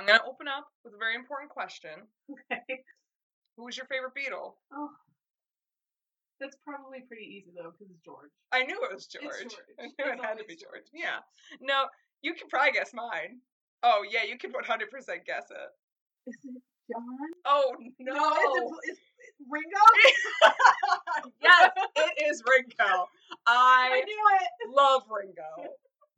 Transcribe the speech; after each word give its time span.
I'm 0.00 0.06
gonna 0.06 0.24
open 0.26 0.48
up 0.48 0.64
with 0.82 0.94
a 0.94 0.98
very 0.98 1.14
important 1.14 1.50
question. 1.52 2.08
Okay. 2.50 2.80
Who 3.56 3.64
was 3.68 3.76
your 3.76 3.84
favorite 3.86 4.16
Beatle? 4.16 4.54
Oh. 4.72 4.88
That's 6.40 6.56
probably 6.64 7.04
pretty 7.06 7.24
easy 7.28 7.52
though, 7.54 7.72
because 7.76 7.92
it's 7.92 8.00
George. 8.00 8.32
I 8.50 8.64
knew 8.64 8.80
it 8.80 8.94
was 8.94 9.04
George. 9.06 9.28
George. 9.52 9.60
I 9.78 9.92
knew 9.92 10.08
it 10.12 10.24
had 10.24 10.38
to 10.40 10.44
be 10.48 10.56
George. 10.56 10.88
George. 10.88 11.04
Yeah. 11.04 11.20
No, 11.60 11.84
you 12.22 12.32
can 12.32 12.48
probably 12.48 12.72
guess 12.72 12.94
mine. 12.94 13.44
Oh 13.82 14.00
yeah, 14.08 14.24
you 14.24 14.38
can 14.38 14.52
100% 14.52 14.56
guess 15.28 15.52
it. 15.52 15.70
Is 16.26 16.36
it 16.44 16.62
John? 16.88 17.28
Oh 17.44 17.74
no. 18.00 18.16
it's, 18.16 18.72
it's, 18.88 19.00
it's 19.20 19.40
Ringo. 19.52 19.84
yes, 21.42 21.70
it 21.96 22.24
is 22.24 22.42
Ringo. 22.48 23.04
I 23.46 24.00
I 24.00 24.04
knew 24.04 24.24
it. 24.40 24.74
love 24.74 25.02
Ringo. 25.12 25.76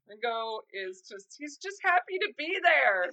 Ringo 0.08 0.60
is 0.72 1.02
just 1.08 1.34
he's 1.38 1.56
just 1.56 1.78
happy 1.82 2.18
to 2.20 2.28
be 2.38 2.58
there. 2.62 3.10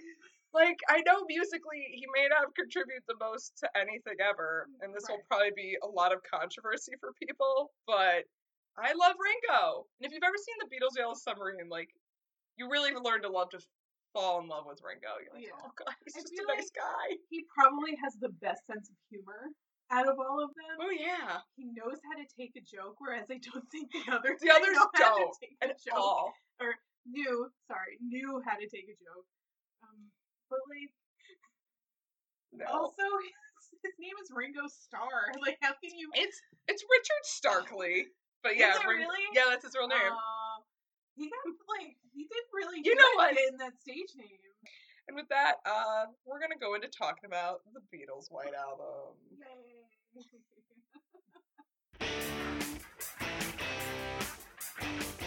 Like 0.54 0.80
I 0.90 1.02
know 1.06 1.26
musically 1.30 1.86
he 1.94 2.06
may 2.16 2.28
not 2.28 2.56
contribute 2.56 3.06
the 3.08 3.16
most 3.20 3.54
to 3.62 3.70
anything 3.78 4.18
ever, 4.18 4.66
mm, 4.66 4.84
and 4.86 4.94
this 4.94 5.06
will 5.08 5.22
probably 5.30 5.54
be 5.56 5.78
a 5.84 5.88
lot 5.88 6.12
of 6.12 6.20
controversy 6.26 6.94
for 7.00 7.14
people, 7.22 7.72
but 7.86 8.26
I 8.78 8.94
love 8.98 9.14
Ringo. 9.20 9.86
And 10.00 10.08
if 10.08 10.12
you've 10.14 10.26
ever 10.26 10.40
seen 10.42 10.58
the 10.58 10.70
Beatles 10.74 10.98
Yellow 10.98 11.14
Submarine, 11.14 11.70
like 11.70 11.90
you 12.58 12.70
really 12.70 12.94
learn 12.98 13.22
to 13.24 13.30
love 13.30 13.50
to 13.52 13.60
fall 14.14 14.42
in 14.42 14.48
love 14.50 14.66
with 14.66 14.82
Ringo. 14.82 15.22
You're 15.22 15.34
oh, 15.34 15.38
like, 15.38 15.46
Yeah. 15.46 15.62
oh 15.62 15.72
god, 15.78 15.94
he's 16.04 16.18
I 16.18 16.22
just 16.22 16.34
a 16.34 16.46
nice 16.50 16.72
guy. 16.74 17.18
He 17.30 17.46
probably 17.54 17.94
has 18.02 18.18
the 18.18 18.34
best 18.42 18.66
sense 18.66 18.90
of 18.90 18.98
humor 19.10 19.54
out 19.92 20.08
of 20.10 20.18
all 20.18 20.42
of 20.42 20.50
them. 20.58 20.78
Oh 20.82 20.94
yeah. 20.94 21.42
He 21.58 21.70
knows 21.74 22.02
how 22.06 22.18
to 22.18 22.26
take 22.38 22.54
a 22.58 22.64
joke, 22.66 22.98
whereas 23.00 23.30
I 23.30 23.38
don't 23.38 23.66
think 23.70 23.92
the 23.94 24.06
others 24.10 24.42
The 24.42 24.50
others 24.50 24.74
know 24.74 24.90
how 24.98 25.14
to 25.14 25.30
don't 25.30 25.38
take 25.42 25.58
a 25.62 25.70
At 25.70 25.82
joke. 25.82 25.98
all. 25.98 26.34
Knew, 27.06 27.50
sorry, 27.68 27.98
knew 28.02 28.42
how 28.46 28.54
to 28.58 28.68
take 28.70 28.86
a 28.86 28.98
joke. 29.02 29.26
But 30.50 30.60
like 30.70 30.92
No. 32.52 32.66
also 32.66 33.04
his, 33.24 33.66
his 33.84 33.94
name 34.00 34.18
is 34.22 34.30
Ringo 34.34 34.68
Starr. 34.68 35.32
Like 35.42 35.58
how 35.62 35.74
can 35.82 35.94
you? 35.98 36.10
It's 36.16 36.38
it's 36.68 36.84
Richard 36.84 37.24
Starkey. 37.24 38.08
But 38.44 38.58
yeah, 38.58 38.78
Ring- 38.88 39.00
really? 39.06 39.24
yeah, 39.34 39.46
that's 39.50 39.66
his 39.66 39.76
real 39.76 39.88
name. 39.88 40.00
Uh, 40.00 40.64
he 41.16 41.26
got 41.30 41.44
like 41.78 41.96
he 42.14 42.24
did 42.24 42.44
really 42.54 42.78
You 42.84 42.96
good 42.96 42.98
know 42.98 43.14
what? 43.16 43.32
in 43.32 43.58
that 43.58 43.74
stage 43.82 44.16
name. 44.16 44.40
and 45.08 45.16
with 45.16 45.28
that, 45.30 45.56
uh, 45.66 46.06
we're 46.26 46.40
gonna 46.40 46.56
go 46.60 46.74
into 46.76 46.88
talking 46.88 47.26
about 47.26 47.62
the 47.74 47.82
Beatles' 47.92 48.32
White 48.32 48.54
Album. 48.56 49.16
Yay. 49.36 49.84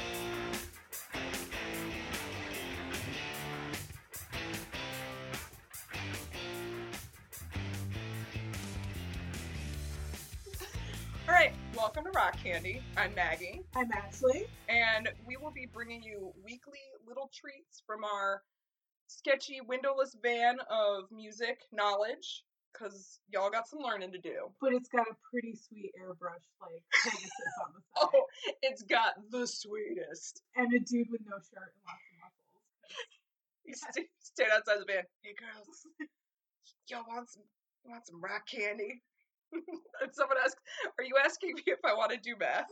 welcome 11.83 12.05
to 12.05 12.13
Rock 12.13 12.37
Candy. 12.41 12.81
I'm 12.97 13.13
Maggie, 13.13 13.61
I'm 13.75 13.91
Ashleigh. 13.91 14.47
and 14.69 15.11
we 15.27 15.37
will 15.37 15.51
be 15.51 15.67
bringing 15.67 16.01
you 16.01 16.33
weekly 16.45 16.79
little 17.09 17.29
treats 17.35 17.83
from 17.85 18.05
our 18.05 18.41
sketchy 19.09 19.61
windowless 19.67 20.17
van 20.23 20.59
of 20.71 21.11
music 21.11 21.59
knowledge, 21.73 22.45
cause 22.73 23.19
y'all 23.29 23.51
got 23.51 23.67
some 23.67 23.81
learning 23.81 24.13
to 24.13 24.19
do. 24.19 24.47
But 24.61 24.75
it's 24.75 24.89
got 24.89 25.09
a 25.11 25.17
pretty 25.29 25.57
sweet 25.57 25.91
airbrush 25.99 26.47
like 26.63 26.85
Pegasus 27.03 27.33
on 27.67 27.73
the 27.75 27.81
oh, 27.97 28.07
side. 28.07 28.11
Oh, 28.15 28.27
it's 28.63 28.83
got 28.85 29.15
the 29.33 29.45
sweetest. 29.45 30.41
And 30.55 30.73
a 30.73 30.79
dude 30.79 31.11
with 31.11 31.23
no 31.27 31.35
shirt 31.35 31.67
and 31.67 31.83
lots 31.83 32.07
of 32.07 32.15
muscles. 32.23 32.63
He 33.67 33.75
st- 33.75 34.09
stayed 34.21 34.55
outside 34.55 34.79
the 34.79 34.87
van. 34.87 35.03
Hey 35.23 35.35
girls, 35.35 35.85
y'all 36.89 37.03
want 37.09 37.29
some 37.29 37.43
want 37.85 38.07
some 38.07 38.21
rock 38.23 38.47
candy? 38.47 39.03
and 40.03 40.15
someone 40.15 40.39
asked, 40.45 40.57
"Are 40.99 41.05
you 41.05 41.15
asking 41.25 41.55
me 41.55 41.63
if 41.67 41.81
I 41.85 41.95
want 41.95 42.11
to 42.13 42.19
do 42.19 42.35
math?" 42.39 42.67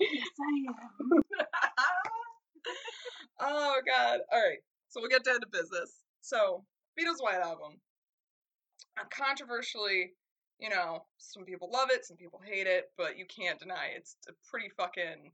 Yes, 0.00 0.28
I 0.40 0.52
am. 0.68 1.22
oh 3.40 3.80
god. 3.86 4.20
All 4.32 4.40
right. 4.40 4.58
So 4.88 5.00
we'll 5.00 5.10
get 5.10 5.24
down 5.24 5.40
to 5.40 5.46
business. 5.50 5.92
So 6.20 6.64
Beatles 6.98 7.20
White 7.22 7.40
Album. 7.42 7.80
Controversially, 9.10 10.12
you 10.58 10.68
know, 10.68 11.04
some 11.18 11.44
people 11.44 11.70
love 11.72 11.88
it, 11.90 12.04
some 12.04 12.16
people 12.16 12.40
hate 12.44 12.66
it, 12.66 12.90
but 12.96 13.16
you 13.16 13.24
can't 13.26 13.58
deny 13.58 13.88
it's 13.96 14.16
a 14.28 14.32
pretty 14.50 14.68
fucking 14.76 15.32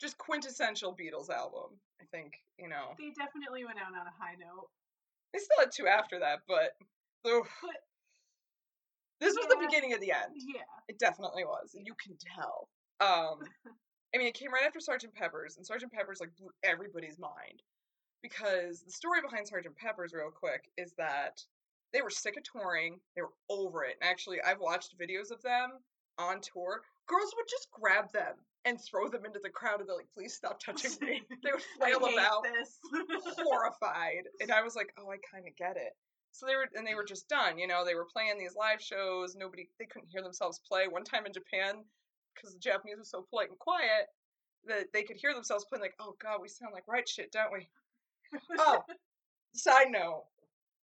just 0.00 0.18
quintessential 0.18 0.94
Beatles 0.96 1.30
album. 1.30 1.78
I 2.00 2.04
think 2.10 2.34
you 2.58 2.68
know 2.68 2.94
They 2.98 3.10
definitely 3.16 3.64
went 3.64 3.78
out 3.78 3.94
on 3.94 4.06
a 4.06 4.14
high 4.18 4.34
note. 4.38 4.68
they 5.32 5.38
still 5.38 5.60
had 5.60 5.70
two 5.72 5.86
after 5.86 6.18
that, 6.20 6.40
but 6.48 6.74
oof. 7.30 7.46
But 7.62 7.76
this 9.20 9.34
was 9.34 9.46
the 9.48 9.58
beginning 9.60 9.92
of 9.94 10.00
the 10.00 10.12
end. 10.12 10.34
yeah, 10.36 10.62
It 10.88 10.98
definitely 10.98 11.44
was, 11.44 11.74
and 11.74 11.86
you 11.86 11.94
can 12.02 12.16
tell. 12.36 12.68
Um, 13.00 13.38
I 14.14 14.18
mean, 14.18 14.26
it 14.28 14.34
came 14.34 14.52
right 14.52 14.64
after 14.66 14.80
Sergeant 14.80 15.14
Pepper's, 15.14 15.56
and 15.56 15.66
Sergeant 15.66 15.92
Pepper's 15.92 16.20
like 16.20 16.34
blew 16.38 16.50
everybody's 16.64 17.18
mind 17.18 17.62
because 18.22 18.82
the 18.82 18.90
story 18.92 19.20
behind 19.22 19.46
Sergeant 19.46 19.76
Pepper's, 19.76 20.12
real 20.12 20.30
quick, 20.30 20.64
is 20.76 20.92
that 20.98 21.40
they 21.92 22.02
were 22.02 22.10
sick 22.10 22.36
of 22.36 22.42
touring. 22.44 22.98
They 23.16 23.22
were 23.22 23.32
over 23.48 23.84
it. 23.84 23.96
And 24.00 24.10
actually, 24.10 24.38
I've 24.42 24.60
watched 24.60 24.98
videos 24.98 25.30
of 25.30 25.42
them 25.42 25.72
on 26.18 26.40
tour. 26.40 26.82
Girls 27.06 27.32
would 27.36 27.46
just 27.48 27.68
grab 27.70 28.12
them 28.12 28.34
and 28.64 28.78
throw 28.80 29.08
them 29.08 29.24
into 29.24 29.40
the 29.42 29.50
crowd, 29.50 29.80
and 29.80 29.88
they're 29.88 29.96
like, 29.96 30.12
"Please 30.12 30.34
stop 30.34 30.60
touching 30.64 30.92
me." 31.00 31.22
They 31.42 31.50
would 31.52 31.62
flail 31.78 32.12
about 32.12 32.44
this. 32.44 32.78
horrified. 33.38 34.24
And 34.40 34.50
I 34.50 34.62
was 34.62 34.74
like, 34.74 34.92
oh, 34.98 35.10
I 35.10 35.16
kind 35.32 35.46
of 35.46 35.56
get 35.56 35.76
it. 35.76 35.92
So 36.32 36.46
they 36.46 36.56
were, 36.56 36.68
and 36.74 36.86
they 36.86 36.94
were 36.94 37.02
mm-hmm. 37.02 37.08
just 37.08 37.28
done. 37.28 37.58
You 37.58 37.66
know, 37.66 37.84
they 37.84 37.94
were 37.94 38.06
playing 38.06 38.38
these 38.38 38.54
live 38.56 38.80
shows. 38.80 39.36
Nobody, 39.36 39.68
they 39.78 39.86
couldn't 39.86 40.10
hear 40.10 40.22
themselves 40.22 40.60
play. 40.66 40.86
One 40.88 41.04
time 41.04 41.26
in 41.26 41.32
Japan, 41.32 41.84
because 42.34 42.54
the 42.54 42.60
Japanese 42.60 42.98
was 42.98 43.10
so 43.10 43.26
polite 43.28 43.48
and 43.50 43.58
quiet, 43.58 44.06
that 44.66 44.92
they 44.92 45.02
could 45.02 45.16
hear 45.16 45.34
themselves 45.34 45.64
playing. 45.64 45.82
Like, 45.82 45.96
oh 46.00 46.16
god, 46.22 46.38
we 46.42 46.48
sound 46.48 46.72
like 46.72 46.86
right 46.88 47.08
shit, 47.08 47.32
don't 47.32 47.52
we? 47.52 47.68
Oh, 48.58 48.82
side 49.54 49.90
note, 49.90 50.24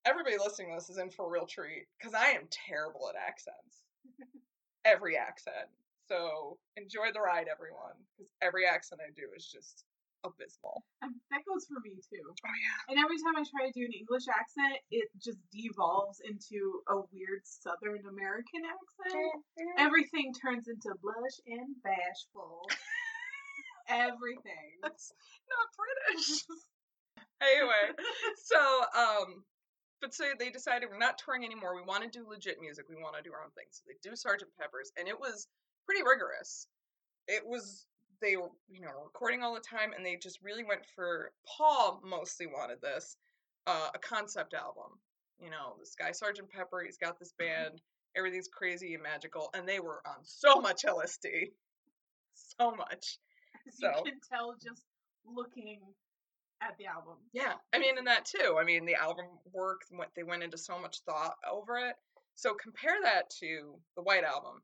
everybody 0.05 0.37
listening 0.37 0.69
to 0.69 0.75
this 0.75 0.89
is 0.89 0.97
in 0.97 1.09
for 1.09 1.25
a 1.25 1.29
real 1.29 1.45
treat 1.45 1.85
because 1.97 2.13
I 2.13 2.27
am 2.31 2.47
terrible 2.51 3.09
at 3.09 3.15
accents. 3.15 3.83
Every 4.85 5.17
accent. 5.17 5.69
So 6.07 6.57
enjoy 6.77 7.09
the 7.13 7.21
ride, 7.21 7.47
everyone, 7.51 7.97
because 8.15 8.31
every 8.41 8.67
accent 8.67 9.01
I 9.01 9.09
do 9.15 9.27
is 9.35 9.45
just 9.45 9.83
abysmal. 10.33 10.83
Um, 11.03 11.19
that 11.29 11.45
goes 11.45 11.65
for 11.69 11.77
me 11.83 11.97
too. 12.01 12.25
Oh 12.25 12.57
yeah. 12.57 12.79
And 12.89 12.97
every 12.97 13.17
time 13.21 13.37
I 13.37 13.43
try 13.45 13.67
to 13.69 13.73
do 13.75 13.85
an 13.85 13.93
English 13.93 14.25
accent, 14.31 14.81
it 14.89 15.09
just 15.21 15.37
devolves 15.53 16.21
into 16.25 16.81
a 16.89 17.05
weird 17.13 17.45
Southern 17.45 18.01
American 18.09 18.65
accent. 18.65 19.41
Everything 19.77 20.33
turns 20.33 20.67
into 20.67 20.89
blush 21.01 21.37
and 21.45 21.77
bashful. 21.83 22.65
Everything. 23.87 24.81
That's 24.81 25.13
not 25.49 25.65
British. 25.77 26.41
anyway, 27.41 27.85
so 28.41 28.59
um, 28.97 29.45
but 30.01 30.13
so 30.13 30.25
they 30.37 30.49
decided 30.49 30.89
we're 30.89 30.97
not 30.97 31.17
touring 31.17 31.45
anymore. 31.45 31.75
We 31.75 31.85
want 31.85 32.03
to 32.03 32.09
do 32.09 32.27
legit 32.27 32.57
music. 32.59 32.85
We 32.89 32.95
want 32.95 33.15
to 33.17 33.23
do 33.23 33.33
our 33.33 33.43
own 33.43 33.53
thing. 33.53 33.69
So 33.71 33.83
they 33.87 33.97
do 34.01 34.15
Sergeant 34.15 34.51
Pepper's, 34.59 34.91
and 34.97 35.07
it 35.07 35.19
was 35.19 35.47
pretty 35.85 36.01
rigorous. 36.01 36.67
It 37.27 37.43
was 37.45 37.85
they 38.25 38.37
were 38.37 38.49
you 38.69 38.81
know 38.81 38.89
recording 39.03 39.43
all 39.43 39.53
the 39.53 39.59
time, 39.59 39.91
and 39.95 40.05
they 40.05 40.15
just 40.15 40.39
really 40.41 40.63
went 40.63 40.81
for 40.95 41.31
Paul 41.57 42.01
mostly 42.03 42.47
wanted 42.47 42.81
this 42.81 43.17
uh, 43.67 43.89
a 43.93 43.99
concept 43.99 44.53
album. 44.53 44.99
You 45.39 45.49
know, 45.51 45.75
this 45.79 45.95
guy 45.97 46.11
Sergeant 46.11 46.49
Pepper. 46.49 46.81
He's 46.83 46.97
got 46.97 47.19
this 47.19 47.33
band. 47.37 47.81
Everything's 48.17 48.47
crazy 48.47 48.93
and 48.93 49.03
magical, 49.03 49.49
and 49.53 49.67
they 49.67 49.79
were 49.79 50.01
on 50.07 50.23
so 50.23 50.61
much 50.61 50.83
LSD, 50.83 51.51
so 52.59 52.71
much. 52.71 53.19
you 53.65 53.71
So- 53.71 54.03
can 54.03 54.19
tell 54.31 54.55
just 54.63 54.83
looking 55.25 55.79
at 56.61 56.77
the 56.79 56.85
album. 56.85 57.15
Yeah, 57.33 57.53
I 57.73 57.79
mean, 57.79 57.97
in 57.97 58.05
that 58.05 58.25
too. 58.25 58.55
I 58.59 58.63
mean, 58.63 58.85
the 58.85 58.95
album 58.95 59.25
work, 59.51 59.81
what 59.91 60.09
they 60.15 60.23
went 60.23 60.43
into 60.43 60.57
so 60.57 60.79
much 60.79 60.99
thought 61.05 61.35
over 61.51 61.77
it. 61.77 61.95
So 62.35 62.53
compare 62.53 62.95
that 63.03 63.29
to 63.41 63.75
the 63.95 64.01
White 64.03 64.23
Album. 64.23 64.61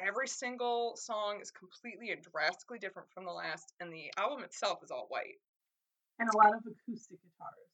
Every 0.00 0.28
single 0.28 0.96
song 0.96 1.40
is 1.40 1.50
completely 1.50 2.10
and 2.10 2.22
drastically 2.22 2.78
different 2.78 3.10
from 3.12 3.24
the 3.24 3.32
last, 3.32 3.74
and 3.80 3.92
the 3.92 4.10
album 4.16 4.42
itself 4.44 4.82
is 4.82 4.90
all 4.90 5.06
white, 5.08 5.38
And 6.18 6.28
a 6.28 6.36
lot 6.36 6.54
of 6.54 6.60
acoustic 6.60 7.18
guitars. 7.22 7.68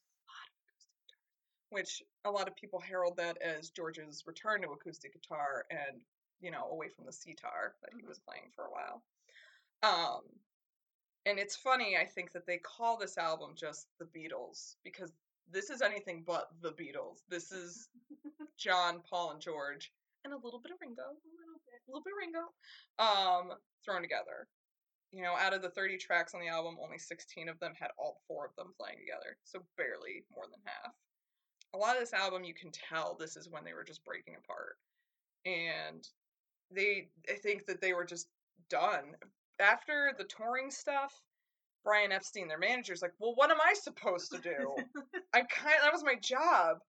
which 1.69 2.01
a 2.25 2.31
lot 2.31 2.47
of 2.47 2.55
people 2.55 2.79
herald 2.79 3.17
that 3.17 3.37
as 3.41 3.69
George's 3.69 4.23
return 4.25 4.61
to 4.61 4.69
acoustic 4.69 5.13
guitar 5.13 5.65
and 5.69 6.01
you 6.39 6.51
know 6.51 6.67
away 6.71 6.87
from 6.89 7.05
the 7.05 7.11
sitar 7.11 7.75
that 7.81 7.91
he 7.97 8.05
was 8.05 8.19
playing 8.19 8.51
for 8.55 8.65
a 8.65 8.71
while. 8.71 9.03
Um, 9.83 10.21
and 11.25 11.37
it's 11.39 11.55
funny, 11.55 11.97
I 11.97 12.05
think 12.05 12.31
that 12.31 12.45
they 12.47 12.57
call 12.57 12.97
this 12.97 13.17
album 13.17 13.51
just 13.55 13.87
the 13.99 14.05
Beatles 14.05 14.75
because 14.83 15.11
this 15.51 15.69
is 15.69 15.81
anything 15.81 16.23
but 16.25 16.49
the 16.61 16.71
Beatles. 16.71 17.19
This 17.29 17.51
is 17.51 17.89
John, 18.57 19.01
Paul, 19.09 19.31
and 19.31 19.41
George, 19.41 19.91
and 20.27 20.35
a 20.35 20.43
little 20.43 20.59
bit 20.61 20.71
of 20.75 20.79
Ringo, 20.83 21.07
a 21.07 21.31
little 21.39 21.61
bit, 21.65 21.79
a 21.87 21.89
little 21.89 22.03
bit 22.03 22.13
of 22.13 22.19
Ringo, 22.21 22.45
um, 22.99 23.45
thrown 23.83 24.03
together. 24.03 24.47
You 25.15 25.23
know, 25.23 25.35
out 25.39 25.53
of 25.55 25.61
the 25.63 25.71
30 25.71 25.97
tracks 25.97 26.35
on 26.35 26.41
the 26.41 26.49
album, 26.51 26.77
only 26.83 26.99
16 26.99 27.47
of 27.49 27.59
them 27.59 27.73
had 27.79 27.91
all 27.97 28.19
four 28.27 28.45
of 28.45 28.55
them 28.57 28.73
playing 28.79 28.99
together, 28.99 29.37
so 29.45 29.63
barely 29.77 30.25
more 30.35 30.45
than 30.51 30.59
half. 30.67 30.93
a 31.73 31.77
lot 31.77 31.95
of 31.95 32.01
this 32.01 32.13
album 32.13 32.43
you 32.43 32.53
can 32.53 32.71
tell 32.71 33.15
this 33.15 33.37
is 33.37 33.49
when 33.49 33.63
they 33.63 33.73
were 33.73 33.83
just 33.83 34.03
breaking 34.05 34.35
apart. 34.37 34.77
And 35.45 36.07
they 36.71 37.09
I 37.29 37.35
think 37.35 37.65
that 37.67 37.81
they 37.81 37.93
were 37.93 38.05
just 38.05 38.27
done. 38.69 39.15
After 39.59 40.13
the 40.17 40.25
touring 40.25 40.71
stuff, 40.71 41.13
Brian 41.83 42.11
Epstein, 42.11 42.47
their 42.47 42.59
manager's 42.59 43.01
like, 43.01 43.13
"Well, 43.19 43.35
what 43.35 43.51
am 43.51 43.61
I 43.61 43.73
supposed 43.73 44.31
to 44.31 44.39
do? 44.39 44.75
I 45.33 45.41
kind 45.43 45.75
that 45.83 45.93
was 45.93 46.03
my 46.03 46.15
job." 46.15 46.79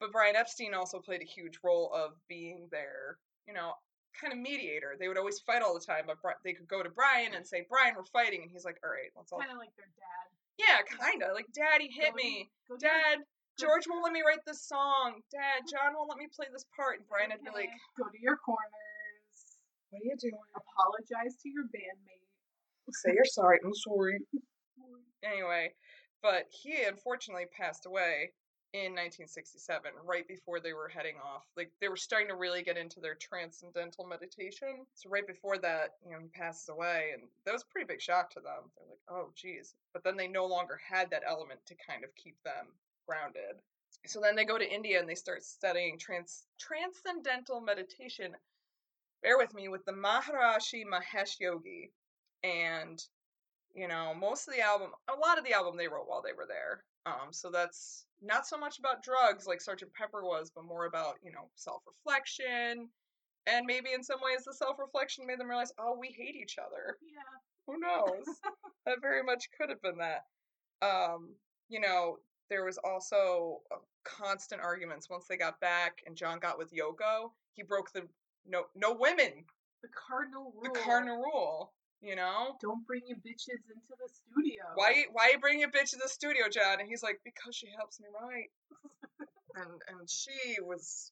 But 0.00 0.12
Brian 0.12 0.36
Epstein 0.36 0.74
also 0.74 1.00
played 1.00 1.22
a 1.22 1.26
huge 1.26 1.58
role 1.64 1.92
of 1.92 2.12
being 2.28 2.68
their, 2.70 3.18
you 3.46 3.54
know, 3.54 3.74
kind 4.20 4.32
of 4.32 4.38
mediator. 4.38 4.96
They 4.98 5.08
would 5.08 5.18
always 5.18 5.40
fight 5.40 5.62
all 5.62 5.74
the 5.74 5.84
time, 5.84 6.04
but 6.06 6.18
they 6.44 6.52
could 6.52 6.68
go 6.68 6.82
to 6.82 6.90
Brian 6.90 7.34
and 7.34 7.46
say, 7.46 7.66
"Brian, 7.68 7.94
we're 7.96 8.04
fighting," 8.04 8.42
and 8.42 8.50
he's 8.50 8.64
like, 8.64 8.78
"All 8.82 8.90
right, 8.90 9.10
let's 9.16 9.32
all." 9.32 9.40
kind 9.40 9.52
of 9.52 9.58
like 9.58 9.74
their 9.76 9.90
dad. 9.96 10.26
Yeah, 10.58 10.82
kind 10.98 11.22
of 11.22 11.34
like, 11.34 11.46
"Daddy 11.52 11.88
hit 11.88 12.10
Go 12.10 12.16
me, 12.16 12.50
go 12.68 12.76
Dad." 12.76 13.18
George 13.58 13.88
won't 13.88 14.04
let 14.04 14.12
me 14.12 14.22
write 14.22 14.44
this 14.46 14.62
song. 14.62 15.20
Dad, 15.32 15.66
John 15.70 15.94
won't 15.94 16.08
let 16.08 16.18
me 16.18 16.28
play 16.34 16.46
this 16.52 16.64
part. 16.76 16.98
And 16.98 17.08
Brian 17.08 17.30
would 17.30 17.42
be 17.42 17.50
like, 17.50 17.70
go 17.96 18.06
to 18.06 18.20
your 18.20 18.36
corners. 18.36 19.58
"What 19.90 20.02
are 20.02 20.04
you 20.04 20.16
doing? 20.16 20.38
Apologize 20.54 21.34
to 21.42 21.48
your 21.48 21.64
bandmate. 21.64 22.26
Say 22.90 23.12
you're 23.14 23.24
sorry. 23.24 23.58
I'm 23.64 23.74
sorry." 23.74 24.18
Anyway, 25.24 25.74
but 26.22 26.44
he 26.48 26.84
unfortunately 26.84 27.46
passed 27.50 27.86
away 27.86 28.30
in 28.74 28.92
1967, 28.92 29.92
right 30.04 30.28
before 30.28 30.60
they 30.60 30.74
were 30.74 30.88
heading 30.88 31.16
off. 31.24 31.44
Like 31.56 31.70
they 31.80 31.88
were 31.88 31.96
starting 31.96 32.28
to 32.28 32.34
really 32.34 32.62
get 32.62 32.76
into 32.76 33.00
their 33.00 33.14
transcendental 33.14 34.06
meditation. 34.06 34.84
So 34.94 35.08
right 35.08 35.26
before 35.26 35.58
that, 35.58 35.96
you 36.04 36.12
know, 36.12 36.20
he 36.20 36.28
passes 36.28 36.68
away, 36.68 37.10
and 37.14 37.22
that 37.44 37.52
was 37.52 37.62
a 37.62 37.72
pretty 37.72 37.86
big 37.86 38.00
shock 38.00 38.30
to 38.30 38.40
them. 38.40 38.70
They're 38.76 38.88
like, 38.88 39.00
"Oh, 39.08 39.30
geez." 39.34 39.74
But 39.92 40.04
then 40.04 40.16
they 40.16 40.28
no 40.28 40.46
longer 40.46 40.76
had 40.76 41.10
that 41.10 41.24
element 41.26 41.64
to 41.66 41.74
kind 41.74 42.04
of 42.04 42.14
keep 42.14 42.36
them 42.42 42.68
grounded. 43.06 43.56
So 44.06 44.20
then 44.20 44.36
they 44.36 44.44
go 44.44 44.58
to 44.58 44.70
India 44.70 45.00
and 45.00 45.08
they 45.08 45.14
start 45.14 45.42
studying 45.42 45.98
trans 45.98 46.46
transcendental 46.58 47.60
meditation. 47.60 48.36
Bear 49.22 49.38
with 49.38 49.54
me 49.54 49.68
with 49.68 49.84
the 49.86 49.92
Maharishi 49.92 50.84
Mahesh 50.84 51.40
Yogi, 51.40 51.90
and 52.44 53.02
you 53.74 53.88
know, 53.88 54.14
most 54.14 54.48
of 54.48 54.54
the 54.54 54.60
album, 54.60 54.90
a 55.08 55.18
lot 55.18 55.38
of 55.38 55.44
the 55.44 55.52
album 55.52 55.76
they 55.76 55.88
wrote 55.88 56.08
while 56.08 56.22
they 56.22 56.32
were 56.32 56.46
there. 56.46 56.84
Um, 57.08 57.32
so 57.32 57.50
that's 57.50 58.04
not 58.22 58.46
so 58.46 58.58
much 58.58 58.78
about 58.78 59.02
drugs 59.02 59.46
like 59.46 59.60
Sergeant 59.60 59.92
Pepper 59.94 60.22
was, 60.22 60.50
but 60.54 60.64
more 60.64 60.84
about, 60.86 61.14
you 61.22 61.32
know, 61.32 61.48
self 61.54 61.82
reflection. 61.86 62.88
And 63.46 63.64
maybe 63.66 63.92
in 63.94 64.02
some 64.02 64.18
ways 64.22 64.44
the 64.44 64.52
self 64.52 64.76
reflection 64.78 65.26
made 65.26 65.40
them 65.40 65.48
realize, 65.48 65.72
oh, 65.78 65.96
we 65.98 66.08
hate 66.08 66.36
each 66.36 66.56
other. 66.58 66.98
Yeah. 67.02 67.38
Who 67.66 67.78
knows? 67.78 68.24
that 68.86 69.00
very 69.00 69.22
much 69.22 69.48
could 69.58 69.70
have 69.70 69.80
been 69.82 69.98
that. 69.98 70.24
Um, 70.86 71.34
you 71.68 71.80
know, 71.80 72.18
there 72.50 72.64
was 72.64 72.78
also 72.84 73.60
uh, 73.72 73.76
constant 74.04 74.60
arguments 74.60 75.08
once 75.10 75.26
they 75.28 75.36
got 75.36 75.60
back 75.60 75.98
and 76.06 76.16
John 76.16 76.38
got 76.38 76.58
with 76.58 76.72
Yoko. 76.72 77.30
He 77.54 77.62
broke 77.62 77.92
the 77.92 78.02
no 78.46 78.64
no 78.74 78.94
women, 78.98 79.44
The 79.82 79.88
cardinal 80.08 80.52
rule. 80.54 80.62
the 80.72 80.80
cardinal 80.80 81.16
rule. 81.16 81.72
You 82.00 82.14
know, 82.14 82.54
Don't 82.62 82.86
bring 82.86 83.02
your 83.06 83.18
bitches 83.18 83.58
into 83.66 83.94
the 83.98 84.08
studio. 84.08 84.62
why 84.76 85.04
why 85.10 85.30
you 85.32 85.38
bring 85.40 85.58
your 85.58 85.70
bitch 85.70 85.90
to 85.90 85.98
the 86.00 86.08
studio, 86.08 86.46
John? 86.48 86.78
And 86.78 86.88
he's 86.88 87.02
like, 87.02 87.18
because 87.24 87.56
she 87.56 87.66
helps 87.76 87.98
me 87.98 88.06
write. 88.14 88.50
and 89.56 89.82
and 89.90 90.08
she 90.08 90.60
was 90.62 91.10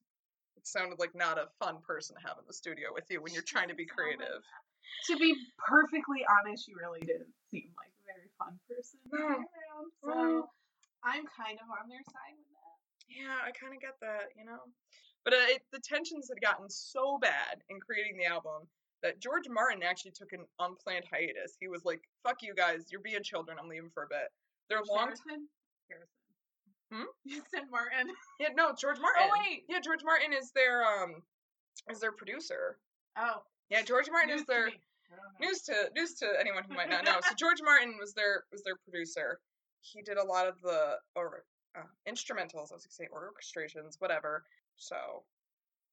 it 0.57 0.67
sounded 0.67 0.99
like 0.99 1.15
not 1.15 1.39
a 1.39 1.49
fun 1.59 1.79
person 1.87 2.15
to 2.17 2.23
have 2.23 2.39
in 2.39 2.45
the 2.47 2.55
studio 2.55 2.95
with 2.95 3.05
you 3.11 3.21
when 3.21 3.35
you're 3.35 3.43
trying 3.43 3.69
to 3.69 3.75
be 3.75 3.85
creative. 3.85 4.41
To 5.11 5.17
be 5.19 5.35
perfectly 5.59 6.23
honest, 6.39 6.69
you 6.69 6.77
really 6.79 7.01
didn't 7.01 7.35
seem 7.51 7.69
like 7.77 7.91
a 7.91 8.03
very 8.07 8.31
fun 8.39 8.55
person. 8.71 8.99
to 9.03 9.09
be 9.11 9.19
No. 9.19 9.27
around, 9.43 9.91
So 10.07 10.49
I'm 11.03 11.27
kind 11.35 11.59
of 11.59 11.67
on 11.67 11.91
their 11.91 12.03
side 12.15 12.39
with 12.39 12.51
that. 12.55 12.77
Yeah, 13.11 13.37
I 13.43 13.51
kind 13.59 13.75
of 13.75 13.81
get 13.83 13.99
that, 14.01 14.31
you 14.39 14.47
know. 14.47 14.63
But 15.27 15.35
uh, 15.35 15.51
it, 15.59 15.63
the 15.73 15.81
tensions 15.83 16.31
had 16.31 16.41
gotten 16.41 16.71
so 16.71 17.19
bad 17.19 17.59
in 17.69 17.81
creating 17.83 18.17
the 18.17 18.27
album 18.31 18.71
that 19.03 19.21
George 19.21 19.49
Martin 19.49 19.83
actually 19.83 20.13
took 20.13 20.33
an 20.33 20.45
unplanned 20.59 21.05
hiatus. 21.11 21.57
He 21.61 21.69
was 21.69 21.85
like, 21.85 22.01
"Fuck 22.23 22.43
you 22.43 22.55
guys, 22.55 22.87
you're 22.91 23.01
being 23.01 23.23
children. 23.23 23.59
I'm 23.61 23.69
leaving 23.69 23.91
for 23.91 24.05
a 24.05 24.09
bit." 24.09 24.29
Their 24.69 24.83
long 24.89 25.07
Harrison? 25.07 25.49
Harrison. 25.89 26.27
Hmm? 26.93 27.11
You 27.25 27.43
said 27.53 27.65
Martin. 27.71 28.09
yeah, 28.41 28.49
no, 28.55 28.73
George 28.79 28.99
Martin. 28.99 29.29
Oh 29.29 29.39
wait. 29.39 29.65
yeah, 29.69 29.81
George 29.81 30.05
Martin 30.05 30.33
is 30.33 30.53
their 30.53 30.85
um 30.85 31.23
is 31.91 32.01
their 32.01 32.13
producer. 32.13 32.79
Oh. 33.19 33.43
Yeah, 33.71 33.83
George 33.83 34.09
Martin 34.11 34.31
news 34.31 34.41
is 34.43 34.47
their 34.47 34.67
me. 34.67 34.81
I 35.13 35.17
don't 35.17 35.41
know. 35.41 35.47
news 35.47 35.63
to 35.63 35.75
news 35.95 36.15
to 36.15 36.29
anyone 36.39 36.65
who 36.69 36.75
might 36.75 36.91
not 36.91 37.05
know. 37.05 37.19
So 37.23 37.35
George 37.39 37.59
Martin 37.63 37.97
was 37.99 38.15
their 38.15 38.45
was 38.53 38.63
their 38.63 38.77
producer. 38.77 39.41
He 39.81 40.03
did 40.03 40.19
a 40.19 40.25
lot 40.25 40.47
of 40.47 40.61
the 40.63 40.99
or 41.15 41.45
uh, 41.77 41.87
instrumentals, 42.09 42.73
I 42.73 42.79
was 42.79 42.87
gonna 42.87 42.91
say 42.91 43.09
orchestrations, 43.13 43.97
whatever. 43.99 44.45
So 44.77 44.97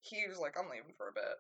he 0.02 0.28
was 0.28 0.38
like, 0.40 0.58
I'm 0.58 0.70
leaving 0.70 0.94
for 0.98 1.10
a 1.10 1.14
bit. 1.14 1.38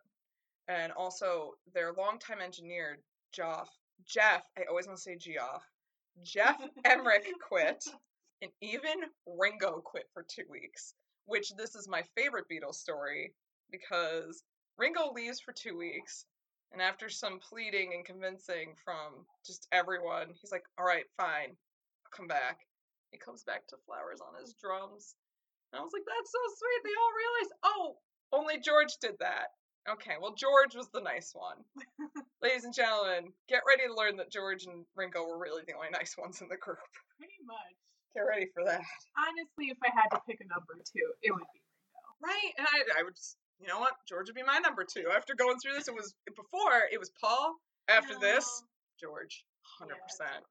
And 0.68 0.92
also 0.94 1.54
their 1.74 1.94
longtime 1.94 2.42
engineer, 2.42 3.00
Jeff 3.33 3.69
Jeff, 4.06 4.44
I 4.57 4.63
always 4.69 4.88
want 4.88 4.98
to 4.98 5.01
say 5.01 5.15
Geoff. 5.15 5.63
Jeff 6.24 6.60
Emerick 6.86 7.25
quit, 7.48 7.83
and 8.42 8.51
even 8.62 9.04
Ringo 9.25 9.81
quit 9.81 10.10
for 10.13 10.24
two 10.24 10.45
weeks. 10.50 10.94
Which 11.25 11.51
this 11.56 11.75
is 11.75 11.88
my 11.88 12.04
favorite 12.15 12.45
Beatles 12.51 12.75
story 12.75 13.33
because 13.71 14.44
Ringo 14.77 15.13
leaves 15.13 15.39
for 15.39 15.54
two 15.54 15.77
weeks, 15.77 16.25
and 16.71 16.81
after 16.81 17.07
some 17.07 17.39
pleading 17.39 17.94
and 17.94 18.04
convincing 18.04 18.75
from 18.83 19.25
just 19.45 19.68
everyone, 19.71 20.33
he's 20.42 20.51
like, 20.51 20.65
all 20.77 20.86
right, 20.86 21.06
fine, 21.15 21.56
I'll 22.06 22.12
come 22.15 22.27
back. 22.27 22.60
He 23.12 23.18
comes 23.18 23.44
back 23.44 23.68
to 23.68 23.77
flowers 23.86 24.19
on 24.19 24.39
his 24.42 24.54
drums. 24.56 25.15
And 25.71 25.80
I 25.80 25.83
was 25.83 25.94
like, 25.94 26.04
that's 26.06 26.31
so 26.31 26.39
sweet. 26.57 26.81
They 26.83 26.98
all 26.98 27.13
realized, 27.13 27.54
oh, 27.63 27.98
only 28.33 28.60
George 28.60 28.98
did 29.00 29.18
that. 29.19 29.54
Okay, 29.89 30.15
well, 30.21 30.33
George 30.33 30.75
was 30.75 30.88
the 30.94 31.01
nice 31.03 31.35
one. 31.35 31.59
Ladies 32.41 32.63
and 32.63 32.74
gentlemen, 32.74 33.33
get 33.50 33.68
ready 33.68 33.83
to 33.88 33.94
learn 33.94 34.15
that 34.18 34.31
George 34.31 34.63
and 34.63 34.85
Ringo 34.95 35.27
were 35.27 35.38
really 35.38 35.63
the 35.68 35.75
only 35.75 35.91
nice 35.91 36.15
ones 36.18 36.39
in 36.39 36.47
the 36.47 36.56
group. 36.56 36.80
Pretty 37.19 37.35
much. 37.44 37.75
Get 38.15 38.24
ready 38.24 38.47
for 38.56 38.63
that. 38.63 38.80
Honestly, 39.19 39.75
if 39.75 39.77
I 39.83 39.91
had 39.91 40.07
to 40.15 40.21
pick 40.24 40.39
a 40.39 40.47
number 40.47 40.80
two, 40.88 41.07
it 41.21 41.31
would 41.35 41.44
be 41.51 41.59
Ringo. 41.59 42.12
Right, 42.24 42.51
and 42.57 42.63
I, 42.63 43.01
I 43.01 43.03
would, 43.03 43.19
s- 43.19 43.35
you 43.59 43.68
know 43.68 43.80
what? 43.80 43.91
George 44.07 44.27
would 44.31 44.39
be 44.39 44.44
my 44.47 44.59
number 44.63 44.85
two. 44.88 45.12
After 45.12 45.35
going 45.35 45.59
through 45.59 45.75
this, 45.75 45.89
it 45.91 45.95
was 45.95 46.15
before 46.31 46.88
it 46.91 47.00
was 47.00 47.12
Paul. 47.19 47.56
After 47.91 48.15
this, 48.15 48.47
George, 49.00 49.44
hundred 49.79 50.00
percent. 50.07 50.45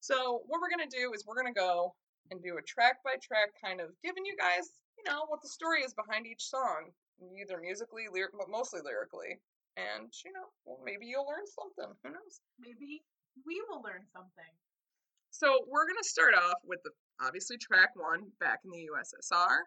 So 0.00 0.40
what 0.48 0.60
we're 0.64 0.70
gonna 0.72 0.88
do 0.88 1.12
is 1.12 1.26
we're 1.26 1.36
gonna 1.36 1.52
go 1.52 1.92
and 2.30 2.40
do 2.42 2.56
a 2.56 2.62
track 2.64 3.04
by 3.04 3.20
track 3.20 3.52
kind 3.62 3.80
of 3.82 3.92
giving 4.02 4.24
you 4.24 4.32
guys, 4.40 4.72
you 4.96 5.04
know, 5.04 5.26
what 5.28 5.42
the 5.42 5.48
story 5.48 5.82
is 5.82 5.92
behind 5.92 6.26
each 6.26 6.44
song, 6.48 6.88
either 7.20 7.58
musically, 7.60 8.06
lyric, 8.12 8.32
but 8.36 8.50
mostly 8.50 8.80
lyrically. 8.84 9.40
And 9.76 10.10
you 10.24 10.32
know, 10.32 10.50
well, 10.64 10.80
maybe 10.84 11.06
you'll 11.06 11.26
learn 11.26 11.46
something. 11.46 11.94
Who 12.02 12.10
knows? 12.10 12.40
Maybe 12.58 13.02
we 13.46 13.62
will 13.68 13.82
learn 13.82 14.04
something. 14.12 14.52
So 15.30 15.64
we're 15.68 15.86
gonna 15.86 16.02
start 16.02 16.34
off 16.34 16.58
with 16.64 16.80
the 16.82 16.90
obviously 17.20 17.58
track 17.58 17.90
one, 17.94 18.32
back 18.40 18.60
in 18.64 18.70
the 18.70 18.88
USSR. 18.90 19.66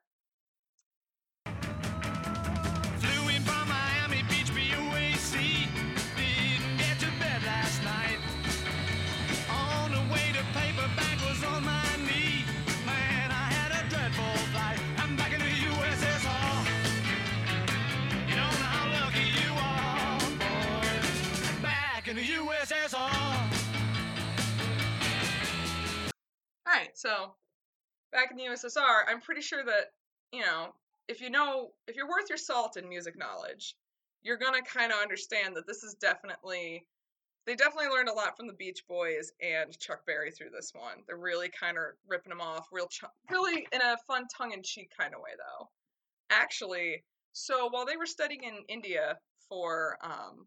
Right, 26.82 26.98
so 26.98 27.34
back 28.12 28.32
in 28.32 28.38
the 28.38 28.44
USSR, 28.44 29.04
I'm 29.08 29.22
pretty 29.22 29.42
sure 29.42 29.64
that 29.64 29.92
you 30.32 30.42
know 30.42 30.74
if 31.08 31.22
you 31.22 31.30
know 31.30 31.70
if 31.88 31.96
you're 31.96 32.08
worth 32.08 32.30
your 32.30 32.38
salt 32.38 32.78
in 32.78 32.88
music 32.88 33.18
knowledge, 33.18 33.76
you're 34.24 34.38
gonna 34.38 34.62
kind 34.62 34.92
of 34.92 35.00
understand 35.00 35.56
that 35.56 35.68
this 35.68 35.84
is 35.84 35.96
definitely 35.96 36.86
they 37.48 37.56
definitely 37.56 37.90
learned 37.90 38.10
a 38.10 38.14
lot 38.14 38.38
from 38.38 38.46
the 38.46 38.54
Beach 38.54 38.84
Boys 38.88 39.32
and 39.42 39.78
Chuck 39.80 40.06
Berry 40.06 40.32
through 40.32 40.52
this 40.52 40.72
one. 40.76 41.04
They're 41.08 41.18
really 41.18 41.50
kind 41.50 41.76
of 41.76 41.84
ripping 42.08 42.30
them 42.30 42.42
off, 42.42 42.68
real 42.72 42.88
ch- 42.88 43.04
really 43.32 43.68
in 43.72 43.82
a 43.82 43.98
fun 44.08 44.26
tongue-in-cheek 44.38 44.92
kind 44.98 45.16
of 45.16 45.22
way 45.22 45.32
though. 45.38 45.68
Actually, 46.30 47.04
so 47.34 47.68
while 47.70 47.86
they 47.86 47.98
were 47.98 48.06
studying 48.06 48.44
in 48.44 48.64
India 48.68 49.18
for 49.50 49.98
um, 50.04 50.46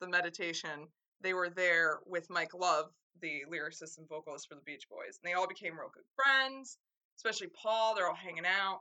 the 0.00 0.08
meditation, 0.08 0.88
they 1.20 1.32
were 1.32 1.48
there 1.48 2.00
with 2.06 2.28
Mike 2.28 2.54
Love, 2.54 2.86
the 3.20 3.42
lyricist 3.50 3.98
and 3.98 4.08
vocalist 4.08 4.48
for 4.48 4.54
the 4.54 4.62
Beach 4.62 4.88
Boys. 4.90 5.18
And 5.22 5.28
they 5.28 5.34
all 5.34 5.48
became 5.48 5.74
real 5.74 5.90
good 5.92 6.06
friends, 6.16 6.78
especially 7.16 7.48
Paul. 7.48 7.94
They're 7.94 8.08
all 8.08 8.14
hanging 8.14 8.46
out. 8.46 8.80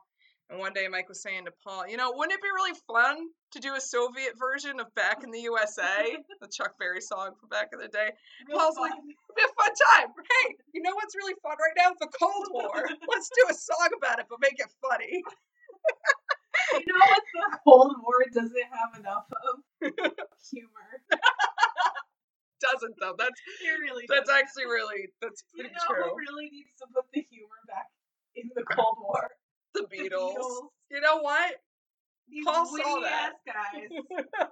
And 0.51 0.59
one 0.59 0.73
day 0.73 0.87
Mike 0.91 1.07
was 1.07 1.21
saying 1.23 1.45
to 1.45 1.53
Paul, 1.63 1.87
you 1.87 1.95
know, 1.95 2.11
wouldn't 2.11 2.35
it 2.35 2.43
be 2.43 2.51
really 2.51 2.75
fun 2.85 3.15
to 3.55 3.59
do 3.59 3.73
a 3.75 3.79
Soviet 3.79 4.35
version 4.35 4.81
of 4.81 4.93
Back 4.95 5.23
in 5.23 5.31
the 5.31 5.39
USA, 5.47 6.11
the 6.41 6.47
Chuck 6.51 6.75
Berry 6.77 6.99
song 6.99 7.31
from 7.39 7.47
back 7.47 7.69
in 7.71 7.79
the 7.79 7.87
day? 7.87 8.11
Real 8.49 8.59
Paul's 8.59 8.75
fun. 8.75 8.91
like, 8.91 8.99
be 8.99 9.43
a 9.43 9.47
fun 9.55 9.71
time. 9.95 10.11
Hey, 10.11 10.55
you 10.73 10.81
know 10.81 10.91
what's 10.95 11.15
really 11.15 11.35
fun 11.41 11.55
right 11.55 11.77
now? 11.79 11.95
The 11.95 12.11
Cold 12.19 12.47
War. 12.51 12.83
Let's 13.07 13.29
do 13.31 13.47
a 13.49 13.53
song 13.53 13.89
about 13.95 14.19
it, 14.19 14.25
but 14.29 14.39
make 14.41 14.59
it 14.59 14.67
funny. 14.83 15.23
you 16.83 16.93
know 16.93 17.07
what 17.07 17.23
the 17.31 17.57
Cold 17.63 17.95
War 18.03 18.19
doesn't 18.33 18.67
have 18.75 18.99
enough 18.99 19.31
of? 19.31 19.63
Humor. 20.51 20.91
Doesn't 22.61 22.95
though. 22.99 23.15
That's 23.17 23.39
It 23.65 23.79
really 23.81 24.05
that's 24.07 24.29
doesn't. 24.29 24.37
actually 24.45 24.65
really 24.65 25.09
that's 25.21 25.43
You 25.55 25.63
know 25.65 25.69
true. 25.89 26.03
who 26.09 26.15
really 26.17 26.49
needs 26.51 26.73
to 26.79 26.87
put 26.93 27.05
the 27.13 27.21
humor 27.29 27.59
back 27.67 27.87
in 28.35 28.49
the 28.55 28.63
Cold 28.63 28.97
War? 29.01 29.29
The 29.73 29.87
The 29.89 29.95
Beatles. 30.09 30.35
Beatles. 30.35 30.67
You 30.91 30.99
know 31.01 31.19
what? 31.23 31.55
These 32.27 32.43
Paul 32.45 32.65
saw 32.67 32.99
that. 33.01 33.33
ass 33.33 33.39
guys. 33.47 33.87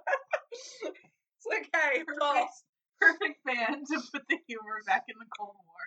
it's 0.52 1.46
like, 1.48 1.68
hey, 1.76 2.02
Paul, 2.18 2.48
Perfect, 3.00 3.40
man 3.44 3.84
to 3.84 3.96
put 4.12 4.24
the 4.28 4.38
humor 4.48 4.80
back 4.86 5.04
in 5.08 5.16
the 5.20 5.28
Cold 5.38 5.56
War. 5.56 5.84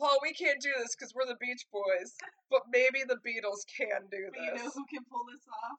Paul, 0.00 0.16
we 0.24 0.32
can't 0.32 0.60
do 0.60 0.72
this 0.80 0.96
because 0.96 1.12
we're 1.14 1.28
the 1.28 1.36
Beach 1.40 1.64
Boys, 1.72 2.16
but 2.50 2.64
maybe 2.72 3.04
the 3.04 3.20
Beatles 3.20 3.64
can 3.68 4.08
do 4.12 4.28
But 4.32 4.40
you 4.40 4.52
know 4.56 4.68
who 4.72 4.84
can 4.88 5.04
pull 5.12 5.24
this 5.28 5.44
off? 5.64 5.76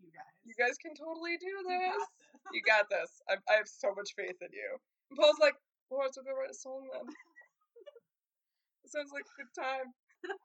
You 0.00 0.08
guys. 0.12 0.36
You 0.44 0.54
guys 0.56 0.76
can 0.80 0.92
totally 0.96 1.36
do 1.36 1.48
You 1.48 1.64
this. 1.68 1.92
got 1.92 2.00
this. 2.00 2.52
You 2.52 2.60
got 2.64 2.84
this. 2.88 3.10
I, 3.28 3.34
I 3.52 3.56
have 3.60 3.68
so 3.68 3.92
much 3.96 4.12
faith 4.16 4.40
in 4.40 4.52
you. 4.52 4.70
And 5.12 5.18
Paul's 5.20 5.36
like, 5.40 5.52
well, 5.90 6.00
let's 6.00 6.16
go 6.16 6.22
write 6.32 6.50
a 6.50 6.54
song 6.54 6.88
then. 6.90 7.04
it 8.84 8.90
sounds 8.90 9.12
like 9.12 9.28
a 9.28 9.36
good 9.36 9.52
time. 9.52 9.92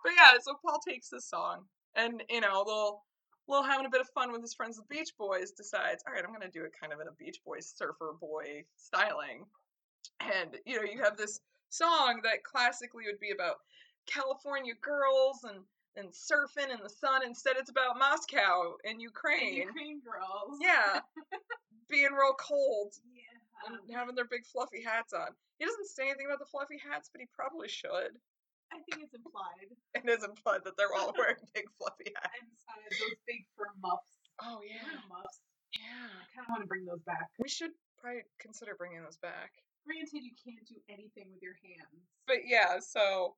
But 0.03 0.11
yeah, 0.11 0.35
so 0.41 0.59
Paul 0.61 0.79
takes 0.85 1.07
this 1.07 1.29
song 1.29 1.63
and, 1.95 2.21
you 2.29 2.41
know, 2.41 2.63
little, 2.67 3.05
little 3.47 3.63
having 3.63 3.85
a 3.85 3.89
bit 3.89 4.01
of 4.01 4.09
fun 4.09 4.33
with 4.33 4.41
his 4.41 4.53
friends, 4.53 4.75
the 4.75 4.83
Beach 4.89 5.11
Boys, 5.17 5.51
decides, 5.51 6.03
all 6.05 6.13
right, 6.13 6.21
I'm 6.21 6.35
going 6.35 6.41
to 6.41 6.51
do 6.51 6.65
it 6.65 6.73
kind 6.77 6.91
of 6.91 6.99
in 6.99 7.07
a 7.07 7.15
Beach 7.17 7.37
Boys 7.45 7.71
surfer 7.77 8.11
boy 8.19 8.65
styling. 8.75 9.45
And, 10.19 10.57
you 10.65 10.75
know, 10.75 10.83
you 10.83 11.01
have 11.01 11.15
this 11.15 11.39
song 11.69 12.19
that 12.23 12.43
classically 12.43 13.05
would 13.05 13.21
be 13.21 13.31
about 13.31 13.55
California 14.05 14.73
girls 14.81 15.45
and, 15.47 15.63
and 15.95 16.11
surfing 16.11 16.75
in 16.75 16.83
the 16.83 16.89
sun. 16.89 17.21
Instead, 17.25 17.55
it's 17.55 17.71
about 17.71 17.97
Moscow 17.97 18.75
and 18.83 18.95
And 18.95 19.01
Ukraine. 19.01 19.55
Ukraine 19.63 20.01
girls. 20.03 20.59
Yeah. 20.59 20.99
Being 21.89 22.11
real 22.11 22.35
cold. 22.35 22.93
And 23.65 23.79
having 23.89 24.15
their 24.15 24.29
big 24.29 24.45
fluffy 24.45 24.83
hats 24.83 25.13
on. 25.13 25.33
He 25.57 25.65
doesn't 25.65 25.89
say 25.89 26.09
anything 26.09 26.27
about 26.29 26.39
the 26.39 26.49
fluffy 26.49 26.77
hats, 26.77 27.09
but 27.09 27.21
he 27.21 27.27
probably 27.33 27.67
should. 27.67 28.13
I 28.69 28.83
think 28.83 29.03
it's 29.03 29.15
implied. 29.15 29.71
It 29.97 30.05
is 30.05 30.23
implied 30.23 30.61
that 30.63 30.77
they're 30.77 30.93
all 30.93 31.13
wearing 31.17 31.41
big 31.55 31.65
fluffy 31.79 32.13
hats. 32.13 32.37
And 32.37 32.51
uh, 32.69 32.93
those 32.93 33.17
big 33.25 33.47
fur 33.57 33.71
muffs. 33.81 34.21
Oh 34.43 34.61
yeah, 34.61 35.01
muffs. 35.09 35.41
yeah. 35.73 36.13
I 36.13 36.25
kind 36.35 36.45
of 36.45 36.49
want 36.53 36.61
to 36.61 36.69
bring 36.69 36.85
those 36.85 37.01
back. 37.01 37.33
We 37.41 37.49
should 37.49 37.73
probably 37.97 38.21
consider 38.37 38.77
bringing 38.77 39.01
those 39.01 39.17
back. 39.17 39.57
Granted, 39.87 40.21
you 40.21 40.35
can't 40.37 40.61
do 40.67 40.77
anything 40.85 41.33
with 41.33 41.41
your 41.41 41.57
hands. 41.63 42.05
But 42.27 42.45
yeah, 42.45 42.77
so 42.77 43.35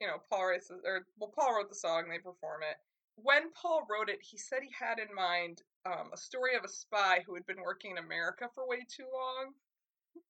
you 0.00 0.06
know, 0.08 0.16
Paul 0.30 0.48
writes 0.48 0.70
or 0.72 1.04
well, 1.20 1.30
Paul 1.34 1.60
wrote 1.60 1.68
the 1.68 1.76
song. 1.76 2.08
They 2.08 2.18
perform 2.18 2.64
it. 2.64 2.80
When 3.22 3.50
Paul 3.52 3.86
wrote 3.90 4.08
it, 4.08 4.18
he 4.22 4.38
said 4.38 4.60
he 4.62 4.72
had 4.78 4.98
in 4.98 5.14
mind 5.14 5.62
um, 5.86 6.10
a 6.12 6.16
story 6.16 6.54
of 6.56 6.64
a 6.64 6.68
spy 6.68 7.22
who 7.26 7.34
had 7.34 7.46
been 7.46 7.60
working 7.62 7.92
in 7.92 7.98
America 7.98 8.46
for 8.54 8.66
way 8.68 8.78
too 8.88 9.06
long, 9.12 9.52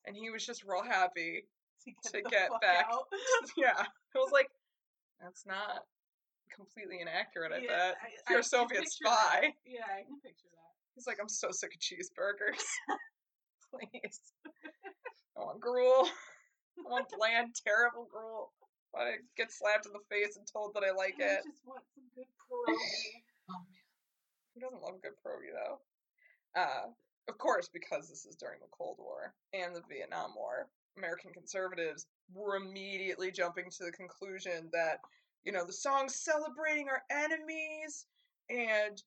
and 0.06 0.16
he 0.16 0.30
was 0.30 0.44
just 0.46 0.64
real 0.64 0.82
happy 0.82 1.44
To 1.84 1.90
get, 2.02 2.12
To 2.12 2.22
get 2.30 2.50
back. 2.60 2.86
yeah, 3.56 3.82
it 3.82 4.18
was 4.18 4.30
like, 4.32 4.48
that's 5.20 5.46
not 5.46 5.84
completely 6.54 6.98
inaccurate. 7.00 7.52
I 7.52 7.58
Yeah, 7.58 7.66
bet. 7.68 7.96
I- 8.02 8.08
If 8.08 8.30
you're 8.30 8.38
I 8.38 8.40
a 8.40 8.44
Soviet 8.44 8.80
picture 8.82 9.04
that. 9.04 9.18
spy, 9.18 9.54
Yeah, 9.66 9.84
I 9.86 10.02
can 10.02 10.20
picture 10.20 10.48
that. 10.52 10.72
he's 10.94 11.06
like, 11.06 11.18
I'm 11.20 11.28
so 11.28 11.48
sick 11.50 11.72
of 11.74 11.80
cheeseburgers. 11.80 12.64
Please, 13.70 14.20
I 15.36 15.40
want 15.40 15.60
gruel. 15.60 16.08
I 16.78 16.90
want 16.90 17.06
bland, 17.16 17.54
terrible 17.64 18.08
gruel. 18.10 18.52
I 18.96 19.22
get 19.36 19.52
slapped 19.52 19.86
in 19.86 19.92
the 19.92 20.04
face 20.10 20.36
and 20.36 20.46
told 20.46 20.74
that 20.74 20.84
I 20.84 20.90
like 20.92 21.16
I 21.20 21.38
it. 21.38 21.40
just 21.44 21.64
want 21.64 21.82
some 21.94 22.04
good 22.14 22.26
pierogi. 22.26 23.22
Oh 23.50 23.62
man, 23.70 23.86
who 24.54 24.60
doesn't 24.60 24.82
love 24.82 24.94
a 24.96 25.02
good 25.02 25.16
pierogi 25.24 25.52
though? 25.54 25.80
Uh, 26.60 26.90
of 27.28 27.38
course, 27.38 27.68
because 27.72 28.08
this 28.08 28.26
is 28.26 28.36
during 28.36 28.58
the 28.60 28.66
Cold 28.70 28.96
War 28.98 29.32
and 29.54 29.74
the 29.74 29.82
Vietnam 29.88 30.34
War, 30.34 30.68
American 30.98 31.32
conservatives 31.32 32.06
were 32.34 32.56
immediately 32.56 33.30
jumping 33.30 33.70
to 33.70 33.84
the 33.84 33.92
conclusion 33.92 34.68
that 34.72 34.98
you 35.44 35.52
know 35.52 35.64
the 35.64 35.72
song's 35.72 36.16
celebrating 36.16 36.88
our 36.88 37.02
enemies 37.10 38.06
and 38.48 39.00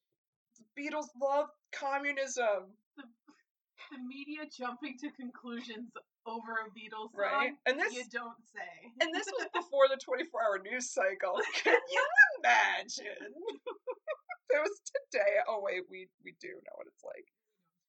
the 0.57 0.81
Beatles 0.81 1.07
love 1.21 1.47
communism, 1.73 2.71
the 2.95 3.97
media 4.07 4.45
jumping 4.57 4.97
to 4.99 5.11
conclusions 5.11 5.91
over 6.25 6.63
a 6.63 6.69
Beatles 6.71 7.11
song. 7.11 7.19
right? 7.19 7.53
And 7.65 7.79
this 7.79 7.93
you 7.93 8.03
don't 8.11 8.39
say. 8.53 8.91
and 9.01 9.13
this 9.13 9.27
was 9.37 9.47
before 9.53 9.87
the 9.87 9.99
24-hour 9.99 10.61
news 10.63 10.91
cycle. 10.91 11.39
Can 11.63 11.77
you 11.91 12.03
imagine? 12.39 13.31
it 14.53 14.59
was 14.61 14.81
today. 14.85 15.43
Oh 15.47 15.59
wait, 15.61 15.83
we 15.89 16.07
we 16.23 16.35
do 16.39 16.49
know 16.49 16.75
what 16.75 16.87
it's 16.87 17.03
like. 17.03 17.25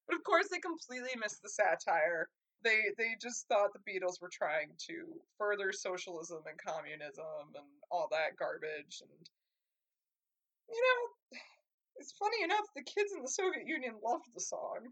But 0.09 0.17
of 0.17 0.25
course, 0.25 0.49
they 0.51 0.59
completely 0.59 1.17
missed 1.21 1.43
the 1.43 1.49
satire. 1.49 2.29
They 2.63 2.93
they 2.99 3.17
just 3.21 3.47
thought 3.49 3.73
the 3.73 3.85
Beatles 3.85 4.21
were 4.21 4.33
trying 4.33 4.71
to 4.89 5.21
further 5.39 5.73
socialism 5.73 6.43
and 6.49 6.59
communism 6.59 7.55
and 7.55 7.69
all 7.91 8.09
that 8.11 8.37
garbage. 8.39 9.03
And 9.03 9.29
you 10.69 10.81
know, 10.81 11.39
it's 11.97 12.13
funny 12.19 12.43
enough, 12.43 12.67
the 12.75 12.83
kids 12.83 13.13
in 13.15 13.23
the 13.23 13.29
Soviet 13.29 13.67
Union 13.67 13.95
loved 14.03 14.27
the 14.35 14.41
song 14.41 14.89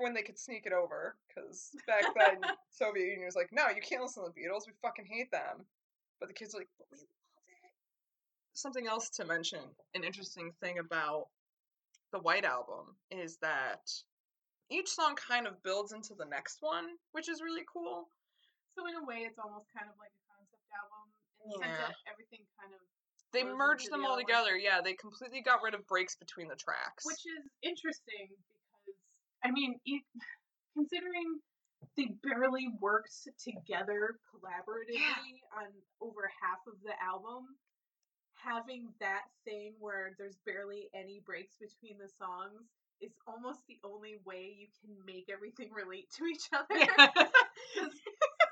when 0.00 0.14
they 0.14 0.22
could 0.22 0.38
sneak 0.38 0.66
it 0.66 0.72
over. 0.72 1.16
Because 1.28 1.70
back 1.86 2.04
then, 2.16 2.40
Soviet 2.70 3.06
Union 3.06 3.24
was 3.26 3.36
like, 3.36 3.48
no, 3.52 3.68
you 3.68 3.80
can't 3.82 4.02
listen 4.02 4.24
to 4.24 4.30
the 4.30 4.40
Beatles. 4.40 4.66
We 4.66 4.72
fucking 4.82 5.06
hate 5.06 5.30
them. 5.30 5.64
But 6.18 6.28
the 6.28 6.34
kids 6.34 6.54
are 6.54 6.58
like, 6.58 6.68
but 6.78 6.86
we 6.90 6.98
love 6.98 7.06
it. 7.08 7.72
Something 8.52 8.86
else 8.88 9.08
to 9.10 9.24
mention, 9.24 9.60
an 9.94 10.04
interesting 10.04 10.52
thing 10.60 10.78
about 10.78 11.28
the 12.12 12.18
White 12.18 12.44
Album 12.44 12.96
is 13.10 13.38
that 13.40 13.88
each 14.70 14.88
song 14.90 15.14
kind 15.16 15.46
of 15.46 15.62
builds 15.62 15.92
into 15.92 16.14
the 16.14 16.26
next 16.26 16.58
one, 16.60 16.86
which 17.12 17.28
is 17.28 17.40
really 17.40 17.62
cool. 17.72 18.10
So 18.76 18.86
in 18.86 18.94
a 19.00 19.04
way, 19.06 19.24
it's 19.26 19.38
almost 19.38 19.66
kind 19.74 19.88
of 19.88 19.96
like 19.98 20.12
a 20.14 20.22
concept 20.34 20.66
album 20.76 21.04
in 21.42 21.46
the 21.50 21.58
sense 21.58 21.78
Yeah. 21.78 21.86
that 21.88 21.96
everything 22.10 22.44
kind 22.60 22.74
of, 22.74 22.80
They 23.32 23.42
merged 23.46 23.90
them 23.90 24.02
the 24.02 24.08
all 24.10 24.18
one. 24.18 24.26
together. 24.26 24.58
Yeah, 24.58 24.80
they 24.82 24.94
completely 24.94 25.40
got 25.42 25.62
rid 25.62 25.74
of 25.74 25.86
breaks 25.86 26.14
between 26.14 26.46
the 26.48 26.56
tracks. 26.58 27.06
which 27.06 27.24
is 27.26 27.46
interesting 27.62 28.28
because 28.30 28.59
I 29.44 29.50
mean, 29.50 29.76
it, 29.86 30.02
considering 30.74 31.40
they 31.96 32.08
barely 32.22 32.68
worked 32.80 33.12
together 33.42 34.16
collaboratively 34.32 35.42
on 35.56 35.68
over 36.00 36.30
half 36.42 36.60
of 36.66 36.74
the 36.84 36.92
album, 37.02 37.56
having 38.34 38.92
that 39.00 39.24
thing 39.44 39.74
where 39.78 40.14
there's 40.18 40.38
barely 40.46 40.88
any 40.94 41.20
breaks 41.24 41.56
between 41.60 41.98
the 41.98 42.08
songs 42.08 42.68
is 43.00 43.12
almost 43.26 43.60
the 43.68 43.78
only 43.84 44.16
way 44.24 44.52
you 44.56 44.68
can 44.80 44.92
make 45.06 45.28
everything 45.32 45.70
relate 45.72 46.08
to 46.16 46.24
each 46.26 46.48
other. 46.52 46.78
Yeah. 46.78 47.08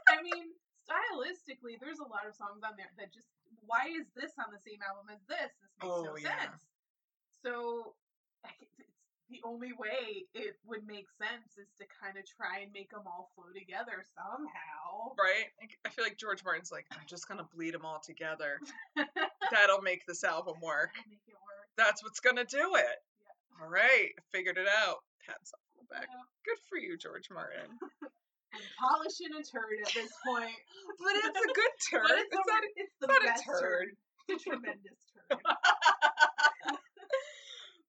I 0.09 0.23
mean, 0.23 0.52
stylistically, 0.88 1.76
there's 1.80 2.00
a 2.00 2.09
lot 2.09 2.25
of 2.26 2.35
songs 2.35 2.64
on 2.64 2.76
there 2.76 2.90
that 2.99 3.12
just 3.12 3.28
why 3.66 3.88
is 3.92 4.09
this 4.16 4.33
on 4.40 4.49
the 4.52 4.61
same 4.61 4.80
album 4.80 5.12
as 5.12 5.21
this? 5.28 5.52
This 5.61 5.73
makes 5.80 5.92
Oh, 5.92 6.02
no 6.04 6.16
yeah. 6.16 6.49
sense. 6.49 6.62
So 7.45 7.95
I 8.45 8.50
c- 8.59 8.68
it's 8.77 8.77
the 9.30 9.40
only 9.44 9.73
way 9.76 10.25
it 10.35 10.56
would 10.66 10.87
make 10.87 11.06
sense 11.20 11.58
is 11.61 11.68
to 11.78 11.85
kind 12.00 12.16
of 12.16 12.25
try 12.25 12.64
and 12.64 12.73
make 12.73 12.90
them 12.90 13.04
all 13.06 13.30
flow 13.35 13.52
together 13.52 14.04
somehow. 14.16 15.12
right? 15.18 15.52
I 15.85 15.88
feel 15.90 16.04
like 16.04 16.16
George 16.16 16.42
Martin's 16.44 16.73
like, 16.73 16.87
I'm 16.92 17.04
just 17.06 17.28
gonna 17.28 17.47
bleed 17.54 17.75
them 17.75 17.85
all 17.85 18.00
together. 18.00 18.58
That'll 19.52 19.82
make 19.82 20.06
this 20.06 20.25
album 20.25 20.56
work. 20.62 20.90
make 21.08 21.20
work. 21.28 21.68
That's 21.76 22.02
what's 22.02 22.20
gonna 22.20 22.44
do 22.44 22.75
it. 22.76 22.99
All 23.61 23.68
right, 23.68 24.11
figured 24.32 24.56
it 24.56 24.68
out. 24.68 25.04
Pat 25.26 25.37
himself 25.38 25.61
on 25.76 25.85
the 25.85 25.94
back. 25.94 26.06
Yeah. 26.08 26.25
Good 26.47 26.61
for 26.68 26.78
you, 26.78 26.97
George 26.97 27.28
Martin. 27.30 27.68
I'm 28.54 28.64
polishing 28.80 29.28
a 29.37 29.42
turd 29.44 29.76
at 29.85 29.92
this 29.92 30.12
point. 30.25 30.50
But 30.99 31.14
it's 31.14 31.38
a 31.38 31.52
good 31.54 31.75
turd. 31.90 32.11
It's, 32.11 32.35
it's, 32.35 32.49
a, 32.49 32.50
not. 32.50 32.62
it's 32.75 32.97
the 33.00 33.06
best 33.06 33.44
turd. 33.44 33.61
turd. 33.61 33.88
It's 34.28 34.47
a 34.47 34.50
tremendous 34.50 34.99
turd. 35.30 35.38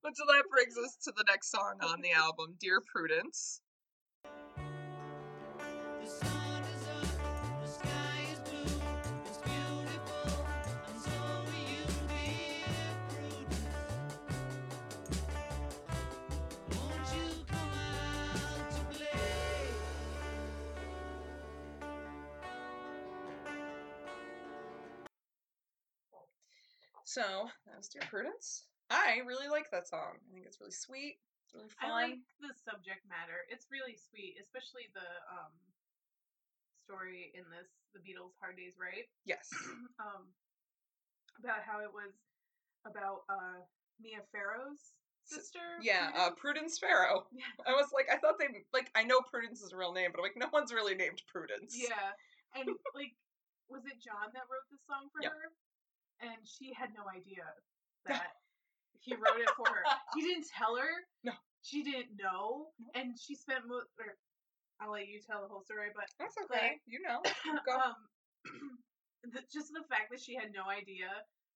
But 0.03 0.15
so 0.15 0.23
that 0.27 0.43
brings 0.49 0.77
us 0.77 0.95
to 1.03 1.11
the 1.15 1.23
next 1.27 1.51
song 1.51 1.75
on 1.83 2.01
the 2.01 2.11
album, 2.11 2.55
Dear 2.59 2.81
Prudence. 2.81 3.61
The 4.23 6.07
sun 6.07 6.63
is 6.63 6.87
up, 6.87 7.61
the 7.61 7.67
sky 7.67 8.21
is 8.31 8.39
blue, 8.39 8.81
it's 9.27 9.37
beautiful, 9.37 10.45
and 10.87 10.99
so 11.01 11.11
are 11.11 11.45
you, 11.69 11.83
dear 12.07 12.89
Prudence. 13.09 13.59
Won't 16.71 17.07
you 17.13 17.27
come 17.47 17.73
out 17.75 18.71
to 18.71 18.81
play? 18.97 19.19
So 27.03 27.21
that 27.67 27.77
was 27.77 27.87
Dear 27.89 28.03
Prudence. 28.09 28.65
I 28.89 29.21
really 29.25 29.47
like 29.47 29.69
that 29.71 29.87
song. 29.87 30.17
I 30.17 30.33
think 30.33 30.45
it's 30.45 30.59
really 30.59 30.73
sweet. 30.73 31.21
It's 31.45 31.53
really 31.53 31.69
fun. 31.69 31.89
I 31.89 31.93
like 31.93 32.21
the 32.41 32.53
subject 32.53 33.05
matter. 33.09 33.45
It's 33.49 33.69
really 33.69 33.97
sweet, 33.97 34.37
especially 34.41 34.89
the 34.93 35.09
um 35.29 35.53
story 36.77 37.31
in 37.37 37.45
this 37.53 37.69
the 37.93 38.01
Beatles 38.01 38.33
Hard 38.41 38.57
Day's 38.57 38.77
Write 38.81 39.09
yes. 39.25 39.49
um 40.01 40.25
about 41.37 41.61
how 41.65 41.79
it 41.85 41.89
was 41.93 42.13
about 42.85 43.25
uh 43.29 43.61
Mia 44.01 44.25
Farrow's 44.33 44.93
sister. 45.29 45.77
Yeah, 45.81 46.09
uh, 46.17 46.31
Prudence 46.33 46.79
Farrow. 46.79 47.29
Yeah. 47.31 47.45
I 47.69 47.77
was 47.77 47.93
like, 47.93 48.09
I 48.09 48.17
thought 48.17 48.41
they 48.41 48.49
like 48.73 48.89
I 48.97 49.03
know 49.05 49.21
Prudence 49.21 49.61
is 49.61 49.71
a 49.73 49.77
real 49.77 49.93
name, 49.93 50.09
but 50.11 50.19
I'm 50.19 50.25
like, 50.25 50.37
no 50.37 50.49
one's 50.51 50.73
really 50.73 50.95
named 50.95 51.21
Prudence. 51.29 51.77
Yeah, 51.77 52.17
and 52.57 52.65
like, 52.97 53.13
was 53.69 53.85
it 53.85 54.01
John 54.01 54.33
that 54.33 54.49
wrote 54.49 54.65
this 54.73 54.81
song 54.89 55.13
for 55.13 55.21
Yep. 55.21 55.31
her? 55.31 55.45
And 56.25 56.39
she 56.43 56.73
had 56.73 56.89
no 56.97 57.05
idea 57.07 57.45
that 58.09 58.38
he 58.99 59.13
wrote 59.15 59.39
it 59.41 59.49
for 59.55 59.67
her. 59.67 59.83
He 60.15 60.21
didn't 60.21 60.47
tell 60.49 60.75
her. 60.75 60.89
No. 61.23 61.33
She 61.61 61.83
didn't 61.83 62.15
know, 62.17 62.71
and 62.95 63.13
she 63.19 63.35
spent. 63.35 63.67
Mo- 63.67 63.85
or, 63.99 64.15
I'll 64.81 64.91
let 64.95 65.07
you 65.07 65.19
tell 65.19 65.41
the 65.43 65.49
whole 65.51 65.61
story, 65.63 65.91
but 65.93 66.05
That's 66.19 66.35
okay. 66.47 66.79
You 66.87 66.99
know. 67.03 67.19
Go. 67.67 67.75
um, 67.75 67.99
the, 69.33 69.41
just 69.51 69.69
the 69.75 69.83
fact 69.91 70.09
that 70.11 70.21
she 70.23 70.35
had 70.35 70.55
no 70.55 70.65
idea 70.71 71.11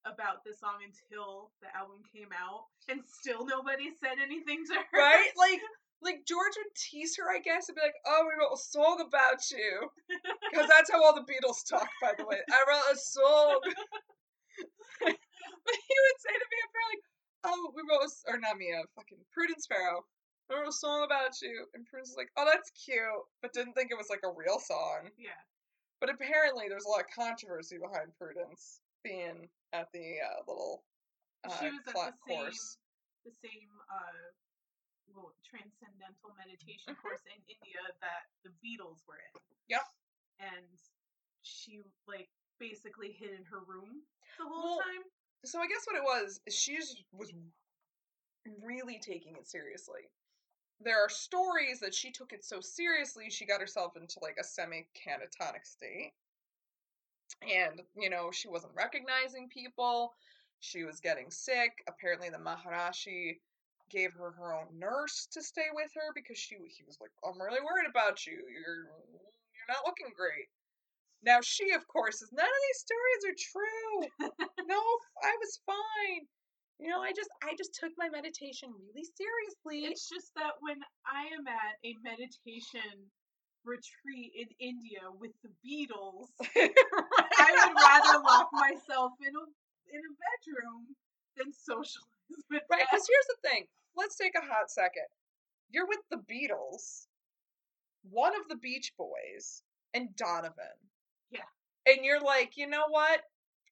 about 0.06 0.44
this 0.44 0.60
song 0.60 0.84
until 0.84 1.56
the 1.64 1.72
album 1.72 2.04
came 2.12 2.30
out, 2.36 2.68
and 2.92 3.00
still 3.08 3.48
nobody 3.48 3.90
said 3.96 4.20
anything 4.22 4.64
to 4.68 4.76
her. 4.76 4.98
right? 5.00 5.32
Like 5.40 5.62
like 6.04 6.28
George 6.28 6.52
would 6.60 6.76
tease 6.76 7.16
her, 7.16 7.32
I 7.32 7.40
guess, 7.40 7.72
and 7.72 7.80
be 7.80 7.82
like, 7.82 7.96
"Oh, 8.06 8.28
we 8.28 8.36
wrote 8.36 8.52
a 8.54 8.60
song 8.60 9.00
about 9.00 9.40
you," 9.56 9.88
because 10.52 10.68
that's 10.68 10.92
how 10.92 11.00
all 11.02 11.16
the 11.16 11.24
Beatles 11.24 11.64
talk. 11.64 11.88
By 12.04 12.12
the 12.20 12.28
way, 12.28 12.44
I 12.52 12.60
wrote 12.68 12.92
a 12.92 12.98
song. 13.00 13.60
but 15.00 15.76
he 15.80 15.96
would 16.04 16.20
say 16.20 16.36
to 16.36 16.48
me, 16.52 16.58
"I'm 16.60 16.76
like, 16.92 17.04
oh, 17.44 17.72
we 17.76 17.82
wrote, 17.90 18.04
a, 18.08 18.10
or 18.32 18.38
not 18.40 18.56
uh, 18.56 18.86
fucking 18.96 19.20
Prudence 19.32 19.66
Farrow. 19.68 20.06
I 20.52 20.56
wrote 20.60 20.68
a 20.68 20.72
song 20.76 21.04
about 21.04 21.32
you," 21.42 21.66
and 21.74 21.86
Prudence 21.88 22.12
was 22.12 22.18
like, 22.20 22.32
"Oh, 22.38 22.46
that's 22.46 22.70
cute," 22.72 23.04
but 23.42 23.54
didn't 23.54 23.74
think 23.74 23.92
it 23.92 23.98
was 23.98 24.10
like 24.10 24.24
a 24.24 24.32
real 24.36 24.60
song. 24.60 25.10
Yeah. 25.18 25.40
But 26.00 26.10
apparently, 26.12 26.68
there's 26.68 26.86
a 26.86 26.90
lot 26.92 27.02
of 27.02 27.12
controversy 27.16 27.78
behind 27.80 28.12
Prudence 28.20 28.82
being 29.04 29.48
at 29.72 29.88
the 29.94 30.20
uh, 30.20 30.44
little 30.48 30.84
uh, 31.48 31.52
She 31.60 31.72
was 31.72 31.80
at 31.88 31.94
the 31.96 32.12
same- 32.28 32.44
course. 32.44 32.78
the 33.26 33.32
same 33.44 33.72
uh 33.92 34.32
well, 35.16 35.36
transcendental 35.46 36.34
meditation 36.40 36.96
Mhm. 36.96 37.02
course 37.04 37.22
in 37.30 37.38
India 37.48 37.80
that 38.02 38.26
the 38.44 38.50
Beatles 38.64 39.06
were 39.08 39.20
in. 39.20 39.32
Yep. 39.70 39.86
And 40.40 40.68
she 41.44 41.84
like 42.08 42.30
basically 42.60 43.12
hid 43.12 43.32
in 43.32 43.44
her 43.46 43.60
room 43.64 44.02
the 44.40 44.48
whole 44.48 44.78
Well, 44.78 44.82
time. 44.82 45.04
So 45.46 45.60
I 45.60 45.68
guess 45.68 45.86
what 45.86 45.98
it 45.98 46.04
was 46.04 46.40
she 46.50 46.78
was 47.12 47.34
really 48.62 49.00
taking 49.00 49.36
it 49.36 49.48
seriously. 49.48 50.02
There 50.80 51.04
are 51.04 51.10
stories 51.10 51.80
that 51.80 51.94
she 51.94 52.12
took 52.12 52.34
it 52.34 52.44
so 52.44 52.60
seriously 52.60 53.30
she 53.30 53.46
got 53.46 53.62
herself 53.62 53.96
into 53.96 54.20
like 54.22 54.38
a 54.40 54.44
semi 54.44 54.88
catatonic 54.96 55.66
state. 55.66 56.14
And, 57.42 57.82
you 57.96 58.10
know, 58.10 58.32
she 58.32 58.48
wasn't 58.48 58.74
recognizing 58.76 59.50
people. 59.50 60.14
She 60.60 60.84
was 60.84 61.00
getting 61.00 61.30
sick. 61.30 61.84
Apparently 61.88 62.30
the 62.30 62.38
Maharishi 62.38 63.40
gave 63.90 64.14
her 64.14 64.32
her 64.32 64.54
own 64.54 64.68
nurse 64.80 65.28
to 65.32 65.42
stay 65.42 65.68
with 65.74 65.92
her 65.94 66.14
because 66.16 66.38
she 66.38 66.56
he 66.56 66.84
was 66.86 66.98
like, 67.02 67.12
I'm 67.24 67.42
really 67.42 67.60
worried 67.62 67.90
about 67.90 68.26
you. 68.26 68.34
You're 68.34 68.86
you're 68.86 69.70
not 69.70 69.86
looking 69.86 70.14
great. 70.16 70.48
Now 71.24 71.40
she, 71.42 71.72
of 71.72 71.88
course, 71.88 72.22
is 72.22 72.32
none 72.34 72.46
of 72.46 72.62
these 72.68 72.84
stories 72.84 73.24
are 73.32 73.40
true. 73.40 74.28
no, 74.68 74.82
I 75.24 75.34
was 75.40 75.60
fine. 75.66 76.28
You 76.80 76.90
know, 76.90 77.00
I 77.00 77.12
just 77.16 77.30
I 77.44 77.56
just 77.58 77.74
took 77.80 77.92
my 77.98 78.10
meditation 78.10 78.70
really 78.76 79.08
seriously. 79.16 79.88
It's 79.88 80.10
just 80.10 80.36
that 80.36 80.60
when 80.60 80.78
I 81.08 81.32
am 81.32 81.48
at 81.48 81.80
a 81.86 81.96
meditation 82.04 83.08
retreat 83.64 84.36
in 84.36 84.52
India 84.60 85.08
with 85.16 85.32
the 85.44 85.52
Beatles, 85.64 86.28
I 86.44 87.50
would 87.56 87.76
rather 87.80 88.20
lock 88.24 88.50
myself 88.52 89.14
in 89.24 89.32
a 89.32 89.46
in 89.96 90.02
a 90.04 90.14
bedroom 90.20 90.92
than 91.38 91.54
socialize 91.54 92.04
with 92.52 92.64
Right, 92.70 92.84
because 92.92 93.08
here's 93.08 93.30
the 93.32 93.50
thing. 93.50 93.64
Let's 93.96 94.18
take 94.18 94.34
a 94.36 94.46
hot 94.46 94.70
second. 94.70 95.08
You're 95.70 95.88
with 95.88 96.04
the 96.12 96.22
Beatles, 96.28 97.08
one 98.10 98.36
of 98.36 98.48
the 98.50 98.58
Beach 98.58 98.92
Boys, 98.98 99.64
and 99.94 100.16
Donovan. 100.16 100.78
And 101.88 102.04
you're 102.06 102.22
like, 102.22 102.56
you 102.58 102.68
know 102.68 102.86
what? 102.90 103.22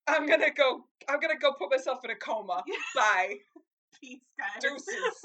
I'm 0.08 0.28
gonna 0.28 0.52
go. 0.52 0.84
I'm 1.08 1.20
gonna 1.20 1.38
go 1.40 1.54
put 1.54 1.70
myself 1.72 2.00
in 2.04 2.12
a 2.12 2.16
coma. 2.16 2.64
Bye, 2.96 3.36
Peace, 4.02 4.20
guys. 4.38 4.62
deuces. 4.62 5.22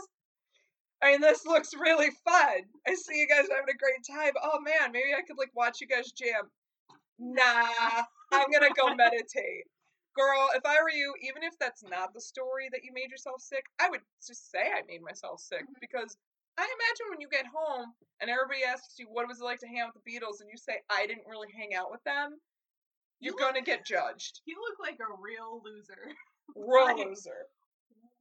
I 1.02 1.12
mean, 1.12 1.20
this 1.20 1.44
looks 1.44 1.74
really 1.74 2.10
fun. 2.24 2.62
I 2.86 2.94
see 2.94 3.18
you 3.18 3.26
guys 3.28 3.46
having 3.50 3.68
a 3.74 3.76
great 3.78 4.04
time. 4.08 4.32
Oh 4.42 4.60
man, 4.60 4.92
maybe 4.92 5.14
I 5.16 5.22
could 5.22 5.38
like 5.38 5.50
watch 5.54 5.80
you 5.80 5.86
guys 5.86 6.12
jam. 6.12 6.50
Nah, 7.18 8.02
I'm 8.32 8.50
gonna 8.52 8.70
go 8.76 8.94
meditate. 8.96 9.64
Girl, 10.14 10.48
if 10.54 10.64
I 10.64 10.76
were 10.82 10.90
you, 10.90 11.12
even 11.22 11.42
if 11.42 11.58
that's 11.58 11.82
not 11.84 12.14
the 12.14 12.20
story 12.20 12.68
that 12.72 12.84
you 12.84 12.92
made 12.94 13.10
yourself 13.10 13.40
sick, 13.40 13.64
I 13.80 13.90
would 13.90 14.00
just 14.26 14.50
say 14.50 14.60
I 14.72 14.80
made 14.88 15.02
myself 15.02 15.40
sick 15.40 15.62
Mhm. 15.62 15.76
because 15.80 16.16
I 16.56 16.62
imagine 16.64 17.06
when 17.10 17.20
you 17.20 17.28
get 17.28 17.44
home 17.46 17.92
and 18.20 18.30
everybody 18.30 18.64
asks 18.64 18.98
you 18.98 19.06
what 19.10 19.28
was 19.28 19.40
it 19.40 19.44
like 19.44 19.60
to 19.60 19.66
hang 19.66 19.80
out 19.80 19.92
with 19.92 20.02
the 20.04 20.08
Beatles 20.10 20.40
and 20.40 20.48
you 20.50 20.56
say 20.56 20.80
I 20.88 21.06
didn't 21.06 21.26
really 21.28 21.52
hang 21.52 21.74
out 21.74 21.90
with 21.90 22.02
them, 22.04 22.40
you're 23.20 23.34
You 23.34 23.38
gonna 23.38 23.62
get 23.62 23.84
judged. 23.86 24.40
You 24.46 24.56
look 24.60 24.78
like 24.80 24.98
a 25.00 25.08
real 25.20 25.62
loser. 25.64 26.00
Real 26.54 26.86
Right. 26.94 27.06
loser. 27.10 27.50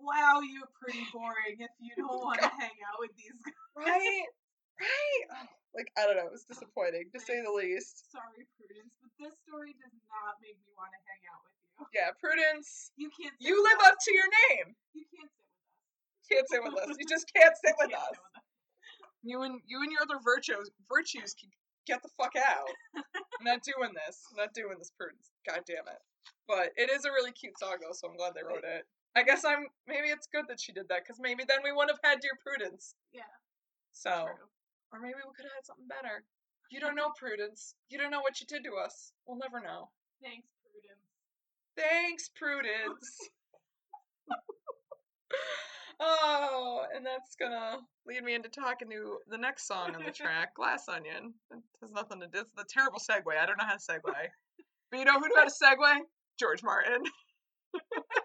Wow, 0.01 0.41
you're 0.41 0.67
pretty 0.81 1.05
boring 1.13 1.62
if 1.62 1.69
you 1.79 1.93
don't 1.95 2.10
want 2.25 2.41
to 2.41 2.49
hang 2.49 2.73
out 2.89 2.97
with 2.99 3.13
these 3.15 3.38
guys. 3.45 3.53
Right? 3.77 4.27
right? 4.81 5.23
Oh, 5.31 5.45
like, 5.77 5.88
I 5.95 6.03
don't 6.10 6.17
know, 6.17 6.25
it 6.27 6.34
was 6.36 6.43
disappointing 6.49 7.13
to 7.13 7.19
say 7.21 7.38
the 7.45 7.53
least. 7.53 8.10
Sorry, 8.12 8.43
Prudence, 8.58 8.91
but 8.99 9.13
this 9.21 9.38
story 9.45 9.77
does 9.77 9.93
not 10.10 10.41
make 10.41 10.58
me 10.58 10.73
want 10.75 10.89
to 10.91 10.99
hang 11.05 11.21
out 11.31 11.41
with 11.45 11.53
you. 11.53 12.01
Yeah, 12.01 12.10
Prudence, 12.17 12.91
You 12.97 13.08
can't. 13.13 13.31
Sit 13.38 13.45
you 13.45 13.55
live 13.62 13.79
us. 13.86 13.93
up 13.93 13.97
to 14.03 14.12
your 14.12 14.29
name. 14.51 14.67
You 14.97 15.05
can't 15.13 15.29
sit 15.31 15.45
with 15.45 15.62
us. 15.62 16.25
Can't 16.27 16.47
sit 16.49 16.62
with 16.65 16.75
us. 16.81 16.95
You 16.99 17.08
just 17.15 17.27
can't 17.31 17.55
sit 17.62 17.75
with 17.79 17.91
can't 17.93 18.01
us. 18.01 18.10
sit 18.10 18.19
with 18.25 18.36
us. 18.41 18.45
You 19.23 19.38
and 19.45 19.62
you 19.69 19.79
and 19.86 19.91
your 19.93 20.01
other 20.01 20.19
virtues 20.23 20.69
virtues 20.89 21.34
can 21.38 21.49
get 21.86 22.02
the 22.04 22.10
fuck 22.17 22.34
out. 22.36 22.69
I'm 22.95 23.45
not 23.45 23.62
doing 23.63 23.91
this. 23.93 24.21
I'm 24.32 24.38
not 24.38 24.54
doing 24.54 24.76
this, 24.78 24.91
Prudence. 24.98 25.32
God 25.48 25.62
damn 25.65 25.88
it. 25.88 26.02
But 26.48 26.74
it 26.78 26.89
is 26.89 27.06
a 27.06 27.12
really 27.12 27.32
cute 27.32 27.58
song 27.58 27.78
though, 27.82 27.93
so 27.93 28.10
I'm 28.10 28.17
glad 28.17 28.34
they 28.36 28.43
wrote 28.45 28.63
it. 28.65 28.86
I 29.15 29.24
guess 29.24 29.45
I'm 29.45 29.67
maybe 29.88 30.10
it's 30.10 30.28
good 30.28 30.45
that 30.50 30.60
she 30.60 30.74
did 30.74 30.89
that 30.89 31.04
because 31.06 31.19
maybe 31.21 31.43
then 31.48 31.60
we 31.63 31.71
wouldn't 31.71 31.91
have 31.95 32.04
had 32.04 32.19
Dear 32.19 32.38
Prudence. 32.43 32.95
Yeah. 33.13 33.32
So, 33.93 34.28
True. 34.28 34.50
or 34.91 35.00
maybe 35.00 35.15
we 35.15 35.34
could 35.36 35.45
have 35.45 35.56
had 35.56 35.65
something 35.65 35.88
better. 35.88 36.24
You 36.69 36.80
don't 36.80 36.95
know 36.95 37.12
Prudence. 37.17 37.76
You 37.89 37.98
don't 37.98 38.12
know 38.12 38.21
what 38.21 38.41
you 38.41 38.45
did 38.48 38.63
to 38.65 38.76
us. 38.76 39.13
We'll 39.26 39.38
never 39.39 39.62
know. 39.62 39.89
Thanks, 40.21 40.48
Prudence. 40.65 41.06
Thanks, 41.78 42.30
Prudence. 42.36 43.30
oh, 45.99 46.84
and 46.95 47.05
that's 47.05 47.36
gonna 47.36 47.79
lead 48.05 48.23
me 48.23 48.36
into 48.36 48.49
talking 48.49 48.89
to 48.89 49.17
the 49.29 49.38
next 49.38 49.67
song 49.67 49.95
on 49.95 50.03
the 50.03 50.12
track, 50.12 50.55
Glass 50.55 50.88
Onion. 50.88 51.34
It 51.51 51.60
has 51.81 51.91
nothing 51.91 52.19
to 52.21 52.27
do. 52.27 52.39
It's 52.39 52.51
the 52.55 52.65
terrible 52.69 52.99
segue. 52.99 53.38
I 53.38 53.45
don't 53.45 53.58
know 53.58 53.65
how 53.65 53.75
to 53.75 53.79
segue. 53.79 54.01
But 54.91 54.99
you 54.99 55.05
know 55.05 55.19
who 55.19 55.27
knew 55.27 55.36
how 55.36 55.45
to 55.45 55.51
segue? 55.51 55.99
George 56.39 56.63
Martin. 56.63 57.03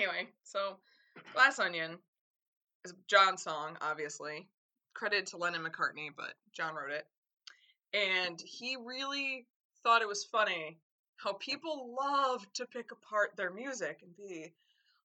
Anyway, 0.00 0.28
so 0.44 0.78
Glass 1.34 1.58
Onion 1.58 1.98
is 2.86 2.92
a 2.92 2.94
John 3.06 3.36
song, 3.36 3.76
obviously. 3.82 4.48
Credited 4.94 5.26
to 5.28 5.36
Lennon 5.36 5.62
McCartney, 5.62 6.08
but 6.16 6.32
John 6.54 6.74
wrote 6.74 6.90
it. 6.90 7.04
And 7.92 8.40
he 8.40 8.76
really 8.82 9.46
thought 9.82 10.00
it 10.00 10.08
was 10.08 10.24
funny 10.24 10.78
how 11.18 11.34
people 11.34 11.94
love 12.00 12.46
to 12.54 12.64
pick 12.66 12.92
apart 12.92 13.32
their 13.36 13.50
music 13.52 13.98
and 14.02 14.16
be, 14.16 14.50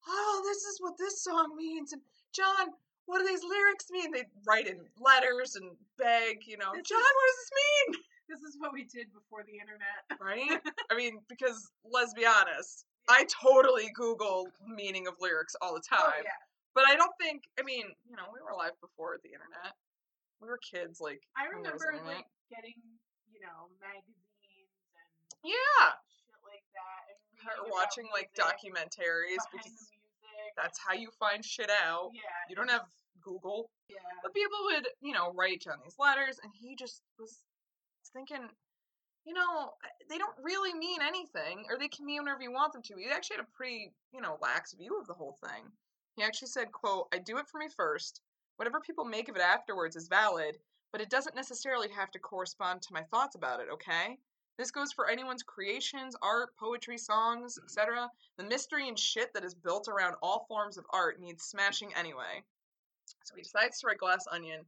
oh, 0.08 0.42
this 0.46 0.64
is 0.64 0.78
what 0.80 0.94
this 0.98 1.22
song 1.22 1.58
means. 1.58 1.92
And 1.92 2.02
John, 2.34 2.68
what 3.06 3.20
do 3.20 3.28
these 3.28 3.44
lyrics 3.44 3.88
mean? 3.92 4.12
They 4.14 4.24
write 4.48 4.68
in 4.68 4.80
letters 5.02 5.56
and 5.58 5.72
beg, 5.98 6.48
you 6.48 6.58
know, 6.58 6.72
This 6.74 6.88
John, 6.88 7.00
is- 7.00 7.04
what 7.04 7.28
does 7.28 7.38
this 7.44 7.52
mean? 7.92 8.02
This 8.30 8.42
is 8.42 8.56
what 8.60 8.72
we 8.74 8.86
did 8.86 9.08
before 9.14 9.44
the 9.44 9.60
internet. 9.60 10.20
right? 10.22 10.62
I 10.92 10.96
mean, 10.96 11.20
because 11.28 11.70
let's 11.84 12.14
be 12.14 12.26
honest, 12.26 12.86
I 13.08 13.26
totally 13.30 13.92
Google 13.94 14.48
meaning 14.66 15.08
of 15.08 15.16
lyrics 15.20 15.56
all 15.62 15.74
the 15.74 15.84
Oh 15.92 15.98
time. 15.98 16.24
yeah. 16.24 16.42
But 16.74 16.86
I 16.90 16.96
don't 16.96 17.14
think, 17.20 17.44
I 17.60 17.64
mean, 17.64 17.86
you 18.04 18.16
know, 18.18 18.28
we 18.34 18.42
were 18.44 18.52
alive 18.52 18.76
before 18.82 19.18
the 19.24 19.30
internet. 19.30 19.74
We 20.42 20.50
were 20.50 20.60
kids, 20.60 21.00
like, 21.00 21.22
I 21.38 21.48
when 21.48 21.64
there 21.64 21.72
was 21.72 21.86
remember 21.86 22.20
like 22.20 22.28
getting, 22.52 22.76
you 23.32 23.40
know, 23.40 23.72
magazines 23.80 24.76
and 24.92 25.56
yeah, 25.56 25.96
shit 26.12 26.36
like 26.44 26.66
that, 26.76 27.64
and 27.64 27.72
watching 27.72 28.10
like 28.12 28.32
documentaries 28.36 29.44
because. 29.52 29.92
That's 30.58 30.80
how 30.80 30.94
you 30.94 31.10
find 31.20 31.44
shit 31.44 31.70
out. 31.70 32.12
Yeah. 32.14 32.22
You 32.50 32.56
don't 32.56 32.70
have 32.70 32.88
Google. 33.22 33.70
Yeah. 33.90 33.98
But 34.24 34.34
people 34.34 34.58
would, 34.72 34.88
you 35.02 35.12
know, 35.14 35.34
write 35.34 35.62
John 35.62 35.80
these 35.84 35.96
letters, 36.00 36.40
and 36.44 36.52
he 36.54 36.76
just 36.76 37.02
was 37.20 37.40
thinking, 38.14 38.48
you 39.26 39.34
know, 39.34 39.72
they 40.10 40.18
don't 40.18 40.36
really 40.42 40.74
mean 40.74 41.02
anything, 41.02 41.66
or 41.70 41.78
they 41.78 41.88
can 41.88 42.06
mean 42.06 42.22
whatever 42.22 42.44
you 42.44 42.52
want 42.52 42.74
them 42.74 42.84
to. 42.84 42.96
He 42.96 43.10
actually 43.10 43.38
had 43.38 43.46
a 43.46 43.58
pretty, 43.58 43.92
you 44.14 44.22
know, 44.22 44.38
lax 44.42 44.74
view 44.74 45.00
of 45.00 45.08
the 45.08 45.14
whole 45.14 45.38
thing. 45.44 45.64
He 46.16 46.24
actually 46.24 46.50
said, 46.50 46.72
quote, 46.72 47.08
I 47.14 47.18
do 47.18 47.38
it 47.38 47.48
for 47.48 47.60
me 47.60 47.68
first. 47.76 48.22
Whatever 48.58 48.80
people 48.80 49.04
make 49.04 49.28
of 49.28 49.36
it 49.36 49.42
afterwards 49.42 49.96
is 49.96 50.08
valid, 50.08 50.58
but 50.92 51.02
it 51.02 51.10
doesn't 51.10 51.36
necessarily 51.36 51.90
have 51.90 52.12
to 52.12 52.20
correspond 52.20 52.82
to 52.84 52.94
my 52.94 53.04
thoughts 53.04 53.36
about 53.36 53.60
it, 53.60 53.68
okay? 53.74 54.18
This 54.58 54.72
goes 54.72 54.94
for 54.94 55.10
anyone's 55.10 55.44
creations, 55.44 56.16
art, 56.22 56.56
poetry, 56.58 56.98
songs, 56.98 57.60
etc. 57.62 58.10
The 58.38 58.46
mystery 58.46 58.88
and 58.88 58.98
shit 58.98 59.34
that 59.34 59.44
is 59.44 59.54
built 59.54 59.90
around 59.90 60.16
all 60.22 60.46
forms 60.48 60.78
of 60.78 60.86
art 60.94 61.20
needs 61.20 61.44
smashing 61.44 61.94
anyway. 61.96 62.44
So 63.26 63.36
he 63.36 63.42
decides 63.42 63.82
to 63.82 63.88
write 63.88 63.98
Glass 63.98 64.26
Onion 64.32 64.62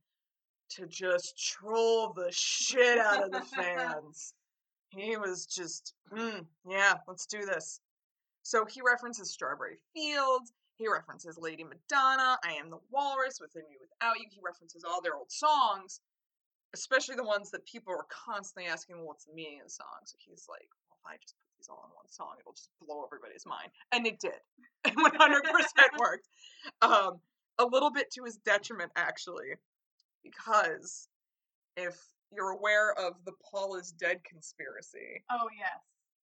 to 0.72 0.86
just 0.88 1.38
troll 1.38 2.12
the 2.12 2.30
shit 2.32 2.98
out 2.98 3.24
of 3.24 3.32
the 3.32 3.42
fans. 3.56 4.34
He 4.90 5.18
was 5.18 5.46
just, 5.46 5.94
mm, 6.12 6.46
yeah, 6.68 6.96
let's 7.08 7.26
do 7.26 7.46
this. 7.46 7.82
So 8.44 8.66
he 8.66 8.82
references 8.82 9.32
Strawberry 9.32 9.78
Fields. 9.94 10.54
He 10.78 10.88
references 10.88 11.38
Lady 11.38 11.64
Madonna, 11.64 12.38
I 12.44 12.54
Am 12.54 12.70
the 12.70 12.80
Walrus, 12.92 13.40
Within 13.42 13.64
You, 13.70 13.78
Without 13.82 14.20
You. 14.20 14.28
He 14.30 14.40
references 14.44 14.84
all 14.84 15.02
their 15.02 15.16
old 15.16 15.32
songs, 15.32 16.00
especially 16.74 17.16
the 17.16 17.24
ones 17.24 17.52
that 17.52 17.66
people 17.66 17.94
were 17.94 18.06
constantly 18.10 18.70
asking, 18.72 18.98
well, 18.98 19.08
what's 19.08 19.26
the 19.26 19.34
meaning 19.34 19.60
of 19.60 19.68
the 19.68 19.72
song? 19.72 20.06
So 20.06 20.16
he's 20.20 20.46
like, 20.48 20.70
well, 20.88 20.98
if 21.02 21.06
I 21.06 21.18
just 21.22 21.36
put 21.36 21.50
these 21.58 21.68
all 21.68 21.84
in 21.84 21.96
one 21.96 22.08
song, 22.10 22.36
it'll 22.40 22.54
just 22.54 22.70
blow 22.80 23.04
everybody's 23.04 23.46
mind. 23.46 23.70
And 23.92 24.06
it 24.06 24.20
did. 24.20 24.40
It 24.86 24.96
100% 24.96 26.00
worked. 26.00 26.28
Um, 26.82 27.20
a 27.60 27.66
little 27.66 27.92
bit 27.92 28.12
to 28.12 28.24
his 28.24 28.38
detriment, 28.38 28.92
actually, 28.96 29.56
because 30.24 31.10
if 31.76 31.98
you're 32.32 32.52
aware 32.52 32.94
of 32.94 33.14
the 33.26 33.34
Paul 33.52 33.76
is 33.76 33.92
dead 33.92 34.24
conspiracy, 34.24 35.24
Oh 35.32 35.50
yes. 35.58 35.80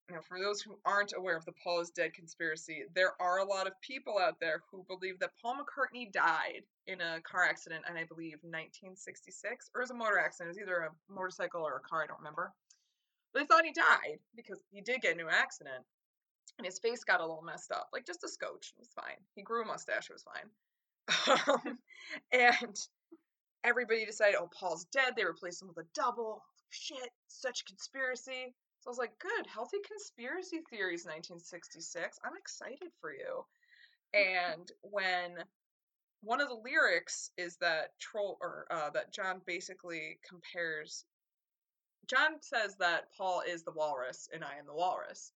now, 0.09 0.21
for 0.21 0.39
those 0.39 0.61
who 0.61 0.77
aren't 0.85 1.13
aware 1.17 1.35
of 1.35 1.45
the 1.45 1.53
Paul 1.63 1.81
is 1.81 1.89
dead 1.91 2.13
conspiracy, 2.13 2.83
there 2.95 3.13
are 3.21 3.39
a 3.39 3.45
lot 3.45 3.67
of 3.67 3.73
people 3.81 4.17
out 4.19 4.39
there 4.39 4.63
who 4.71 4.85
believe 4.87 5.19
that 5.19 5.31
Paul 5.41 5.55
McCartney 5.57 6.11
died 6.11 6.63
in 6.87 7.01
a 7.01 7.19
car 7.21 7.43
accident, 7.43 7.83
and 7.87 7.97
I 7.97 8.05
believe 8.05 8.37
1966, 8.41 9.69
or 9.75 9.81
it 9.81 9.83
was 9.83 9.91
a 9.91 9.93
motor 9.93 10.17
accident. 10.19 10.55
It 10.55 10.61
was 10.61 10.67
either 10.69 10.79
a 10.87 11.13
motorcycle 11.13 11.61
or 11.61 11.77
a 11.77 11.87
car, 11.87 12.03
I 12.03 12.07
don't 12.07 12.19
remember. 12.19 12.53
But 13.33 13.41
they 13.41 13.45
thought 13.47 13.65
he 13.65 13.73
died 13.73 14.19
because 14.35 14.59
he 14.71 14.81
did 14.81 15.01
get 15.01 15.11
into 15.13 15.27
an 15.27 15.33
accident, 15.33 15.83
and 16.57 16.65
his 16.65 16.79
face 16.79 17.03
got 17.03 17.19
a 17.19 17.25
little 17.25 17.43
messed 17.43 17.71
up, 17.71 17.89
like 17.91 18.05
just 18.05 18.23
a 18.23 18.29
scotch. 18.29 18.73
It 18.75 18.79
was 18.79 18.89
fine. 18.95 19.17
He 19.35 19.41
grew 19.43 19.63
a 19.63 19.65
mustache. 19.65 20.09
It 20.09 20.13
was 20.13 20.23
fine. 20.23 20.49
Um, 21.47 21.77
and 22.31 22.77
everybody 23.63 24.05
decided, 24.05 24.35
oh, 24.39 24.49
Paul's 24.57 24.85
dead. 24.85 25.13
They 25.15 25.25
replaced 25.25 25.61
him 25.61 25.67
with 25.67 25.85
a 25.85 25.87
double. 25.93 26.43
Shit, 26.69 27.09
such 27.27 27.65
conspiracy. 27.65 28.53
So 28.79 28.89
I 28.89 28.91
was 28.91 28.97
like, 28.97 29.17
good, 29.19 29.47
healthy 29.47 29.77
conspiracy 29.87 30.61
theories, 30.69 31.05
1966. 31.05 32.19
I'm 32.23 32.37
excited 32.37 32.89
for 33.01 33.11
you. 33.13 33.45
And 34.13 34.71
when 34.83 35.37
one 36.21 36.41
of 36.41 36.49
the 36.49 36.55
lyrics 36.55 37.31
is 37.37 37.57
that 37.57 37.97
troll 37.99 38.37
or 38.41 38.65
uh, 38.71 38.89
that 38.91 39.13
John 39.13 39.41
basically 39.45 40.19
compares. 40.27 41.05
John 42.07 42.41
says 42.41 42.75
that 42.77 43.11
Paul 43.17 43.43
is 43.47 43.63
the 43.63 43.71
walrus 43.71 44.29
and 44.33 44.43
I 44.43 44.57
am 44.57 44.65
the 44.65 44.73
walrus. 44.73 45.31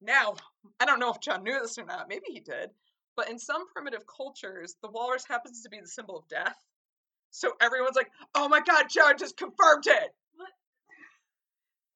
Now, 0.00 0.34
I 0.78 0.84
don't 0.84 1.00
know 1.00 1.10
if 1.10 1.20
John 1.20 1.42
knew 1.42 1.58
this 1.60 1.78
or 1.78 1.84
not. 1.84 2.08
Maybe 2.08 2.26
he 2.28 2.40
did. 2.40 2.70
But 3.16 3.30
in 3.30 3.38
some 3.38 3.66
primitive 3.68 4.04
cultures, 4.06 4.76
the 4.82 4.90
walrus 4.90 5.24
happens 5.26 5.62
to 5.62 5.70
be 5.70 5.80
the 5.80 5.88
symbol 5.88 6.18
of 6.18 6.28
death. 6.28 6.56
So 7.30 7.52
everyone's 7.60 7.96
like, 7.96 8.10
"Oh 8.34 8.48
my 8.48 8.60
God, 8.60 8.86
John 8.90 9.18
just 9.18 9.36
confirmed 9.36 9.86
it." 9.86 10.14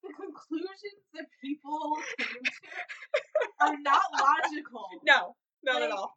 The 0.02 0.08
conclusions 0.14 1.02
that 1.14 1.26
people 1.42 1.96
came 2.18 2.42
to 2.42 3.66
are 3.66 3.76
not 3.82 4.02
logical. 4.18 4.86
No, 5.06 5.34
not 5.62 5.82
at 5.82 5.90
all. 5.90 6.14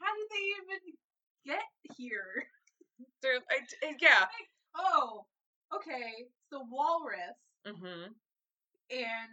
How 0.00 0.12
did 0.16 0.28
they 0.30 0.44
even 0.74 0.94
get 1.46 1.62
here? 1.96 2.44
They're, 3.22 3.38
I, 3.50 3.60
I- 3.86 3.96
yeah. 4.00 4.26
Oh, 4.76 5.24
okay. 5.74 6.26
So 6.50 6.66
walrus, 6.70 7.36
Mm-hmm. 7.66 8.12
and 8.90 9.30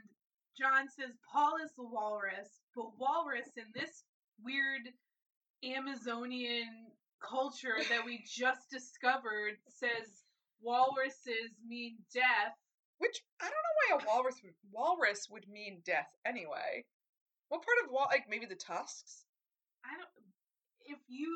John 0.60 0.88
says 0.90 1.16
Paul 1.32 1.54
is 1.64 1.72
the 1.78 1.84
walrus, 1.88 2.50
but 2.76 2.98
walrus 3.00 3.50
in 3.58 3.64
this 3.74 4.04
weird 4.44 4.90
Amazonian 5.64 6.88
culture 7.20 7.76
that 7.90 8.06
we 8.06 8.24
just 8.28 8.70
discovered 8.72 9.58
says 9.68 10.24
walruses 10.62 11.54
mean 11.68 11.98
death. 12.14 12.56
Which 13.00 13.22
I 13.42 13.46
don't 13.46 13.54
know 13.54 13.78
why 13.78 13.90
a 14.02 14.06
walrus 14.10 14.42
would, 14.44 14.58
walrus 14.72 15.28
would 15.30 15.46
mean 15.48 15.82
death 15.86 16.10
anyway. 16.26 16.86
What 17.50 17.62
part 17.62 17.78
of 17.86 17.92
wal 17.94 18.08
like 18.10 18.26
maybe 18.30 18.46
the 18.50 18.58
tusks? 18.58 19.26
I 19.86 19.94
don't. 19.98 20.10
If 20.90 20.98
you 21.08 21.30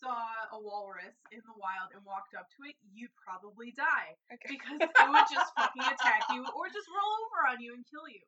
saw 0.00 0.14
a 0.54 0.58
walrus 0.62 1.18
in 1.34 1.42
the 1.44 1.56
wild 1.58 1.90
and 1.92 2.00
walked 2.06 2.32
up 2.38 2.46
to 2.56 2.60
it, 2.70 2.78
you'd 2.94 3.12
probably 3.18 3.74
die 3.74 4.14
Okay. 4.32 4.54
because 4.56 4.78
it 4.80 5.08
would 5.10 5.28
just 5.28 5.50
fucking 5.58 5.82
attack 5.82 6.22
you 6.32 6.46
or 6.56 6.70
just 6.70 6.86
roll 6.88 7.12
over 7.26 7.40
on 7.50 7.58
you 7.60 7.74
and 7.74 7.82
kill 7.90 8.06
you. 8.06 8.22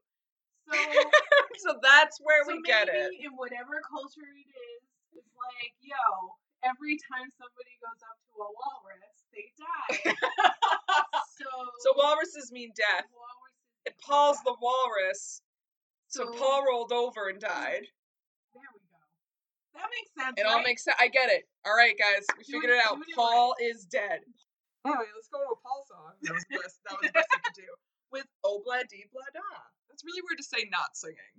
So, 0.66 0.74
so 1.64 1.70
that's 1.80 2.18
where 2.20 2.42
so 2.44 2.52
we 2.52 2.62
get 2.66 2.90
it. 2.90 3.14
in 3.22 3.32
whatever 3.38 3.78
culture 3.86 4.26
it 4.26 4.44
is, 4.50 4.82
it's 5.22 5.32
like, 5.38 5.72
yo, 5.80 6.34
every 6.64 6.96
time 7.11 7.29
somebody 7.37 7.75
goes 7.81 8.01
up 8.05 8.18
to 8.31 8.35
a 8.40 8.49
walrus, 8.51 9.16
they 9.33 9.46
die. 9.57 10.14
so, 11.38 11.49
So 11.81 11.88
walruses 11.96 12.51
mean 12.53 12.70
death. 12.77 13.07
walruses 13.12 13.87
And 13.87 13.94
Paul's 14.05 14.37
death. 14.38 14.44
the 14.46 14.57
walrus. 14.61 15.42
So, 16.09 16.27
So- 16.27 16.33
Paul 16.38 16.64
rolled 16.66 16.92
over 16.92 17.29
and 17.29 17.40
died. 17.40 17.87
There 18.53 18.70
we 18.75 18.83
go. 18.90 18.99
That 19.79 19.88
makes 19.94 20.11
sense. 20.18 20.35
It 20.37 20.46
all 20.46 20.62
makes 20.62 20.83
sense. 20.85 20.99
I 20.99 21.07
get 21.09 21.31
it. 21.31 21.46
All 21.64 21.77
right, 21.77 21.94
guys, 21.96 22.27
we 22.37 22.44
Do 22.44 22.59
figured 22.59 22.77
it- 22.77 22.83
it 22.83 22.87
out. 22.87 22.99
it 22.99 23.14
Paul 23.14 23.55
is 23.61 23.85
dead. 23.87 24.20
Anyway, 24.81 25.12
let's 25.12 25.29
go 25.29 25.37
to 25.37 25.53
a 25.53 25.61
Paul 25.61 25.85
song. 25.85 26.16
That 26.25 26.33
was 26.33 26.40
the 26.49 26.57
best. 26.57 26.81
That 26.88 26.96
was 26.96 27.05
the 27.05 27.12
best 27.12 27.29
I 27.37 27.40
could 27.44 27.53
do. 27.53 27.68
With 28.16 28.25
Obla 28.40 28.81
Di 28.88 29.05
Bla 29.12 29.29
Da. 29.37 29.44
That's 29.92 30.01
really 30.09 30.25
weird 30.25 30.40
to 30.40 30.49
say 30.49 30.64
not 30.73 30.96
singing, 30.96 31.37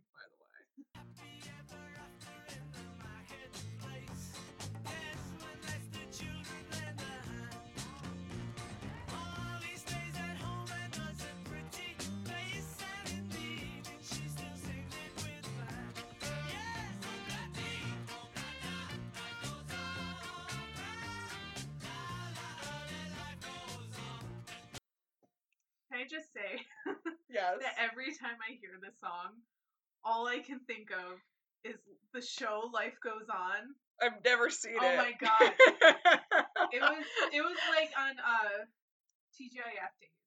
I 26.01 26.09
just 26.09 26.33
say 26.33 26.65
Yes. 27.29 27.61
that 27.61 27.77
every 27.77 28.09
time 28.17 28.41
I 28.41 28.57
hear 28.57 28.73
this 28.81 28.97
song, 28.97 29.37
all 30.01 30.25
I 30.25 30.41
can 30.41 30.57
think 30.65 30.89
of 30.89 31.21
is 31.61 31.77
the 32.09 32.25
show 32.25 32.73
Life 32.73 32.97
Goes 33.05 33.29
On. 33.29 33.77
I've 34.01 34.17
never 34.25 34.49
seen 34.49 34.81
Oh 34.81 34.89
it. 34.89 34.97
Oh 34.97 35.05
my 35.05 35.13
God. 35.21 35.53
It 36.73 36.79
was 36.79 37.03
it 37.35 37.43
was 37.43 37.59
like 37.67 37.91
on 37.99 38.15
uh 38.15 38.63
TGIF 39.35 39.93
days. 39.99 40.17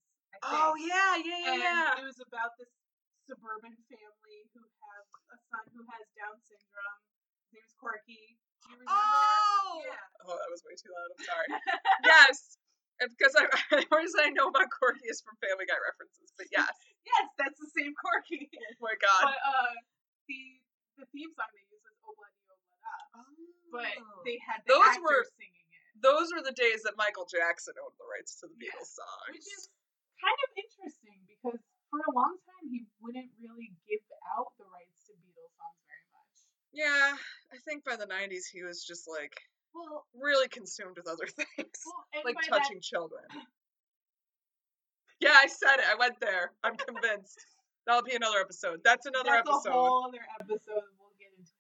Oh 0.45 0.77
yeah, 0.77 1.17
yeah, 1.25 1.41
yeah, 1.41 1.53
and 1.57 1.59
yeah. 1.59 1.91
it 1.99 2.05
was 2.05 2.21
about 2.21 2.53
this 2.61 2.69
suburban 3.25 3.73
family 3.89 4.39
who 4.53 4.61
have 4.61 5.07
a 5.33 5.37
son 5.49 5.65
who 5.73 5.81
has 5.89 6.05
Down 6.15 6.37
syndrome. 6.45 7.01
His 7.49 7.65
name's 7.65 7.75
Corky. 7.81 8.37
Do 8.63 8.77
you 8.77 8.77
remember? 8.77 8.93
Oh. 8.93 9.83
Yeah. 9.89 10.29
Oh, 10.29 10.37
that 10.37 10.51
was 10.53 10.61
way 10.69 10.77
too 10.77 10.93
loud. 10.93 11.11
I'm 11.17 11.25
sorry. 11.25 11.49
yes. 12.13 12.61
Because 13.03 13.35
I, 13.35 13.45
the 13.75 13.87
only 13.91 14.09
I 14.23 14.31
know 14.31 14.49
about 14.55 14.71
Corky 14.71 15.07
is 15.11 15.19
from 15.21 15.35
Family 15.43 15.67
Guy 15.67 15.77
references, 15.83 16.31
but 16.39 16.47
yes. 16.55 16.71
yes, 17.11 17.27
that's 17.37 17.59
the 17.59 17.71
same 17.75 17.93
Corky. 17.99 18.47
Oh 18.81 18.87
my 18.87 18.95
god. 19.01 19.35
but 19.35 19.39
uh, 19.43 19.73
the 20.31 20.41
the 21.01 21.07
theme 21.11 21.33
song 21.35 21.51
they 21.57 21.65
used 21.73 21.83
was 21.83 21.97
Obla 22.07 22.29
Di 22.31 22.43
Obla 22.53 22.77
Da. 22.85 22.97
But 23.75 23.93
they 24.29 24.39
had 24.45 24.63
the 24.65 24.79
Those 24.79 24.95
were- 25.03 25.27
singing 25.35 25.67
it, 25.75 25.83
those 26.03 26.31
were 26.35 26.43
the 26.45 26.55
days 26.55 26.83
that 26.87 26.95
Michael 27.01 27.27
Jackson 27.27 27.75
owned 27.83 27.97
the 27.99 28.07
rights 28.11 28.39
to 28.43 28.47
the 28.51 28.57
Yes. 28.63 28.71
Beatles 28.71 28.91
songs. 28.99 29.31
which 29.35 29.49
is 29.51 29.63
kind 30.23 30.39
of 30.47 30.51
interesting 30.55 31.19
because 31.27 31.59
for 31.91 31.99
a 32.03 32.13
long 32.15 32.35
time 32.47 32.67
he 32.71 32.87
wouldn't 33.03 33.31
really 33.43 33.75
give 33.91 34.03
out 34.39 34.55
the 34.59 34.67
rights 34.71 35.07
to 35.11 35.13
Beatles 35.23 35.55
songs 35.59 35.81
very 35.91 36.07
much. 36.15 36.35
yeah, 36.75 37.15
I 37.51 37.59
think 37.67 37.83
by 37.87 37.95
the 37.99 38.07
90s 38.11 38.47
he 38.51 38.63
was 38.67 38.83
just 38.87 39.07
like 39.11 39.35
Well, 39.75 40.07
really 40.15 40.49
consumed 40.49 40.97
with 40.97 41.09
other 41.09 41.27
things, 41.57 41.79
well, 41.87 42.23
like 42.25 42.37
touching 42.49 42.81
children. 42.83 43.25
Yeah, 45.21 45.35
I 45.43 45.47
said 45.47 45.77
it. 45.79 45.85
I 45.91 45.97
went 45.99 46.21
there. 46.21 46.53
I'm 46.63 46.77
convinced. 46.77 47.39
That'll 47.87 48.03
be 48.03 48.15
another 48.15 48.39
episode. 48.41 48.81
That's 48.85 49.07
another 49.07 49.31
that's 49.31 49.49
episode. 49.49 49.69
a 49.69 49.73
whole 49.73 50.05
other 50.07 50.21
episode. 50.41 50.85
We'll 50.99 51.13
get 51.19 51.33
into 51.39 51.53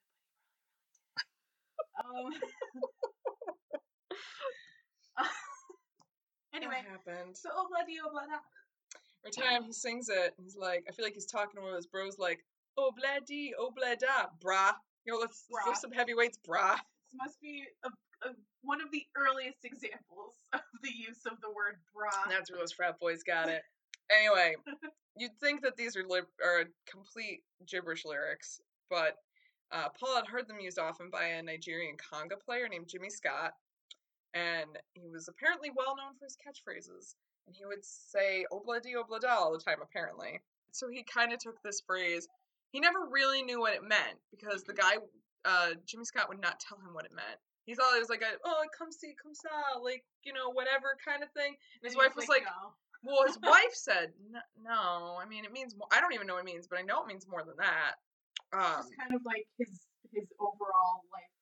it. 1.16 2.38
Um. 5.16 5.24
anyway, 6.55 6.83
What 6.87 6.90
happened? 6.90 7.37
so 7.37 7.50
obla 7.50 7.85
di 7.87 7.98
obla 8.05 8.27
da. 8.27 8.38
Every 9.27 9.33
time 9.33 9.64
he 9.64 9.72
sings 9.72 10.09
it, 10.09 10.35
he's 10.42 10.57
like, 10.57 10.85
I 10.88 10.92
feel 10.92 11.05
like 11.05 11.14
he's 11.14 11.27
talking 11.27 11.57
to 11.57 11.62
one 11.62 11.70
of 11.70 11.77
his 11.77 11.87
bros, 11.87 12.18
like, 12.18 12.44
oh 12.77 12.90
blah 12.96 13.20
dee, 13.27 13.55
oh 13.59 13.70
blah 13.74 13.94
da, 13.94 14.27
brah. 14.44 14.72
You 15.07 15.12
know, 15.14 15.18
let's, 15.18 15.44
let's 15.50 15.66
lift 15.66 15.81
some 15.81 15.92
heavyweights, 15.92 16.38
brah. 16.46 16.74
This 16.77 17.14
must 17.16 17.40
be 17.40 17.64
a, 17.85 17.88
a, 18.24 18.30
one 18.62 18.80
of 18.80 18.90
the 18.90 19.04
earliest 19.16 19.64
examples 19.64 20.34
of 20.52 20.60
the 20.82 20.92
use 20.92 21.26
of 21.26 21.40
the 21.40 21.50
word 21.50 21.76
bra. 21.94 22.10
That's 22.28 22.50
where 22.50 22.60
those 22.60 22.72
frat 22.72 22.98
boys 22.98 23.22
got 23.22 23.48
it. 23.48 23.62
Anyway, 24.10 24.54
you'd 25.16 25.38
think 25.40 25.62
that 25.62 25.76
these 25.76 25.96
are 25.96 26.04
li- 26.06 26.20
are 26.44 26.64
complete 26.90 27.42
gibberish 27.66 28.04
lyrics, 28.04 28.60
but 28.90 29.16
uh, 29.72 29.88
Paul 29.98 30.16
had 30.16 30.26
heard 30.26 30.46
them 30.46 30.60
used 30.60 30.78
often 30.78 31.10
by 31.10 31.24
a 31.24 31.42
Nigerian 31.42 31.96
conga 31.96 32.38
player 32.44 32.68
named 32.68 32.88
Jimmy 32.88 33.10
Scott, 33.10 33.52
and 34.34 34.68
he 34.92 35.08
was 35.08 35.28
apparently 35.28 35.70
well 35.74 35.96
known 35.96 36.14
for 36.18 36.26
his 36.26 36.37
catchphrases. 36.37 37.14
And 37.46 37.54
he 37.54 37.64
would 37.66 37.84
say 37.84 38.44
"obladi 38.52 38.94
oblada" 38.96 39.30
all 39.30 39.52
the 39.52 39.58
time, 39.58 39.78
apparently. 39.82 40.40
So 40.72 40.88
he 40.88 41.04
kind 41.04 41.32
of 41.32 41.38
took 41.38 41.62
this 41.62 41.82
phrase. 41.87 42.26
He 42.72 42.80
never 42.80 43.06
really 43.10 43.42
knew 43.42 43.60
what 43.60 43.74
it 43.74 43.82
meant 43.82 44.18
because 44.30 44.64
the 44.64 44.74
guy, 44.74 44.94
uh, 45.44 45.70
Jimmy 45.87 46.04
Scott, 46.04 46.28
would 46.28 46.40
not 46.40 46.58
tell 46.58 46.78
him 46.78 46.94
what 46.94 47.04
it 47.04 47.12
meant. 47.12 47.38
He 47.66 47.74
thought 47.74 47.96
it 47.96 48.00
was 48.00 48.11
like 48.11 48.22
a 48.22 48.37
oh 48.44 48.64
come 48.77 48.92
see 48.92 49.14
come 49.20 49.35
sa 49.35 49.79
like 49.81 50.05
you 50.24 50.33
know 50.33 50.50
whatever 50.53 50.96
kind 51.05 51.22
of 51.22 51.31
thing. 51.33 51.55
And 51.57 51.83
his 51.85 51.94
And 51.94 52.03
wife 52.05 52.14
was 52.16 52.29
like, 52.29 52.44
no. 52.44 52.74
well, 53.03 53.27
his 53.27 53.38
wife 53.42 53.72
said, 53.74 54.12
"N- 54.33 54.42
"No, 54.62 55.16
I 55.20 55.24
mean 55.29 55.44
it 55.44 55.53
means 55.53 55.74
more. 55.77 55.88
I 55.92 56.00
don't 56.00 56.12
even 56.12 56.27
know 56.27 56.35
what 56.35 56.44
it 56.44 56.53
means, 56.53 56.66
but 56.68 56.79
I 56.79 56.83
know 56.83 57.03
it 57.03 57.07
means 57.09 57.27
more 57.29 57.42
than 57.44 57.57
that." 57.59 57.94
Um, 58.53 58.85
Just 58.85 58.96
kind 58.98 59.14
of 59.14 59.22
like 59.24 59.46
his 59.59 59.87
his 60.12 60.29
overall 60.38 61.03
life 61.12 61.33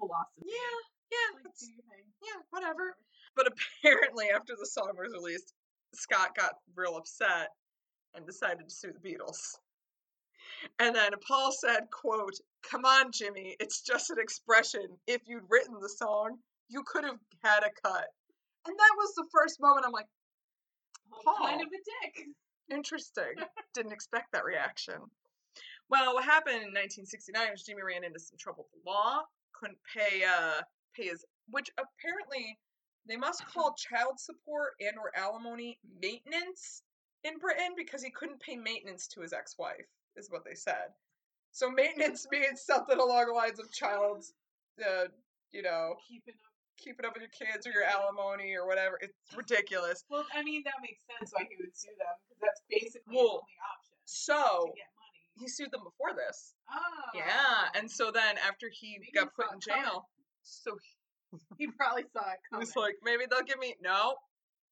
philosophy. 0.00 0.48
yeah, 0.48 0.76
yeah, 1.12 1.28
Like, 1.44 1.54
do 1.60 1.66
your 1.68 1.84
thing. 1.92 2.06
yeah, 2.24 2.40
whatever. 2.50 2.96
But 3.36 3.46
apparently, 3.52 4.30
after 4.34 4.54
the 4.58 4.66
song 4.66 4.92
was 4.96 5.12
released, 5.12 5.52
Scott 5.94 6.34
got 6.34 6.54
real 6.74 6.96
upset 6.96 7.50
and 8.14 8.26
decided 8.26 8.68
to 8.68 8.74
sue 8.74 8.92
the 8.92 9.00
Beatles. 9.04 9.38
And 10.78 10.94
then 10.94 11.12
Paul 11.26 11.52
said, 11.52 11.90
"quote 11.90 12.38
Come 12.62 12.84
on, 12.84 13.12
Jimmy, 13.12 13.56
it's 13.60 13.82
just 13.82 14.10
an 14.10 14.18
expression. 14.18 14.98
If 15.06 15.22
you'd 15.26 15.48
written 15.48 15.78
the 15.80 15.88
song, 15.88 16.38
you 16.68 16.82
could 16.84 17.04
have 17.04 17.18
had 17.42 17.62
a 17.62 17.70
cut." 17.82 18.08
And 18.66 18.76
that 18.76 18.94
was 18.96 19.14
the 19.14 19.28
first 19.32 19.60
moment 19.60 19.86
I'm 19.86 19.92
like, 19.92 20.08
Well, 21.24 21.36
Kind 21.36 21.60
of 21.60 21.68
a 21.68 22.04
dick. 22.04 22.26
Interesting. 22.70 23.34
Didn't 23.74 23.92
expect 23.92 24.32
that 24.32 24.44
reaction. 24.44 25.00
Well, 25.88 26.14
what 26.14 26.24
happened 26.24 26.56
in 26.56 26.74
1969 26.74 27.50
was 27.52 27.62
Jimmy 27.62 27.82
ran 27.82 28.02
into 28.02 28.18
some 28.18 28.36
trouble 28.38 28.66
with 28.72 28.82
the 28.84 28.90
law. 28.90 29.22
Couldn't 29.52 29.78
pay 29.94 30.24
uh 30.24 30.62
pay 30.94 31.08
his 31.08 31.24
which 31.48 31.70
apparently 31.78 32.58
they 33.06 33.16
must 33.16 33.46
call 33.46 33.74
child 33.74 34.18
support 34.18 34.74
and 34.80 34.98
or 34.98 35.16
alimony 35.16 35.78
maintenance 36.00 36.82
in 37.22 37.38
Britain 37.38 37.74
because 37.76 38.02
he 38.02 38.10
couldn't 38.10 38.40
pay 38.40 38.56
maintenance 38.56 39.06
to 39.08 39.20
his 39.20 39.32
ex-wife 39.32 39.86
is 40.16 40.30
what 40.30 40.44
they 40.44 40.54
said. 40.54 40.92
So 41.52 41.70
maintenance 41.70 42.26
means 42.32 42.62
something 42.62 42.98
along 42.98 43.26
the 43.26 43.32
lines 43.34 43.58
of 43.58 43.70
child's 43.72 44.32
uh 44.84 45.06
you 45.52 45.62
know 45.62 45.94
Keeping 46.08 46.34
up. 46.34 46.52
keeping 46.76 47.06
up 47.06 47.14
with 47.14 47.22
your 47.22 47.32
kids 47.32 47.66
or 47.66 47.70
your 47.70 47.84
alimony 47.84 48.54
or 48.54 48.66
whatever. 48.66 48.98
It's 49.00 49.14
ridiculous. 49.36 50.04
Well, 50.10 50.24
I 50.34 50.42
mean 50.42 50.62
that 50.64 50.74
makes 50.82 51.00
sense 51.18 51.32
why 51.32 51.46
he 51.48 51.56
would 51.60 51.76
sue 51.76 51.88
them 51.98 52.14
because 52.28 52.40
that's 52.42 52.62
basically 52.68 53.16
Well, 53.16 53.24
his 53.24 53.48
only 53.48 53.60
option 53.72 53.96
So 54.04 54.72
he 55.38 55.48
sued 55.48 55.70
them 55.70 55.82
before 55.84 56.16
this. 56.16 56.54
Oh. 56.70 56.78
Yeah, 57.14 57.68
and 57.78 57.90
so 57.90 58.10
then 58.10 58.36
after 58.46 58.68
he 58.72 58.98
Maybe 59.00 59.10
got 59.14 59.24
he 59.24 59.42
put 59.42 59.52
in 59.52 59.58
it 59.58 59.66
coming. 59.68 59.84
jail, 59.84 60.08
so 60.42 60.76
he 61.58 61.66
probably 61.68 62.04
saw 62.12 62.30
it 62.32 62.38
coming. 62.50 62.60
was 62.66 62.74
like, 62.76 62.94
maybe 63.02 63.24
they'll 63.30 63.42
give 63.44 63.58
me 63.58 63.74
no, 63.82 64.14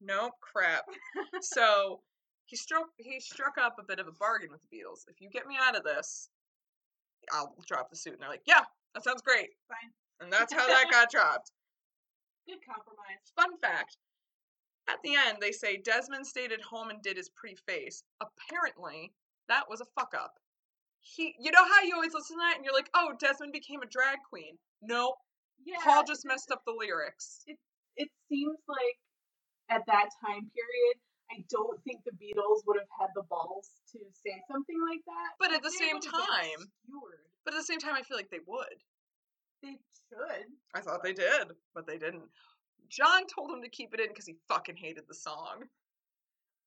no 0.01 0.31
crap. 0.41 0.85
so 1.43 2.01
he 2.47 2.57
struck 2.57 2.87
he 2.99 3.21
struck 3.21 3.57
up 3.59 3.77
a 3.79 3.85
bit 3.85 3.99
of 3.99 4.07
a 4.07 4.13
bargain 4.13 4.51
with 4.51 4.61
the 4.63 4.77
Beatles. 4.77 5.01
If 5.09 5.21
you 5.21 5.31
get 5.31 5.47
me 5.47 5.57
out 5.61 5.77
of 5.77 5.85
this, 5.85 6.29
I'll 7.33 7.55
drop 7.67 7.91
the 7.91 7.97
suit. 7.97 8.15
And 8.15 8.23
they're 8.23 8.29
like, 8.29 8.43
yeah, 8.47 8.63
that 8.95 9.05
sounds 9.05 9.23
great. 9.23 9.49
Fine. 9.69 9.93
And 10.21 10.33
that's 10.33 10.53
how 10.53 10.67
that 10.67 10.87
got 10.91 11.11
dropped. 11.11 11.51
Good 12.47 12.59
compromise. 12.67 13.33
Fun 13.37 13.59
fact. 13.59 13.97
At 14.89 14.99
the 15.03 15.15
end, 15.17 15.39
they 15.41 15.53
say 15.53 15.79
Desmond 15.79 16.27
stayed 16.27 16.53
at 16.53 16.61
home 16.61 16.91
and 16.91 17.01
did 17.03 17.17
his 17.17 17.31
pretty 17.31 17.57
face. 17.67 18.03
Apparently, 18.21 19.13
that 19.49 19.65
was 19.69 19.81
a 19.81 19.87
fuck 19.99 20.13
up. 20.15 20.33
He, 21.01 21.35
you 21.39 21.51
know 21.51 21.65
how 21.65 21.83
you 21.83 21.95
always 21.95 22.13
listen 22.15 22.37
to 22.37 22.41
that 22.41 22.57
and 22.57 22.65
you're 22.65 22.75
like, 22.75 22.91
oh, 22.95 23.13
Desmond 23.19 23.53
became 23.53 23.81
a 23.83 23.87
drag 23.87 24.19
queen. 24.29 24.59
No, 24.83 25.15
Yeah. 25.65 25.77
Paul 25.83 26.05
just 26.05 26.27
messed 26.27 26.51
up 26.51 26.63
the 26.67 26.75
lyrics. 26.79 27.43
It 27.47 27.57
It 27.97 28.09
seems 28.29 28.59
like 28.69 28.99
at 29.71 29.87
that 29.87 30.11
time 30.21 30.51
period, 30.53 30.97
I 31.35 31.43
don't 31.51 31.83
think 31.83 32.05
the 32.05 32.15
Beatles 32.15 32.63
would 32.67 32.79
have 32.79 32.91
had 33.01 33.11
the 33.15 33.27
balls 33.27 33.69
to 33.93 33.99
say 34.15 34.39
something 34.47 34.79
like 34.89 35.03
that. 35.07 35.35
But 35.43 35.53
at 35.53 35.63
the 35.63 35.71
same 35.71 35.99
would 35.99 36.05
have 36.05 36.13
been 36.15 36.23
time, 36.31 36.61
but 37.45 37.55
at 37.55 37.59
the 37.59 37.67
same 37.67 37.79
time, 37.83 37.95
I 37.99 38.03
feel 38.03 38.17
like 38.17 38.31
they 38.31 38.45
would. 38.47 38.79
They 39.63 39.75
should. 40.07 40.47
I 40.75 40.81
thought 40.81 41.03
they 41.03 41.13
did, 41.13 41.51
but 41.75 41.87
they 41.87 41.99
didn't. 41.99 42.31
John 42.89 43.27
told 43.27 43.51
him 43.51 43.63
to 43.63 43.69
keep 43.69 43.95
it 43.95 44.01
in 44.01 44.09
because 44.09 44.27
he 44.27 44.37
fucking 44.47 44.77
hated 44.77 45.05
the 45.09 45.15
song. 45.15 45.67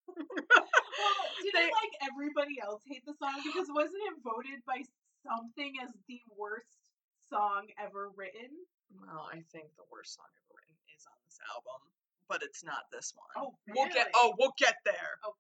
Well, 0.08 0.17
didn't 1.43 1.53
They- 1.56 1.71
like 1.71 1.95
everybody 2.12 2.60
else 2.60 2.82
hate 2.88 3.06
the 3.06 3.15
song 3.21 3.39
because 3.47 3.67
wasn't 3.71 4.03
it 4.12 4.19
voted 4.23 4.60
by 4.67 4.84
something 5.23 5.73
as 5.84 5.93
the 6.08 6.19
worst 6.36 6.75
song 7.30 7.67
ever 7.80 8.10
written? 8.15 8.51
Well, 8.91 9.30
I 9.32 9.43
think 9.51 9.71
the 9.75 9.88
worst 9.91 10.15
song 10.15 10.27
ever 10.27 10.60
written 10.60 10.75
is 10.95 11.03
on 11.08 11.15
this 11.27 11.39
album, 11.53 11.80
but 12.29 12.41
it's 12.43 12.63
not 12.63 12.83
this 12.91 13.13
one. 13.15 13.45
Oh, 13.45 13.53
We'll 13.67 13.87
get. 13.87 13.95
really? 13.95 14.11
Oh, 14.15 14.33
we'll 14.39 14.53
get 14.57 14.75
there. 14.85 15.19
Okay. 15.25 15.33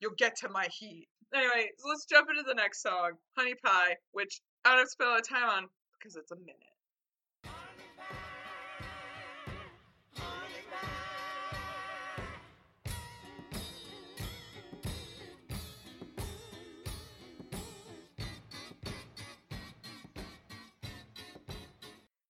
You'll 0.00 0.14
get 0.18 0.36
to 0.38 0.48
my 0.48 0.66
heat. 0.70 1.08
Anyway, 1.34 1.70
so 1.78 1.88
let's 1.88 2.04
jump 2.06 2.28
into 2.30 2.42
the 2.42 2.54
next 2.54 2.82
song, 2.82 3.12
"Honey 3.36 3.54
Pie," 3.54 3.96
which 4.12 4.40
I 4.64 4.70
don't 4.70 4.78
have 4.78 4.86
to 4.86 4.90
spend 4.90 5.08
a 5.08 5.10
lot 5.12 5.20
of 5.20 5.28
time 5.28 5.48
on 5.48 5.68
because 5.98 6.16
it's 6.16 6.30
a 6.30 6.36
minute. 6.36 6.56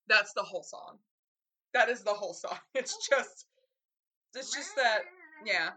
That's 0.07 0.33
the 0.33 0.43
whole 0.43 0.63
song. 0.63 0.97
That 1.73 1.89
is 1.89 2.03
the 2.03 2.13
whole 2.13 2.33
song. 2.33 2.57
It's 2.73 2.95
oh. 3.13 3.17
just, 3.17 3.45
it's 4.35 4.53
just 4.53 4.75
that. 4.75 4.99
Yeah, 5.45 5.69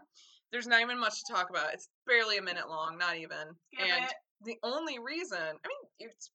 there's 0.51 0.67
not 0.67 0.81
even 0.81 0.99
much 0.99 1.23
to 1.23 1.33
talk 1.33 1.49
about. 1.49 1.73
It's 1.73 1.87
barely 2.07 2.37
a 2.37 2.41
minute 2.41 2.67
long, 2.69 2.97
not 2.97 3.15
even. 3.17 3.53
Skip 3.73 3.85
and 3.87 4.05
it. 4.05 4.13
the 4.43 4.57
only 4.63 4.97
reason, 4.99 5.37
I 5.37 5.67
mean, 5.69 5.83
it's 5.99 6.31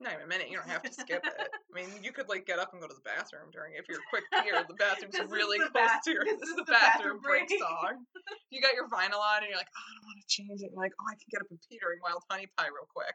not 0.00 0.12
even 0.12 0.24
a 0.24 0.28
minute. 0.28 0.50
You 0.50 0.58
don't 0.58 0.68
have 0.68 0.82
to 0.82 0.92
skip 0.92 1.22
it. 1.24 1.32
I 1.70 1.70
mean, 1.74 1.86
you 2.02 2.10
could 2.10 2.28
like 2.28 2.46
get 2.46 2.58
up 2.58 2.70
and 2.72 2.82
go 2.82 2.88
to 2.88 2.94
the 2.94 3.06
bathroom 3.06 3.48
during 3.54 3.74
if 3.78 3.86
you're 3.88 4.02
quick 4.10 4.24
here. 4.42 4.58
The 4.66 4.74
bathroom's 4.74 5.14
This 5.14 5.30
really 5.30 5.58
the 5.58 5.70
close 5.70 5.86
bath- 5.86 6.02
to 6.04 6.10
your. 6.10 6.24
this 6.26 6.40
This, 6.40 6.50
is 6.50 6.56
the 6.56 6.66
bathroom 6.66 7.18
bathroom 7.18 7.20
break 7.22 7.46
break. 7.48 7.60
song. 7.62 8.04
You 8.50 8.60
got 8.60 8.74
your 8.74 8.90
vinyl 8.90 9.22
on 9.22 9.46
and 9.46 9.48
you're 9.48 9.56
like, 9.58 9.70
oh, 9.70 9.86
I 9.86 9.90
don't 9.94 10.06
want 10.10 10.18
to 10.18 10.26
change 10.26 10.60
it. 10.60 10.70
And 10.70 10.74
you're 10.74 10.82
like, 10.82 10.94
oh, 10.98 11.06
I 11.06 11.14
can 11.14 11.28
get 11.30 11.40
up 11.42 11.50
and 11.50 11.58
pee 11.70 11.78
during 11.78 12.02
Wild 12.02 12.22
Honey 12.28 12.50
Pie 12.58 12.68
real 12.74 12.90
quick. 12.90 13.14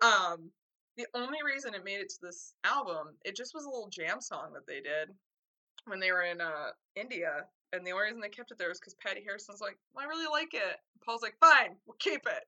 um, 0.00 0.48
the 0.96 1.06
only 1.14 1.38
reason 1.44 1.74
it 1.76 1.84
made 1.84 2.00
it 2.00 2.08
to 2.16 2.20
this 2.24 2.54
album, 2.64 3.12
it 3.28 3.36
just 3.36 3.52
was 3.54 3.64
a 3.64 3.70
little 3.70 3.92
jam 3.92 4.20
song 4.24 4.56
that 4.56 4.66
they 4.66 4.80
did 4.80 5.12
when 5.86 6.00
they 6.00 6.12
were 6.12 6.24
in 6.24 6.40
uh 6.40 6.72
India. 6.96 7.44
And 7.72 7.86
the 7.86 7.92
only 7.92 8.04
reason 8.04 8.20
they 8.20 8.28
kept 8.28 8.50
it 8.50 8.58
there 8.58 8.68
was 8.68 8.80
because 8.80 8.94
Pattie 8.94 9.22
Harrison's 9.24 9.60
like, 9.60 9.78
I 9.96 10.04
really 10.04 10.26
like 10.30 10.54
it. 10.54 10.76
Paul's 11.04 11.22
like, 11.22 11.36
fine, 11.38 11.76
we'll 11.86 11.96
keep 11.98 12.22
it. 12.26 12.44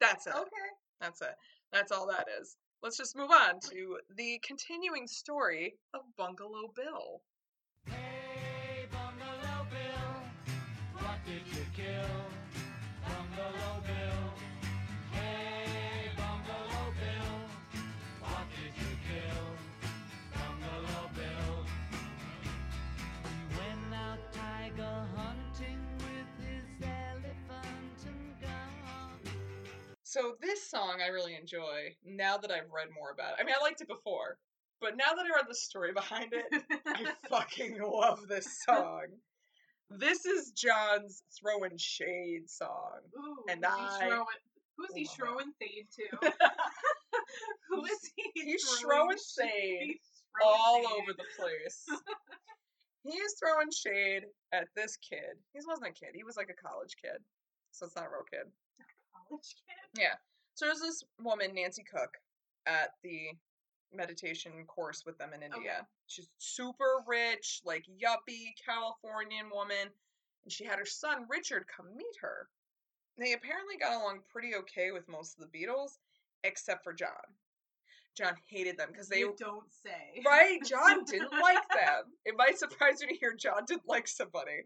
That's 0.00 0.26
it. 0.26 0.34
Okay. 0.34 0.70
That's 1.00 1.22
it. 1.22 1.34
That's 1.72 1.92
all 1.92 2.06
that 2.08 2.26
is. 2.40 2.56
Let's 2.82 2.96
just 2.96 3.16
move 3.16 3.30
on 3.30 3.60
to 3.70 3.98
the 4.16 4.40
continuing 4.44 5.06
story 5.06 5.74
of 5.94 6.00
Bungalow 6.18 6.72
Bill. 6.74 7.22
So 30.12 30.34
this 30.42 30.68
song 30.68 30.98
I 31.02 31.08
really 31.08 31.34
enjoy 31.34 31.96
now 32.04 32.36
that 32.36 32.50
I've 32.50 32.70
read 32.70 32.88
more 32.94 33.12
about 33.12 33.30
it. 33.32 33.36
I 33.40 33.44
mean, 33.44 33.54
I 33.58 33.64
liked 33.64 33.80
it 33.80 33.88
before, 33.88 34.36
but 34.78 34.94
now 34.94 35.14
that 35.16 35.24
I 35.24 35.34
read 35.34 35.46
the 35.48 35.54
story 35.54 35.94
behind 35.94 36.34
it, 36.34 36.44
I 36.86 37.06
fucking 37.30 37.80
love 37.80 38.28
this 38.28 38.46
song. 38.68 39.06
This 39.88 40.26
is 40.26 40.50
John's 40.50 41.22
throwing 41.40 41.78
shade 41.78 42.42
song. 42.50 43.00
Ooh, 43.16 43.36
And 43.48 43.60
he 43.64 43.70
I 43.70 44.08
throwing- 44.08 44.26
Who's 44.76 44.94
he 44.94 45.04
throwing 45.06 45.50
shade 45.62 45.86
to? 45.96 46.30
Who 47.70 47.84
is 47.86 47.98
he? 48.14 48.30
He's 48.34 48.64
throwing 48.80 49.16
shade 49.16 49.96
all 50.44 50.82
shade. 50.82 50.92
over 50.92 51.12
the 51.16 51.24
place. 51.38 51.86
He's 53.04 53.32
throwing 53.40 53.70
shade 53.70 54.24
at 54.52 54.68
this 54.76 54.96
kid. 54.96 55.40
He 55.54 55.60
wasn't 55.66 55.88
a 55.88 55.92
kid. 55.92 56.10
He 56.14 56.22
was 56.24 56.36
like 56.36 56.50
a 56.50 56.68
college 56.68 56.96
kid. 57.00 57.16
So 57.70 57.86
it's 57.86 57.96
not 57.96 58.04
a 58.04 58.08
real 58.08 58.24
kid. 58.30 58.52
College 59.32 59.54
kid. 59.96 60.02
So 60.54 60.66
there's 60.66 60.80
this 60.80 61.02
woman, 61.20 61.54
Nancy 61.54 61.84
Cooke, 61.90 62.16
at 62.66 62.90
the 63.02 63.30
meditation 63.92 64.52
course 64.66 65.02
with 65.04 65.18
them 65.18 65.30
in 65.34 65.42
India. 65.42 65.86
She's 66.06 66.28
super 66.38 67.02
rich, 67.06 67.60
like 67.64 67.84
yuppie 67.86 68.52
Californian 68.64 69.46
woman, 69.52 69.88
and 70.44 70.52
she 70.52 70.64
had 70.64 70.78
her 70.78 70.86
son 70.86 71.26
Richard 71.28 71.64
come 71.74 71.86
meet 71.96 72.16
her. 72.20 72.48
They 73.18 73.32
apparently 73.32 73.76
got 73.78 74.00
along 74.00 74.20
pretty 74.30 74.54
okay 74.56 74.90
with 74.90 75.08
most 75.08 75.38
of 75.38 75.44
the 75.50 75.58
Beatles, 75.58 75.98
except 76.44 76.84
for 76.84 76.92
John. 76.92 77.08
John 78.16 78.34
hated 78.48 78.76
them 78.76 78.88
because 78.92 79.08
they 79.08 79.20
You 79.20 79.34
don't 79.38 79.64
say. 79.82 80.22
right. 80.26 80.58
John 80.64 81.04
didn't 81.10 81.32
like 81.32 81.66
them. 81.70 82.04
It 82.26 82.34
might 82.36 82.58
surprise 82.58 83.00
you 83.00 83.08
to 83.08 83.14
hear 83.14 83.32
John 83.34 83.64
didn't 83.66 83.88
like 83.88 84.06
somebody. 84.06 84.64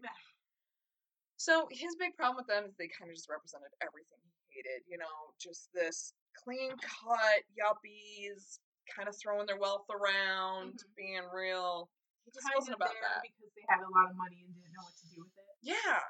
So 1.37 1.67
his 1.71 1.95
big 1.95 2.15
problem 2.17 2.37
with 2.37 2.47
them 2.47 2.65
is 2.65 2.75
they 2.75 2.89
kind 2.89 3.09
of 3.09 3.15
just 3.15 3.29
represented 3.29 3.69
everything 3.81 4.17
he 4.25 4.57
hated. 4.57 4.81
You 4.89 4.97
know, 4.97 5.33
just 5.39 5.69
this 5.73 6.13
clean 6.43 6.71
cut 6.81 7.45
yuppies, 7.53 8.59
kind 8.89 9.07
of 9.07 9.15
throwing 9.15 9.45
their 9.45 9.57
wealth 9.59 9.85
around, 9.89 10.81
Mhm. 10.81 10.95
being 10.95 11.25
real. 11.31 11.89
He 12.25 12.31
just 12.31 12.47
wasn't 12.55 12.75
about 12.75 12.93
that. 13.01 13.21
because 13.23 13.53
they 13.55 13.63
had 13.69 13.79
a 13.81 13.89
lot 13.89 14.09
of 14.09 14.15
money 14.17 14.43
and 14.43 14.53
didn't 14.53 14.73
know 14.73 14.83
what 14.83 14.97
to 14.97 15.07
do 15.15 15.23
with 15.23 15.37
it. 15.37 15.55
Yeah, 15.61 16.03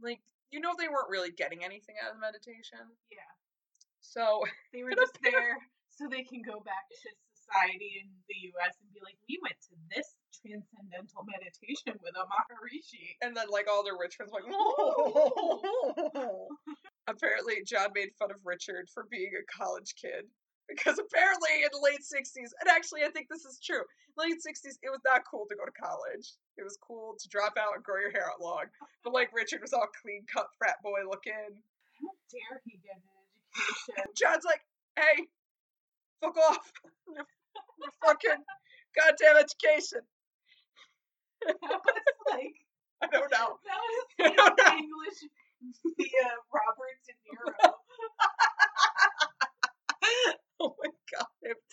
like 0.00 0.20
you 0.50 0.58
know, 0.58 0.74
they 0.76 0.88
weren't 0.88 1.08
really 1.08 1.30
getting 1.30 1.62
anything 1.62 1.94
out 2.02 2.10
of 2.10 2.16
the 2.16 2.20
meditation. 2.20 2.80
Yeah, 3.10 3.30
So 4.00 4.42
they 4.72 4.82
were 4.82 4.90
just 4.96 5.14
there 5.22 5.58
so 5.88 6.08
they 6.08 6.24
can 6.24 6.42
go 6.42 6.58
back 6.60 6.88
to 6.90 7.08
society 7.34 8.00
in 8.02 8.10
the 8.26 8.34
U.S. 8.50 8.74
and 8.80 8.90
be 8.92 9.00
like, 9.04 9.16
we 9.28 9.38
went 9.42 9.60
to 9.68 9.76
this 9.94 10.16
transcendental 10.40 11.24
meditation 11.28 12.00
with 12.02 12.14
a 12.16 12.24
Maharishi. 12.24 13.16
And 13.22 13.36
then 13.36 13.46
like 13.50 13.68
all 13.68 13.84
their 13.84 13.98
rich 13.98 14.16
friends 14.16 14.32
were 14.32 14.40
like, 14.40 14.52
oh. 14.52 16.48
apparently 17.08 17.62
John 17.66 17.90
made 17.94 18.10
fun 18.18 18.30
of 18.30 18.40
Richard 18.44 18.88
for 18.92 19.06
being 19.10 19.32
a 19.36 19.44
college 19.50 19.94
kid. 20.00 20.26
Because 20.68 21.02
apparently 21.02 21.66
in 21.66 21.70
the 21.74 21.82
late 21.82 22.04
sixties, 22.06 22.54
and 22.60 22.70
actually 22.70 23.02
I 23.02 23.10
think 23.10 23.26
this 23.26 23.44
is 23.44 23.58
true, 23.58 23.82
late 24.16 24.40
sixties, 24.40 24.78
it 24.82 24.90
was 24.90 25.02
not 25.04 25.26
cool 25.26 25.46
to 25.50 25.56
go 25.58 25.66
to 25.66 25.74
college. 25.74 26.38
It 26.56 26.62
was 26.62 26.78
cool 26.78 27.16
to 27.18 27.28
drop 27.28 27.58
out 27.58 27.74
and 27.74 27.82
grow 27.82 27.98
your 27.98 28.12
hair 28.14 28.30
out 28.30 28.40
long. 28.40 28.70
But 29.02 29.12
like 29.12 29.34
Richard 29.34 29.62
was 29.62 29.72
all 29.72 29.90
clean 30.00 30.22
cut 30.30 30.46
frat 30.58 30.78
boy 30.82 31.02
looking. 31.10 31.58
How 31.98 32.14
dare 32.30 32.62
he 32.64 32.78
get 32.86 33.02
an 33.02 33.02
education? 33.02 34.14
John's 34.18 34.46
like, 34.46 34.62
hey, 34.94 35.26
fuck 36.22 36.38
off. 36.38 36.70
Fucking 38.06 38.44
goddamn 38.94 39.42
education. 39.42 40.06
That 41.62 41.80
was 41.84 41.94
like 42.30 42.56
I 43.02 43.06
don't 43.06 43.30
know. 43.32 43.56
that 44.18 44.30
was 44.36 44.52
know. 44.58 44.76
English 44.76 45.20
via 45.96 46.28
Robert 46.52 46.98
De 47.06 47.12
Niro. 47.24 47.72
oh 50.60 50.74
my 50.82 50.90
god. 51.12 51.26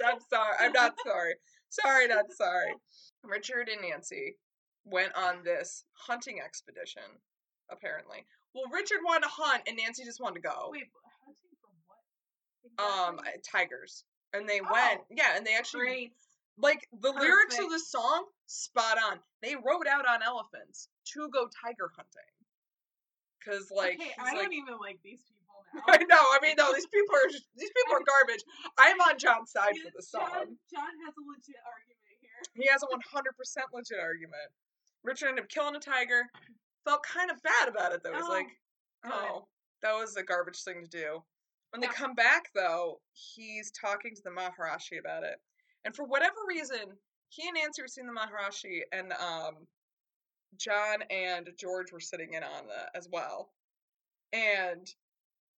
I'm, 0.06 0.20
sorry. 0.30 0.56
I'm 0.60 0.72
not 0.72 0.96
sorry. 1.06 1.36
Sorry, 1.70 2.08
not 2.08 2.32
sorry. 2.32 2.74
Richard 3.24 3.70
and 3.70 3.82
Nancy 3.82 4.38
went 4.86 5.14
on 5.16 5.44
this 5.44 5.84
hunting 5.94 6.40
expedition, 6.44 7.04
apparently. 7.70 8.26
Well, 8.56 8.66
Richard 8.72 9.00
wanted 9.06 9.24
to 9.24 9.30
hunt 9.34 9.64
and 9.68 9.78
Nancy 9.78 10.06
just 10.06 10.22
wanted 10.22 10.36
to 10.42 10.48
go. 10.48 10.70
Wait, 10.72 10.86
hunting 11.26 11.52
from 11.62 11.76
what? 13.18 13.20
um 13.20 13.20
tigers. 13.52 14.04
And 14.34 14.48
they 14.48 14.60
Oh. 14.62 14.72
went 14.72 15.02
yeah, 15.12 15.36
and 15.36 15.46
they 15.46 15.56
actually 15.56 15.82
Great. 15.86 16.14
Like 16.58 16.88
the 17.02 17.12
lyrics 17.12 17.60
of 17.60 17.70
the 17.70 17.80
song 17.80 18.26
spot 18.48 18.98
on. 18.98 19.20
They 19.44 19.56
rode 19.56 19.86
out 19.88 20.08
on 20.08 20.24
elephants 20.24 20.90
to 21.14 21.30
go 21.30 21.48
tiger 21.64 21.92
hunting. 21.96 22.34
Cause 23.46 23.72
like 23.72 23.96
okay, 24.02 24.12
I 24.20 24.34
like 24.34 24.44
don't 24.44 24.54
even 24.54 24.76
like 24.82 25.00
these 25.04 25.22
people 25.24 25.64
now. 25.74 25.84
I 25.88 25.98
know. 26.04 26.20
I 26.20 26.40
mean, 26.42 26.56
no, 26.58 26.74
these 26.74 26.88
people 26.88 27.16
are 27.16 27.30
these 27.56 27.70
people 27.72 27.94
are 27.96 28.04
garbage. 28.12 28.44
I'm 28.78 29.00
on 29.02 29.18
John's 29.18 29.52
side 29.52 29.78
for 29.84 29.92
the 29.96 30.04
song. 30.04 30.58
John 30.74 30.94
has 31.06 31.14
a 31.16 31.24
legit 31.24 31.62
argument 31.64 32.18
here. 32.20 32.42
He 32.60 32.68
has 32.68 32.84
a 32.84 32.88
100% 32.92 32.98
legit 33.74 34.00
argument. 34.02 34.50
Richard 35.04 35.30
ended 35.30 35.46
up 35.46 35.50
killing 35.50 35.76
a 35.76 35.80
tiger. 35.80 36.24
Felt 36.84 37.04
kind 37.04 37.32
of 37.32 37.42
bad 37.44 37.70
about 37.70 37.94
it 37.94 38.02
though. 38.04 38.14
He's 38.14 38.26
Oh, 38.26 38.30
like, 38.30 38.48
good. 39.04 39.14
oh, 39.14 39.48
that 39.82 39.94
was 39.94 40.16
a 40.18 40.24
garbage 40.24 40.64
thing 40.64 40.82
to 40.84 40.90
do. 40.90 41.24
When 41.72 41.82
they 41.82 41.88
come 41.88 42.16
back 42.16 42.50
though, 42.56 43.00
he's 43.14 43.72
talking 43.72 44.16
to 44.16 44.22
the 44.24 44.32
Maharishi 44.32 45.00
about 45.00 45.24
it, 45.24 45.38
and 45.88 45.96
for 45.96 46.04
whatever 46.04 46.36
reason, 46.50 46.84
he 47.30 47.48
and 47.48 47.56
Nancy 47.56 47.82
were 47.82 47.88
seeing 47.88 48.08
the 48.08 48.14
Maharishi, 48.14 48.82
and 48.92 49.14
um, 49.14 49.56
John 50.58 51.00
and 51.10 51.50
George 51.58 51.94
were 51.94 52.02
sitting 52.02 52.34
in 52.34 52.44
on 52.44 52.68
that 52.68 52.90
as 52.94 53.08
well. 53.10 53.50
And 54.34 54.86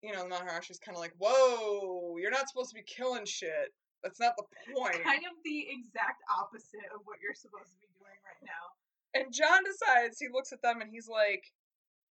you 0.03 0.12
know, 0.12 0.29
the 0.29 0.35
Maharishi's 0.35 0.79
kind 0.79 0.95
of 0.95 1.01
like, 1.01 1.14
"Whoa, 1.17 2.19
you're 2.19 2.31
not 2.31 2.47
supposed 2.47 2.69
to 2.71 2.77
be 2.77 2.85
killing 2.85 3.25
shit. 3.25 3.73
That's 4.05 4.21
not 4.21 4.35
the 4.37 4.45
point." 4.77 5.03
Kind 5.03 5.25
of 5.25 5.33
the 5.47 5.67
exact 5.71 6.21
opposite 6.38 6.93
of 6.95 7.01
what 7.05 7.17
you're 7.25 7.33
supposed 7.35 7.73
to 7.73 7.81
be 7.81 7.88
doing 7.99 8.21
right 8.21 8.45
now. 8.45 8.77
And 9.14 9.33
John 9.33 9.64
decides, 9.64 10.19
he 10.21 10.29
looks 10.31 10.53
at 10.53 10.61
them 10.61 10.83
and 10.83 10.91
he's 10.93 11.09
like, 11.09 11.43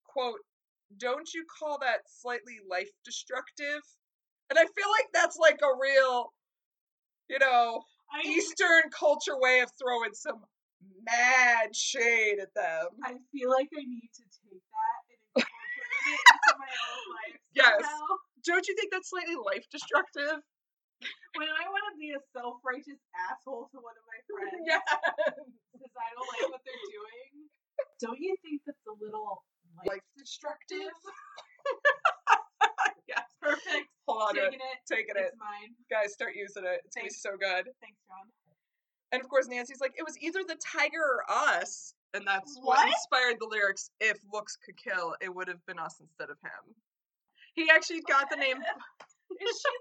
quote, 0.04 0.40
don't 0.98 1.32
you 1.34 1.46
call 1.46 1.78
that 1.80 2.02
slightly 2.08 2.58
life 2.68 2.90
destructive? 3.06 3.86
And 4.50 4.58
I 4.58 4.64
feel 4.64 4.90
like 4.98 5.08
that's 5.14 5.38
like 5.38 5.60
a 5.62 5.78
real, 5.80 6.34
you 7.30 7.38
know, 7.38 7.84
I 8.14 8.22
Eastern 8.28 8.90
culture 8.92 9.38
way 9.40 9.60
of 9.60 9.72
throwing 9.78 10.14
some 10.14 10.42
mad 11.04 11.76
shade 11.76 12.40
at 12.40 12.54
them. 12.56 12.88
I 13.04 13.18
feel 13.32 13.50
like 13.52 13.68
I 13.74 13.84
need 13.84 14.10
to 14.16 14.24
take 14.24 14.64
that 14.64 15.02
and 15.12 15.20
incorporate 15.44 16.14
it 16.14 16.20
into 16.32 16.56
my 16.58 16.72
own 16.72 17.04
life. 17.14 17.40
Yes. 17.54 17.84
somehow. 17.84 18.16
Don't 18.46 18.68
you 18.68 18.76
think 18.76 18.92
that's 18.92 19.10
slightly 19.10 19.36
life 19.36 19.66
destructive? 19.72 20.40
When 21.36 21.46
I 21.46 21.70
want 21.70 21.84
to 21.94 21.96
be 22.00 22.10
a 22.16 22.22
self 22.34 22.58
righteous 22.66 22.98
asshole 23.30 23.70
to 23.70 23.78
one 23.78 23.94
of 23.94 24.06
my 24.10 24.18
friends 24.26 24.66
yes. 24.66 24.82
because 25.70 25.94
I 25.94 26.10
don't 26.18 26.26
like 26.26 26.50
what 26.50 26.62
they're 26.66 26.88
doing, 26.90 27.46
don't 28.02 28.18
you 28.18 28.34
think 28.42 28.66
that's 28.66 28.82
a 28.90 28.96
little 28.98 29.46
life, 29.78 30.02
Life 30.02 30.08
destructive? 30.18 30.90
yes. 33.12 33.28
Perfect. 33.42 33.90
Hold 34.08 34.22
on 34.24 34.36
to 34.36 34.42
it. 34.42 34.44
Taking 34.52 34.60
it. 34.60 34.78
Taking 34.88 35.16
it. 35.18 35.26
It's 35.28 35.38
mine. 35.40 35.76
Guys, 35.92 36.14
start 36.14 36.34
using 36.36 36.64
it. 36.64 36.82
It's 36.86 36.96
going 36.96 37.08
to 37.08 37.14
be 37.14 37.20
so 37.20 37.32
good. 37.38 37.68
Thanks, 37.82 38.00
John. 38.08 38.26
And 39.12 39.22
of 39.22 39.30
course, 39.30 39.48
Nancy's 39.48 39.80
like, 39.80 39.94
it 39.98 40.04
was 40.04 40.18
either 40.20 40.40
the 40.48 40.58
tiger 40.60 41.00
or 41.04 41.24
us. 41.30 41.94
And 42.14 42.26
that's 42.26 42.58
what, 42.62 42.78
What? 42.80 42.88
inspired 42.88 43.36
the 43.40 43.48
lyrics. 43.48 43.90
If 44.00 44.18
looks 44.32 44.58
could 44.58 44.76
kill, 44.76 45.16
it 45.22 45.34
would 45.34 45.48
have 45.48 45.64
been 45.66 45.80
us 45.80 45.96
instead 46.00 46.30
of 46.30 46.38
him. 46.44 46.76
He 47.56 47.70
actually 47.70 48.02
got 48.08 48.30
the 48.30 48.36
name. 48.38 48.58
Is 49.44 49.60
she 49.60 49.74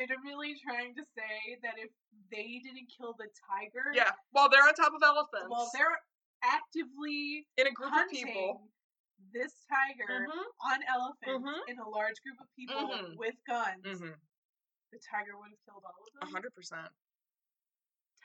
legitimately 0.00 0.56
trying 0.64 0.94
to 0.96 1.04
say 1.16 1.60
that 1.62 1.74
if 1.76 1.90
they 2.32 2.60
didn't 2.64 2.88
kill 2.88 3.14
the 3.18 3.28
tiger, 3.48 3.92
Yeah, 3.92 4.10
while 4.32 4.48
they're 4.48 4.64
on 4.64 4.72
top 4.74 4.92
of 4.96 5.02
elephants. 5.04 5.48
well, 5.50 5.68
they're 5.76 6.00
actively 6.42 7.46
in 7.58 7.66
a 7.66 7.70
group 7.70 7.92
of 7.92 8.08
people. 8.10 8.68
This 9.32 9.52
tiger 9.68 10.26
Mhm, 10.28 10.44
on 10.60 10.82
elephants 10.84 11.44
Mhm. 11.44 11.68
in 11.68 11.78
a 11.78 11.88
large 11.88 12.20
group 12.22 12.40
of 12.40 12.46
people 12.56 12.88
Mhm. 12.88 13.16
with 13.16 13.34
guns, 13.46 13.84
mhm, 13.84 14.20
the 14.92 14.98
tiger 15.10 15.36
would 15.38 15.50
have 15.50 15.64
killed 15.64 15.84
all 15.84 16.02
of 16.02 16.14
a 16.16 16.20
them. 16.20 16.32
hundred 16.32 16.54
percent. 16.54 16.92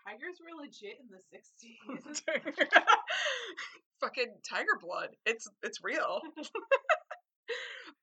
Tigers 0.03 0.39
were 0.39 0.55
legit 0.55 0.99
in 0.99 1.07
the 1.09 1.19
60s. 1.31 2.23
Fucking 3.99 4.41
tiger 4.47 4.77
blood. 4.79 5.15
It's 5.25 5.47
it's 5.61 5.83
real. 5.83 6.21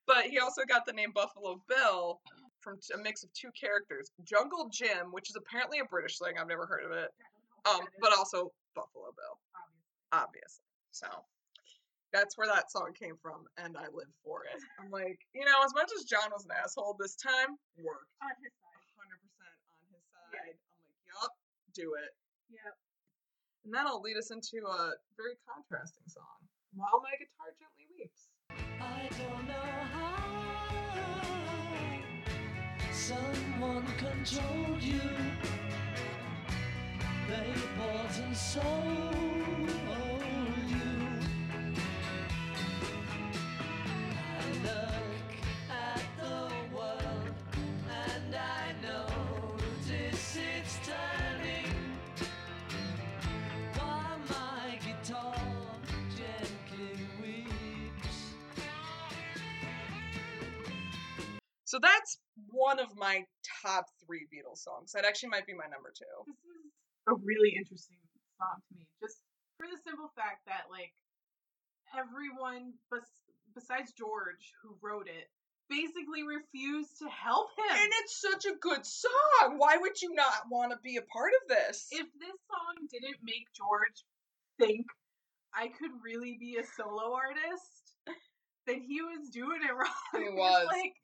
but 0.05 0.25
he 0.27 0.39
also 0.39 0.63
got 0.65 0.85
the 0.85 0.93
name 0.93 1.11
Buffalo 1.11 1.61
Bill 1.67 2.21
from 2.61 2.79
t- 2.79 2.93
a 2.93 2.97
mix 2.97 3.23
of 3.23 3.33
two 3.33 3.51
characters: 3.59 4.11
Jungle 4.23 4.69
Jim, 4.69 5.11
which 5.11 5.29
is 5.29 5.35
apparently 5.35 5.79
a 5.79 5.85
British 5.85 6.19
thing. 6.19 6.37
I've 6.37 6.47
never 6.47 6.65
heard 6.67 6.83
of 6.85 6.91
it. 6.91 7.09
Um, 7.65 7.77
don't 7.77 7.79
know 7.79 7.83
what 7.83 7.91
that 7.93 7.99
but 8.01 8.13
also 8.17 8.53
Buffalo 8.75 9.11
Bill, 9.11 9.39
obviously. 10.11 10.11
obviously. 10.11 10.65
So 10.91 11.25
that's 12.13 12.37
where 12.37 12.47
that 12.47 12.71
song 12.71 12.93
came 12.95 13.15
from, 13.21 13.45
and 13.57 13.75
I 13.75 13.91
live 13.91 14.11
for 14.23 14.43
it. 14.47 14.59
I'm 14.79 14.91
like, 14.91 15.19
you 15.35 15.43
know, 15.43 15.59
as 15.65 15.73
much 15.75 15.91
as 15.97 16.05
John 16.05 16.31
was 16.31 16.45
an 16.45 16.51
asshole 16.55 16.95
this 16.99 17.15
time, 17.15 17.59
worked 17.83 18.11
On 18.23 18.31
his 18.39 18.53
side. 18.55 18.87
100 18.95 19.19
percent 19.19 19.55
on 19.75 19.87
his 19.91 20.03
side. 20.07 20.31
Yeah. 20.31 20.39
I'm 20.39 20.47
like, 20.47 20.59
yup, 21.11 21.33
do 21.75 21.93
it. 21.99 22.11
Yep. 22.49 22.75
And 23.65 23.73
that'll 23.75 23.99
lead 24.01 24.15
us 24.15 24.31
into 24.31 24.63
a 24.63 24.95
very 25.19 25.35
contrasting 25.43 26.07
song. 26.07 26.39
While 26.75 27.03
my 27.03 27.11
guitar 27.19 27.51
gently 27.59 27.87
weeps. 27.91 28.31
I 28.79 29.09
don't 29.19 29.47
know 29.47 29.69
how 29.91 30.37
someone 32.91 33.85
controlled 33.97 34.81
you. 34.81 35.01
They 37.27 37.51
bought 37.77 38.17
and 38.19 38.35
sold 38.35 39.67
So 61.67 61.79
that's 61.83 62.15
one 62.47 62.79
of 62.79 62.95
my 62.95 63.27
top 63.61 63.91
three 64.05 64.23
Beatles 64.31 64.63
songs. 64.63 64.93
That 64.95 65.03
actually 65.03 65.35
might 65.35 65.45
be 65.45 65.51
my 65.53 65.67
number 65.67 65.91
two. 65.91 66.07
This 66.23 66.39
is 66.39 66.71
a 67.11 67.15
really 67.27 67.51
interesting 67.59 67.99
song 68.39 68.63
to 68.63 68.71
me, 68.79 68.87
just 69.03 69.19
for 69.59 69.67
the 69.67 69.75
simple 69.83 70.07
fact 70.15 70.47
that 70.47 70.71
like 70.71 70.95
everyone 71.91 72.71
bes- 72.87 73.27
besides 73.51 73.91
George 73.91 74.55
who 74.63 74.79
wrote 74.81 75.11
it 75.11 75.27
basically 75.67 76.23
refused 76.23 76.95
to 77.03 77.09
help 77.11 77.51
him. 77.59 77.75
And 77.75 77.91
it's 77.99 78.15
such 78.15 78.45
a 78.47 78.55
good 78.55 78.85
song. 78.87 79.59
Why 79.59 79.75
would 79.75 79.99
you 80.01 80.15
not 80.15 80.47
want 80.49 80.71
to 80.71 80.79
be 80.79 80.95
a 80.95 81.03
part 81.03 81.31
of 81.43 81.49
this? 81.51 81.87
if 81.91 82.07
this 82.15 82.37
song 82.47 82.87
didn't 82.87 83.19
make 83.27 83.43
George 83.51 84.07
think 84.57 84.87
I 85.53 85.67
could 85.67 85.91
really 85.99 86.37
be 86.39 86.55
a 86.55 86.63
solo 86.63 87.11
artist, 87.11 87.91
then 88.65 88.79
he 88.87 89.01
was 89.01 89.27
doing 89.29 89.59
it 89.67 89.73
wrong. 89.75 90.15
He 90.15 90.29
was. 90.31 90.67
like, 90.71 90.95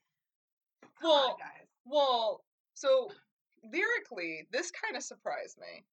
Well, 1.03 1.37
guys. 1.39 1.67
Well, 1.85 2.43
so 2.73 3.11
lyrically, 3.63 4.47
this 4.51 4.71
kind 4.71 4.95
of 4.95 5.03
surprised 5.03 5.57
me. 5.59 5.83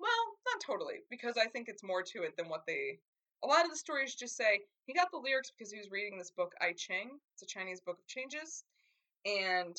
Well, 0.00 0.10
not 0.46 0.60
totally, 0.60 1.00
because 1.10 1.36
I 1.36 1.46
think 1.46 1.68
it's 1.68 1.82
more 1.82 2.02
to 2.02 2.22
it 2.22 2.36
than 2.36 2.48
what 2.48 2.64
they. 2.66 2.98
A 3.42 3.46
lot 3.46 3.64
of 3.64 3.70
the 3.70 3.76
stories 3.76 4.14
just 4.14 4.36
say 4.36 4.60
he 4.86 4.94
got 4.94 5.10
the 5.10 5.18
lyrics 5.18 5.50
because 5.50 5.70
he 5.72 5.78
was 5.78 5.90
reading 5.90 6.18
this 6.18 6.30
book 6.30 6.52
I 6.60 6.72
Ching. 6.72 7.18
It's 7.34 7.42
a 7.42 7.46
Chinese 7.46 7.80
book 7.80 7.98
of 7.98 8.06
changes, 8.06 8.64
and 9.24 9.76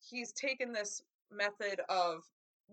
he's 0.00 0.32
taken 0.32 0.72
this 0.72 1.02
method 1.30 1.80
of 1.88 2.22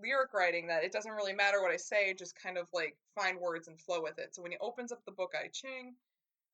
lyric 0.02 0.34
writing 0.34 0.68
that 0.68 0.84
it 0.84 0.92
doesn't 0.92 1.12
really 1.12 1.34
matter 1.34 1.62
what 1.62 1.72
I 1.72 1.78
say, 1.78 2.14
just 2.14 2.36
kind 2.42 2.58
of 2.58 2.68
like 2.74 2.96
find 3.16 3.40
words 3.40 3.68
and 3.68 3.80
flow 3.80 4.02
with 4.02 4.20
it. 4.20 4.36
So 4.36 4.42
when 4.42 4.52
he 4.52 4.58
opens 4.60 4.92
up 4.92 5.04
the 5.06 5.12
book 5.12 5.34
I 5.36 5.48
Ching, 5.48 5.96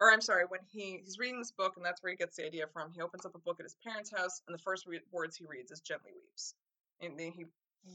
or 0.02 0.12
I'm 0.12 0.20
sorry, 0.20 0.46
when 0.50 0.62
he 0.68 1.00
he's 1.06 1.20
reading 1.20 1.38
this 1.38 1.52
book 1.52 1.78
and 1.78 1.86
that's 1.86 2.02
where 2.02 2.10
he 2.10 2.18
gets 2.18 2.36
the 2.36 2.46
idea 2.46 2.66
from. 2.74 2.92
He 2.92 3.02
opens 3.02 3.26
up 3.26 3.36
a 3.36 3.40
book 3.40 3.60
at 3.60 3.66
his 3.66 3.76
parents' 3.86 4.12
house, 4.12 4.42
and 4.48 4.54
the 4.54 4.62
first 4.62 4.88
re- 4.88 5.00
words 5.12 5.38
he 5.38 5.46
reads 5.46 5.72
is 5.72 5.80
"gently 5.80 6.12
weeps," 6.12 6.56
and 7.00 7.18
then 7.18 7.32
he 7.32 7.46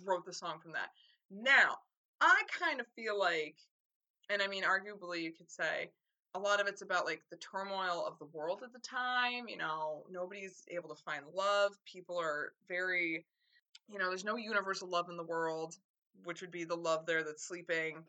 wrote 0.05 0.25
the 0.25 0.33
song 0.33 0.61
from 0.61 0.73
that. 0.73 0.91
Now, 1.31 1.79
I 2.21 2.43
kind 2.59 2.81
of 2.81 2.87
feel 2.95 3.19
like, 3.19 3.57
and 4.31 4.41
I 4.41 4.47
mean, 4.47 4.63
arguably, 4.63 5.23
you 5.23 5.33
could 5.33 5.51
say 5.51 5.91
a 6.35 6.39
lot 6.39 6.61
of 6.61 6.69
it's 6.69 6.83
about 6.83 7.07
like 7.07 7.23
the 7.31 7.37
turmoil 7.37 8.05
of 8.07 8.19
the 8.21 8.27
world 8.27 8.63
at 8.63 8.73
the 8.73 8.79
time. 8.79 9.49
You 9.49 9.57
know, 9.57 10.05
nobody's 10.09 10.63
able 10.71 10.89
to 10.95 11.03
find 11.03 11.25
love. 11.35 11.73
People 11.85 12.21
are 12.21 12.53
very, 12.69 13.27
you 13.89 13.99
know, 13.99 14.09
there's 14.09 14.25
no 14.25 14.37
universal 14.37 14.89
love 14.89 15.09
in 15.11 15.17
the 15.17 15.25
world, 15.25 15.77
which 16.23 16.41
would 16.41 16.53
be 16.53 16.63
the 16.63 16.77
love 16.77 17.05
there 17.05 17.25
that's 17.25 17.43
sleeping 17.43 18.05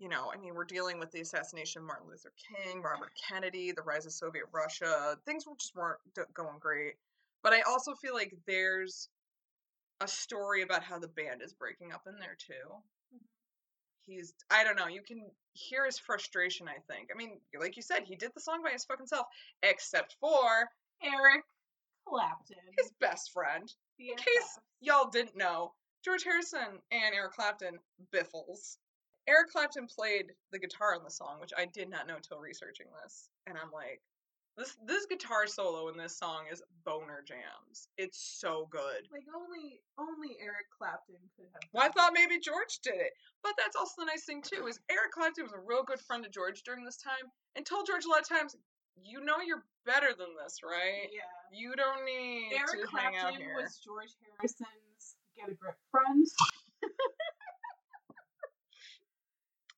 you 0.00 0.08
know, 0.08 0.32
I 0.34 0.38
mean, 0.38 0.54
we're 0.54 0.64
dealing 0.64 0.98
with 0.98 1.12
the 1.12 1.20
assassination 1.20 1.82
of 1.82 1.86
Martin 1.86 2.08
Luther 2.08 2.32
King, 2.40 2.80
Robert 2.80 3.12
Kennedy, 3.28 3.70
the 3.70 3.82
rise 3.82 4.06
of 4.06 4.12
Soviet 4.12 4.44
Russia. 4.50 5.16
Things 5.26 5.46
were 5.46 5.52
just 5.60 5.76
weren't 5.76 5.98
going 6.32 6.58
great. 6.58 6.94
But 7.42 7.52
I 7.52 7.60
also 7.60 7.94
feel 7.94 8.14
like 8.14 8.34
there's 8.46 9.10
a 10.00 10.08
story 10.08 10.62
about 10.62 10.82
how 10.82 10.98
the 10.98 11.08
band 11.08 11.42
is 11.42 11.52
breaking 11.52 11.92
up 11.92 12.02
in 12.06 12.14
there 12.18 12.36
too. 12.38 12.74
Hmm. 13.12 13.24
He's, 14.06 14.32
I 14.50 14.64
don't 14.64 14.76
know, 14.76 14.86
you 14.86 15.02
can 15.06 15.30
hear 15.52 15.84
his 15.84 15.98
frustration, 15.98 16.66
I 16.66 16.80
think. 16.90 17.10
I 17.14 17.16
mean, 17.16 17.38
like 17.58 17.76
you 17.76 17.82
said, 17.82 18.04
he 18.04 18.16
did 18.16 18.30
the 18.34 18.40
song 18.40 18.62
by 18.64 18.70
his 18.70 18.86
fucking 18.86 19.06
self, 19.06 19.26
except 19.62 20.16
for 20.18 20.66
Eric 21.02 21.44
Clapton. 22.08 22.56
his 22.78 22.90
best 23.00 23.32
friend. 23.32 23.70
BFF. 24.00 24.16
case 24.16 24.58
Y'all 24.80 25.10
didn't 25.10 25.36
know, 25.36 25.72
George 26.02 26.24
Harrison 26.24 26.80
and 26.90 27.14
Eric 27.14 27.32
Clapton, 27.32 27.78
biffles. 28.10 28.78
Eric 29.30 29.50
Clapton 29.52 29.86
played 29.86 30.34
the 30.50 30.58
guitar 30.58 30.94
on 30.98 31.04
the 31.04 31.10
song, 31.10 31.38
which 31.40 31.54
I 31.56 31.66
did 31.66 31.88
not 31.88 32.08
know 32.08 32.16
until 32.16 32.40
researching 32.40 32.86
this. 33.02 33.30
And 33.46 33.56
I'm 33.56 33.70
like, 33.70 34.02
this 34.58 34.76
this 34.84 35.06
guitar 35.06 35.46
solo 35.46 35.88
in 35.88 35.96
this 35.96 36.18
song 36.18 36.50
is 36.50 36.60
boner 36.84 37.22
jams. 37.22 37.86
It's 37.96 38.18
so 38.18 38.66
good. 38.70 39.06
Like 39.12 39.24
only 39.30 39.80
only 39.96 40.36
Eric 40.42 40.66
Clapton 40.76 41.22
could 41.36 41.46
have. 41.54 41.62
Well, 41.72 41.86
I 41.86 41.94
thought 41.94 42.12
maybe 42.12 42.42
George 42.42 42.82
did 42.82 42.98
it. 42.98 43.14
But 43.42 43.54
that's 43.56 43.76
also 43.76 44.02
the 44.02 44.10
nice 44.10 44.24
thing 44.24 44.42
too, 44.42 44.66
is 44.66 44.80
Eric 44.90 45.12
Clapton 45.14 45.44
was 45.44 45.54
a 45.54 45.62
real 45.64 45.84
good 45.86 46.00
friend 46.00 46.24
to 46.24 46.30
George 46.30 46.62
during 46.66 46.84
this 46.84 46.98
time 46.98 47.30
and 47.54 47.64
told 47.64 47.86
George 47.86 48.04
a 48.04 48.10
lot 48.10 48.20
of 48.20 48.28
times, 48.28 48.56
you 48.98 49.22
know 49.22 49.38
you're 49.38 49.64
better 49.86 50.10
than 50.18 50.34
this, 50.42 50.58
right? 50.66 51.08
Yeah. 51.14 51.30
You 51.54 51.78
don't 51.78 52.04
need 52.04 52.52
Eric 52.52 52.84
to 52.84 52.96
hang 52.96 53.14
out 53.16 53.32
Clapton 53.32 53.40
here. 53.40 53.54
was 53.54 53.78
George 53.78 54.12
Harrison's 54.18 55.16
Get 55.38 55.48
a 55.48 55.54
Grip 55.54 55.78
friend. 55.94 56.26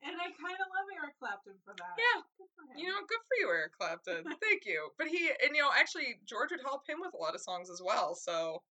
and 0.02 0.18
I 0.18 0.34
kind 0.34 0.58
of 0.58 0.66
love 0.74 0.88
Eric 0.98 1.14
Clapton 1.18 1.54
for 1.62 1.74
that. 1.78 1.94
Yeah. 1.94 2.26
Good 2.38 2.50
for 2.58 2.62
him. 2.66 2.74
You 2.76 2.90
know, 2.90 3.00
good 3.06 3.22
for 3.30 3.36
you, 3.38 3.48
Eric 3.48 3.72
Clapton. 3.78 4.22
Thank 4.42 4.66
you. 4.66 4.90
But 4.98 5.08
he, 5.08 5.30
and 5.30 5.54
you 5.54 5.62
know, 5.62 5.70
actually, 5.70 6.18
George 6.26 6.50
would 6.50 6.62
help 6.66 6.82
him 6.88 6.98
with 6.98 7.14
a 7.14 7.20
lot 7.22 7.34
of 7.34 7.40
songs 7.40 7.70
as 7.70 7.78
well. 7.78 8.18
So, 8.18 8.62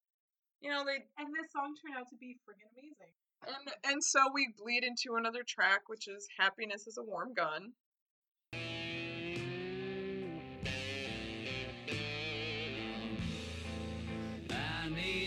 you 0.60 0.70
know, 0.70 0.84
they, 0.84 1.08
and 1.18 1.32
this 1.32 1.52
song 1.56 1.74
turned 1.80 1.96
out 1.96 2.12
to 2.12 2.20
be 2.20 2.36
friggin' 2.44 2.68
amazing. 2.76 3.16
and 3.48 3.66
and 3.88 4.04
so 4.04 4.28
we 4.34 4.52
bleed 4.60 4.84
into 4.84 5.16
another 5.16 5.44
track, 5.48 5.88
which 5.88 6.08
is 6.08 6.28
"Happiness 6.38 6.86
is 6.86 7.00
a 7.00 7.04
Warm 7.04 7.34
Gun." 7.34 7.74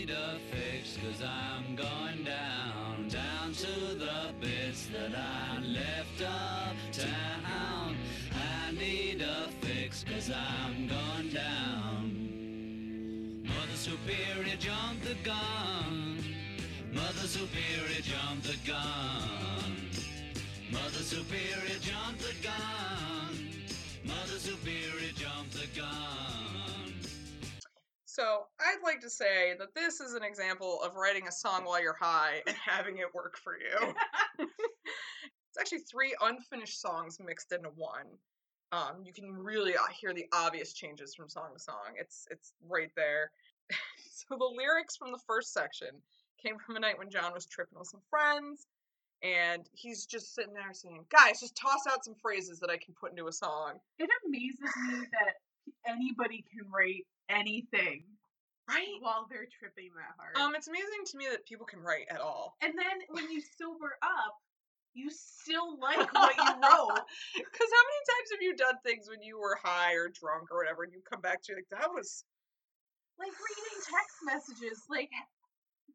A 0.07 0.39
fix 0.51 0.97
cause 0.97 1.27
I'm 1.27 1.75
going 1.75 2.23
down, 2.23 3.07
down 3.09 3.53
to 3.53 3.95
the 3.95 4.33
bits 4.39 4.85
that 4.87 5.15
I 5.15 5.54
left 6.19 6.99
uptown. 6.99 7.95
I 8.33 8.71
need 8.71 9.21
a 9.21 9.47
fix 9.61 10.03
cause 10.03 10.31
I'm 10.31 10.87
going 10.87 11.29
down. 11.33 13.41
Mother 13.43 13.75
Superior 13.75 14.55
jumped 14.57 15.05
the 15.05 15.15
gun. 15.23 16.23
Mother 16.93 17.27
Superior 17.27 18.01
jumped 18.01 18.47
the 18.47 18.57
gun. 18.67 19.89
Mother 20.71 21.03
Superior 21.03 21.79
jumped 21.79 22.21
the 22.21 22.33
gun. 22.43 23.51
Mother 24.05 24.39
Superior 24.39 25.11
jumped 25.15 25.53
the 25.53 25.67
gun. 25.79 26.93
So 28.05 28.45
I'd 28.61 28.81
like 28.83 29.01
to 29.01 29.09
say 29.09 29.55
that 29.59 29.75
this 29.75 29.99
is 29.99 30.13
an 30.13 30.23
example 30.23 30.79
of 30.81 30.95
writing 30.95 31.27
a 31.27 31.31
song 31.31 31.65
while 31.65 31.81
you're 31.81 31.97
high 31.99 32.41
and 32.47 32.55
having 32.65 32.97
it 32.99 33.13
work 33.13 33.35
for 33.37 33.57
you. 33.57 33.93
it's 35.55 35.61
actually 35.73 35.83
three 35.85 36.13
unfinished 36.21 36.81
songs 36.81 37.17
mixed 37.19 37.51
into 37.51 37.69
one. 37.69 38.07
Um, 38.71 39.03
you 39.05 39.13
can 39.13 39.31
really 39.31 39.75
uh, 39.77 39.87
hear 39.97 40.13
the 40.13 40.25
obvious 40.33 40.73
changes 40.73 41.15
from 41.15 41.29
song 41.29 41.49
to 41.53 41.59
song. 41.59 41.93
It's 41.97 42.27
it's 42.29 42.53
right 42.67 42.91
there. 42.95 43.31
so 44.11 44.35
the 44.37 44.45
lyrics 44.57 44.95
from 44.97 45.11
the 45.11 45.19
first 45.27 45.53
section 45.53 45.89
came 46.43 46.57
from 46.59 46.75
a 46.75 46.79
night 46.79 46.97
when 46.97 47.09
John 47.09 47.33
was 47.33 47.45
tripping 47.45 47.79
with 47.79 47.87
some 47.87 48.01
friends, 48.09 48.67
and 49.23 49.63
he's 49.71 50.05
just 50.05 50.35
sitting 50.35 50.53
there 50.53 50.73
saying, 50.73 51.05
"Guys, 51.09 51.39
just 51.39 51.55
toss 51.55 51.87
out 51.89 52.03
some 52.03 52.15
phrases 52.21 52.59
that 52.59 52.69
I 52.69 52.77
can 52.77 52.93
put 52.99 53.11
into 53.11 53.27
a 53.27 53.31
song." 53.31 53.79
It 53.97 54.09
amazes 54.27 54.59
me 54.89 55.05
that 55.11 55.35
anybody 55.87 56.43
can 56.51 56.69
write 56.69 57.05
anything 57.29 58.03
Right? 58.67 58.97
while 58.99 59.27
they're 59.29 59.47
tripping 59.59 59.91
that 59.95 60.15
hard. 60.17 60.35
Um, 60.37 60.55
it's 60.55 60.67
amazing 60.67 61.05
to 61.11 61.17
me 61.17 61.27
that 61.29 61.45
people 61.45 61.65
can 61.67 61.79
write 61.79 62.07
at 62.09 62.19
all. 62.19 62.55
and 62.61 62.73
then 62.77 63.01
when 63.09 63.29
you 63.31 63.39
sober 63.57 63.97
up, 64.01 64.35
you 64.95 65.11
still 65.11 65.77
like 65.83 65.99
what 66.13 66.35
you 66.35 66.51
wrote. 66.55 67.03
Because 67.35 67.69
how 67.69 67.83
many 67.85 68.01
times 68.09 68.27
have 68.31 68.41
you 68.41 68.55
done 68.55 68.79
things 68.81 69.05
when 69.11 69.21
you 69.21 69.37
were 69.37 69.59
high 69.61 69.93
or 69.93 70.07
drunk 70.09 70.49
or 70.49 70.57
whatever, 70.57 70.83
and 70.83 70.93
you 70.95 71.03
come 71.03 71.21
back 71.21 71.43
to 71.43 71.53
like 71.53 71.69
that 71.69 71.91
was 71.91 72.23
Like 73.19 73.35
reading 73.35 73.77
text 73.83 74.17
messages, 74.23 74.87
like 74.89 75.11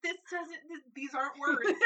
this 0.05 0.17
doesn't. 0.31 0.63
Th- 0.69 0.89
these 0.95 1.13
aren't 1.17 1.37
words. 1.41 1.77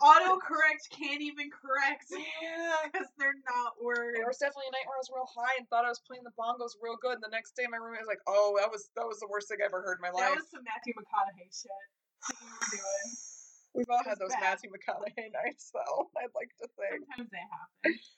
Autocorrect 0.00 0.84
can't 0.92 1.20
even 1.20 1.48
correct 1.48 2.08
yeah. 2.12 2.84
because 2.84 3.08
they're 3.16 3.36
not 3.48 3.76
words. 3.80 4.16
There 4.16 4.28
was 4.28 4.36
definitely 4.36 4.68
a 4.68 4.76
night 4.76 4.84
where 4.88 4.96
I 4.96 5.02
was 5.04 5.12
real 5.12 5.28
high 5.28 5.56
and 5.56 5.64
thought 5.68 5.84
I 5.84 5.92
was 5.92 6.00
playing 6.04 6.24
the 6.24 6.34
bongos 6.36 6.76
real 6.80 6.96
good, 7.00 7.20
and 7.20 7.24
the 7.24 7.32
next 7.32 7.56
day 7.56 7.64
my 7.68 7.80
roommate 7.80 8.04
was 8.04 8.10
like, 8.10 8.24
"Oh, 8.28 8.56
that 8.60 8.68
was 8.68 8.88
that 8.96 9.08
was 9.08 9.20
the 9.20 9.28
worst 9.28 9.48
thing 9.48 9.60
I 9.60 9.68
ever 9.68 9.80
heard 9.80 9.96
in 10.00 10.04
my 10.04 10.12
life." 10.12 10.24
That 10.24 10.36
life." 10.36 10.44
was 10.44 10.50
some 10.52 10.64
Matthew 10.64 10.92
McConaughey 10.96 11.48
shit 11.48 11.72
that 11.72 12.36
you 12.36 12.48
were 12.48 12.68
doing. 12.76 13.29
We've 13.74 13.90
all 13.90 14.02
had 14.04 14.18
those 14.18 14.30
bad. 14.30 14.58
Matthew 14.58 14.70
McConaughey 14.70 15.32
nights, 15.44 15.70
though. 15.72 16.10
I'd 16.18 16.34
like 16.34 16.50
to 16.60 16.68
think. 16.76 17.04
Sometimes 17.16 17.30
they 17.30 17.38
happen. 17.38 17.98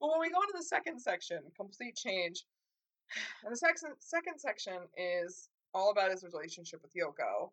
But 0.00 0.12
when 0.12 0.20
we 0.20 0.30
go 0.30 0.40
into 0.40 0.54
the 0.56 0.64
second 0.64 0.98
section, 0.98 1.42
complete 1.54 1.94
change, 1.94 2.46
and 3.44 3.52
the 3.52 3.56
second 3.56 3.92
second 3.98 4.38
section 4.38 4.78
is 4.96 5.50
all 5.74 5.90
about 5.90 6.10
his 6.10 6.24
relationship 6.24 6.80
with 6.80 6.94
Yoko, 6.94 7.50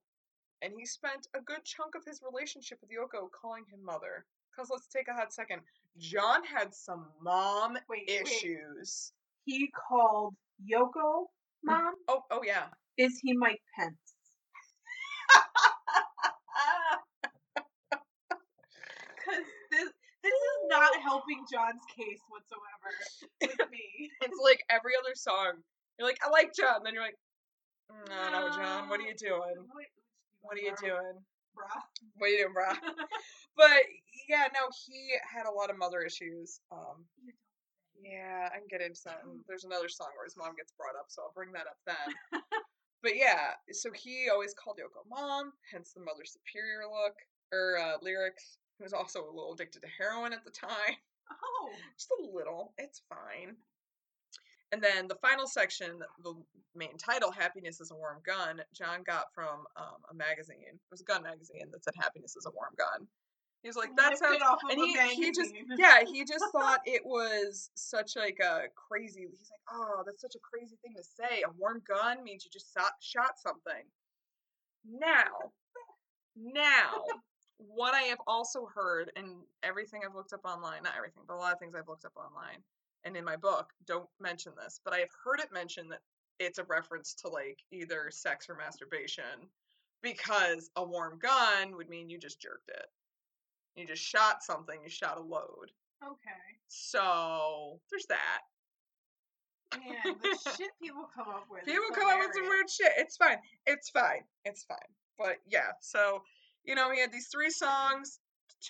and 0.61 0.71
he 0.77 0.85
spent 0.85 1.27
a 1.35 1.41
good 1.41 1.65
chunk 1.65 1.95
of 1.95 2.05
his 2.05 2.21
relationship 2.23 2.79
with 2.79 2.89
Yoko 2.89 3.27
calling 3.29 3.65
him 3.69 3.83
mother. 3.83 4.25
Cause 4.55 4.69
let's 4.71 4.87
take 4.87 5.09
a 5.09 5.13
hot 5.13 5.33
second. 5.33 5.61
John 5.97 6.41
had 6.43 6.73
some 6.73 7.07
mom 7.21 7.77
Wait, 7.89 8.03
wait. 8.07 8.21
issues. 8.21 9.11
He 9.45 9.69
called 9.89 10.33
Yoko 10.63 10.93
mm. 10.93 11.25
mom. 11.63 11.93
Oh, 12.07 12.23
oh 12.31 12.41
yeah. 12.45 12.67
Is 12.97 13.19
he 13.21 13.33
Mike 13.33 13.61
Pence? 13.77 13.95
Because 19.27 19.43
this 19.71 19.89
this 20.23 20.33
is 20.33 20.66
not 20.77 21.01
helping 21.01 21.45
John's 21.51 21.83
case 21.89 22.21
whatsoever 22.29 22.91
with 23.41 23.71
me. 23.71 24.11
it's 24.21 24.39
like 24.43 24.63
every 24.69 24.93
other 24.99 25.15
song. 25.15 25.63
You're 25.97 26.07
like, 26.07 26.19
I 26.23 26.29
like 26.29 26.53
John. 26.53 26.81
Then 26.83 26.93
you're 26.93 27.03
like, 27.03 27.17
No, 27.89 28.29
no, 28.29 28.49
John. 28.53 28.89
What 28.89 28.99
are 28.99 29.07
you 29.07 29.17
doing? 29.17 29.57
What, 30.41 30.57
are 30.57 30.61
you 30.61 30.73
doing? 30.79 31.17
Bruh. 31.57 31.81
What 32.15 32.27
are 32.27 32.29
you 32.29 32.45
doing, 32.45 32.55
brah? 32.55 32.77
But 33.57 33.89
yeah, 34.29 34.45
no, 34.53 34.69
he 34.85 35.17
had 35.25 35.49
a 35.49 35.51
lot 35.51 35.71
of 35.71 35.81
mother 35.81 36.05
issues. 36.05 36.61
Um, 36.71 37.09
yeah, 37.97 38.49
I 38.53 38.61
can 38.61 38.69
get 38.69 38.85
into 38.85 39.01
that. 39.05 39.25
And 39.25 39.41
there's 39.49 39.65
another 39.65 39.89
song 39.89 40.13
where 40.13 40.29
his 40.29 40.37
mom 40.37 40.53
gets 40.55 40.73
brought 40.77 40.93
up, 40.93 41.09
so 41.09 41.23
I'll 41.23 41.33
bring 41.33 41.51
that 41.53 41.65
up 41.65 41.81
then. 41.89 42.41
but 43.01 43.17
yeah, 43.17 43.57
so 43.71 43.89
he 43.97 44.29
always 44.29 44.53
called 44.53 44.77
Yoko 44.77 45.01
mom, 45.09 45.53
hence 45.73 45.93
the 45.93 46.05
mother 46.05 46.21
superior 46.21 46.85
look 46.85 47.17
or 47.51 47.81
uh, 47.81 47.97
lyrics. 48.01 48.59
He 48.77 48.83
was 48.83 48.93
also 48.93 49.23
a 49.23 49.33
little 49.33 49.53
addicted 49.53 49.81
to 49.81 49.87
heroin 49.87 50.33
at 50.33 50.43
the 50.43 50.51
time, 50.51 50.97
Oh, 51.31 51.71
just 51.97 52.11
a 52.19 52.35
little. 52.35 52.73
It's 52.77 53.01
fine. 53.09 53.55
And 54.73 54.81
then 54.81 55.07
the 55.07 55.15
final 55.15 55.47
section, 55.47 55.99
the 56.23 56.33
main 56.75 56.97
title, 56.97 57.31
"Happiness 57.31 57.79
is 57.79 57.91
a 57.91 57.95
Warm 57.95 58.21
Gun," 58.25 58.61
John 58.73 59.01
got 59.03 59.33
from 59.33 59.65
um, 59.77 60.03
a 60.11 60.13
magazine. 60.13 60.73
It 60.73 60.91
was 60.91 60.99
a 60.99 61.05
gun 61.05 61.23
magazine 61.23 61.71
that 61.71 61.83
said 61.83 61.93
"Happiness 61.97 62.35
is 62.35 62.45
a 62.45 62.51
Warm 62.51 62.73
Gun." 62.77 63.07
He 63.63 63.69
was 63.69 63.77
like, 63.77 63.95
"That 63.95 64.17
sounds," 64.17 64.35
it 64.35 64.41
off 64.41 64.59
of 64.63 64.69
and 64.69 64.79
he 64.79 65.15
he 65.15 65.31
just 65.31 65.53
yeah 65.77 66.03
he 66.05 66.25
just 66.27 66.43
thought 66.51 66.81
it 66.85 67.05
was 67.05 67.69
such 67.75 68.17
like 68.17 68.39
a 68.41 68.63
crazy. 68.75 69.21
He's 69.21 69.49
like, 69.49 69.61
"Oh, 69.71 70.03
that's 70.05 70.21
such 70.21 70.35
a 70.35 70.39
crazy 70.39 70.75
thing 70.83 70.93
to 70.97 71.03
say. 71.03 71.43
A 71.43 71.51
warm 71.57 71.81
gun 71.87 72.21
means 72.25 72.43
you 72.43 72.51
just 72.51 72.73
shot, 72.73 72.91
shot 72.99 73.39
something." 73.39 73.85
Now, 74.85 75.53
now, 76.35 77.03
what 77.57 77.93
I 77.93 78.03
have 78.03 78.19
also 78.27 78.67
heard, 78.73 79.11
and 79.15 79.35
everything 79.63 80.01
I've 80.05 80.15
looked 80.15 80.33
up 80.33 80.45
online, 80.45 80.83
not 80.83 80.95
everything, 80.95 81.23
but 81.27 81.35
a 81.35 81.37
lot 81.37 81.53
of 81.53 81.59
things 81.59 81.75
I've 81.75 81.87
looked 81.87 82.05
up 82.05 82.15
online, 82.15 82.61
and 83.03 83.15
in 83.17 83.25
my 83.25 83.35
book, 83.35 83.71
don't 83.85 84.09
mention 84.19 84.53
this, 84.61 84.79
but 84.83 84.93
I 84.93 84.99
have 84.99 85.09
heard 85.23 85.39
it 85.39 85.51
mentioned 85.51 85.91
that 85.91 86.01
it's 86.39 86.59
a 86.59 86.63
reference 86.65 87.13
to 87.15 87.29
like 87.29 87.59
either 87.71 88.09
sex 88.11 88.47
or 88.49 88.55
masturbation, 88.55 89.49
because 90.01 90.69
a 90.75 90.83
warm 90.83 91.19
gun 91.19 91.75
would 91.75 91.89
mean 91.89 92.09
you 92.09 92.19
just 92.19 92.39
jerked 92.39 92.69
it. 92.69 92.85
You 93.75 93.85
just 93.85 94.03
shot 94.03 94.43
something, 94.43 94.79
you 94.83 94.89
shot 94.89 95.17
a 95.17 95.21
load. 95.21 95.71
okay. 96.03 96.57
So 96.67 97.79
there's 97.89 98.05
that. 98.07 98.41
Man, 99.77 100.15
the 100.21 100.37
shit 100.57 100.71
people 100.81 101.09
come 101.13 101.27
up 101.27 101.45
with. 101.49 101.65
People 101.65 101.89
come 101.93 102.07
up 102.07 102.19
with 102.19 102.35
some 102.35 102.47
weird 102.47 102.69
shit. 102.69 102.91
It's 102.97 103.17
fine. 103.17 103.37
It's 103.65 103.89
fine. 103.89 104.23
It's 104.45 104.63
fine. 104.63 104.77
But 105.17 105.37
yeah, 105.47 105.71
so 105.81 106.21
you 106.67 106.75
know, 106.75 106.91
he 106.91 106.99
had 106.99 107.11
these 107.11 107.29
three 107.31 107.49
songs. 107.49 108.19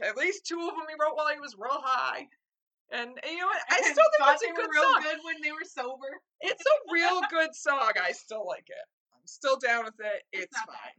At 0.01 0.17
least 0.17 0.45
two 0.45 0.59
of 0.59 0.75
them 0.75 0.85
he 0.87 0.95
wrote 1.01 1.15
while 1.15 1.33
he 1.33 1.39
was 1.39 1.55
real 1.57 1.81
high. 1.81 2.27
And, 2.91 3.09
and 3.09 3.31
you 3.31 3.39
know 3.39 3.47
what? 3.47 3.59
I 3.69 3.81
still 3.81 4.09
think 4.15 4.31
it's 4.31 4.43
a 4.47 4.55
good 4.55 4.69
real 4.71 4.83
song. 4.83 5.01
good 5.03 5.19
when 5.23 5.35
they 5.43 5.51
were 5.51 5.67
sober. 5.67 6.07
It's 6.41 6.63
a 6.63 6.77
real 6.93 7.19
good 7.29 7.51
song. 7.55 7.91
I 7.99 8.11
still 8.13 8.45
like 8.47 8.67
it. 8.69 8.85
I'm 9.11 9.25
still 9.25 9.57
down 9.57 9.83
with 9.83 9.99
it. 9.99 10.23
It's 10.31 10.47
It's, 10.53 10.61
fine. 10.61 10.97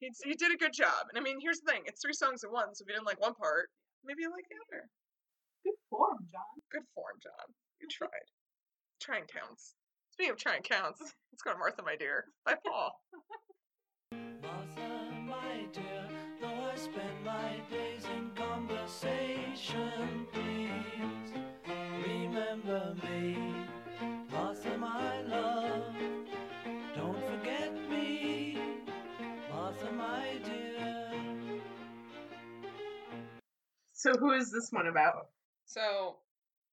He, 0.00 0.10
he 0.24 0.34
did 0.34 0.50
a 0.50 0.56
good 0.56 0.72
job. 0.72 1.06
And 1.12 1.18
I 1.18 1.22
mean, 1.22 1.38
here's 1.40 1.60
the 1.60 1.70
thing: 1.70 1.82
it's 1.86 2.00
three 2.02 2.14
songs 2.16 2.42
in 2.42 2.50
one. 2.50 2.74
So 2.74 2.82
if 2.82 2.88
you 2.88 2.94
didn't 2.94 3.06
like 3.06 3.20
one 3.20 3.34
part, 3.34 3.68
maybe 4.04 4.22
you 4.22 4.30
like 4.32 4.48
the 4.48 4.56
other. 4.66 4.88
Good 5.62 5.78
form, 5.90 6.18
John. 6.32 6.56
Good 6.72 6.88
form, 6.94 7.20
John. 7.22 7.46
You 7.80 7.86
tried. 7.86 8.26
Trying 9.00 9.26
counts. 9.28 9.74
Speaking 10.12 10.32
of 10.32 10.38
trying 10.38 10.62
counts, 10.62 11.00
let's 11.32 11.42
go 11.44 11.52
to 11.52 11.58
Martha, 11.58 11.82
my 11.82 11.96
dear, 11.96 12.24
by 12.44 12.56
Paul. 12.66 12.92
Martha, 14.12 14.88
my 15.26 15.66
dear, 15.72 16.09
spend 16.80 17.24
my 17.26 17.60
days 17.70 18.06
in 18.06 18.30
conversation, 18.34 20.26
please 20.32 21.30
remember 22.06 22.94
me. 23.04 23.66
Martha, 24.32 24.78
my 24.78 25.20
love, 25.22 25.94
don't 26.96 27.22
forget 27.26 27.74
me. 27.90 28.58
Martha, 29.52 29.92
my 29.92 30.38
dear. 30.42 31.12
So 33.92 34.12
who 34.14 34.32
is 34.32 34.50
this 34.50 34.68
one 34.70 34.86
about? 34.86 35.26
So, 35.66 36.16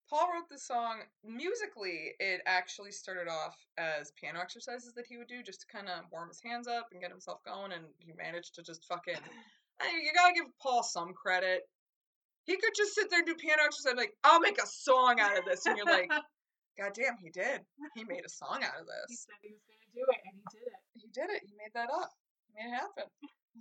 Paul 0.09 0.29
wrote 0.33 0.49
this 0.49 0.65
song. 0.65 1.01
Musically, 1.25 2.13
it 2.21 2.41
actually 2.45 2.93
started 2.93 3.27
off 3.27 3.57
as 3.77 4.11
piano 4.11 4.39
exercises 4.39 4.93
that 4.93 5.05
he 5.05 5.17
would 5.17 5.27
do 5.27 5.43
just 5.43 5.59
to 5.61 5.67
kind 5.67 5.89
of 5.89 6.05
warm 6.13 6.29
his 6.29 6.39
hands 6.39 6.69
up 6.69 6.87
and 6.93 7.01
get 7.01 7.11
himself 7.11 7.43
going, 7.43 7.73
and 7.73 7.83
he 7.99 8.13
managed 8.13 8.55
to 8.55 8.63
just 8.63 8.85
fucking. 8.85 9.19
I 9.81 9.87
you 10.03 10.11
gotta 10.13 10.33
give 10.33 10.45
Paul 10.61 10.83
some 10.83 11.13
credit. 11.13 11.61
He 12.45 12.55
could 12.57 12.73
just 12.75 12.95
sit 12.95 13.09
there 13.09 13.19
and 13.19 13.27
do 13.27 13.35
piano 13.35 13.63
exercises, 13.65 13.97
like, 13.97 14.13
I'll 14.23 14.39
make 14.39 14.61
a 14.61 14.65
song 14.65 15.19
out 15.19 15.37
of 15.37 15.43
this. 15.45 15.65
And 15.65 15.75
you're 15.77 15.85
like, 15.85 16.09
God 16.79 16.93
damn, 16.93 17.17
he 17.17 17.29
did. 17.29 17.61
He 17.95 18.05
made 18.05 18.23
a 18.25 18.29
song 18.29 18.63
out 18.63 18.79
of 18.79 18.87
this. 18.87 19.09
he 19.09 19.15
said 19.15 19.35
he 19.41 19.49
was 19.51 19.61
gonna 19.67 19.91
do 19.93 20.05
it, 20.07 20.19
and 20.23 20.35
he 20.37 20.43
did 20.57 20.67
it. 20.67 20.79
He 20.95 21.07
did 21.11 21.29
it. 21.35 21.41
He 21.45 21.53
made 21.57 21.73
that 21.73 21.89
up. 21.93 22.11
He 22.47 22.63
made 22.63 22.71
it 22.71 22.79
happen. 22.79 23.05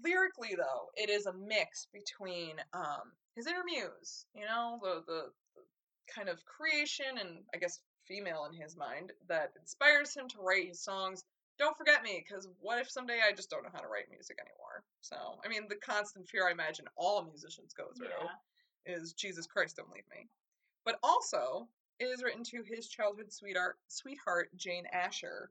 Lyrically, 0.05 0.55
though, 0.57 0.91
it 0.95 1.11
is 1.11 1.27
a 1.27 1.33
mix 1.33 1.89
between 1.93 2.57
um 2.75 3.13
his 3.35 3.47
inner 3.47 3.65
muse, 3.65 4.27
you 4.35 4.45
know, 4.45 4.79
the, 4.83 5.03
the 5.07 5.21
the 5.57 5.63
kind 6.15 6.29
of 6.29 6.39
creation 6.45 7.19
and 7.19 7.41
I 7.55 7.59
guess 7.59 7.81
female 8.07 8.47
in 8.51 8.61
his 8.61 8.77
mind 8.77 9.13
that 9.29 9.53
inspires 9.59 10.15
him 10.15 10.29
to 10.29 10.39
write 10.41 10.69
his 10.69 10.83
songs. 10.83 11.25
Don't 11.59 11.77
forget 11.77 12.03
me, 12.03 12.23
because 12.27 12.49
what 12.61 12.79
if 12.79 12.91
someday 12.91 13.21
I 13.27 13.33
just 13.33 13.51
don't 13.51 13.63
know 13.63 13.71
how 13.73 13.81
to 13.81 13.89
write 13.89 14.11
music 14.11 14.39
anymore? 14.39 14.85
So, 15.01 15.17
I 15.45 15.49
mean, 15.49 15.67
the 15.69 15.77
constant 15.77 16.29
fear 16.29 16.47
I 16.47 16.53
imagine 16.53 16.87
all 16.97 17.25
musicians 17.25 17.73
go 17.73 17.87
through 17.97 18.09
Yeah. 18.87 18.95
is 18.97 19.15
Jesus 19.15 19.47
Christ, 19.47 19.77
don't 19.77 19.91
leave 19.91 20.09
me. 20.11 20.29
But 20.85 20.99
also, 21.03 21.69
it 21.99 22.05
is 22.05 22.23
written 22.23 22.45
to 22.45 22.63
his 22.63 22.89
childhood 22.89 23.33
sweetheart, 23.33 23.79
sweetheart 23.89 24.51
Jane 24.57 24.87
Asher. 24.93 25.51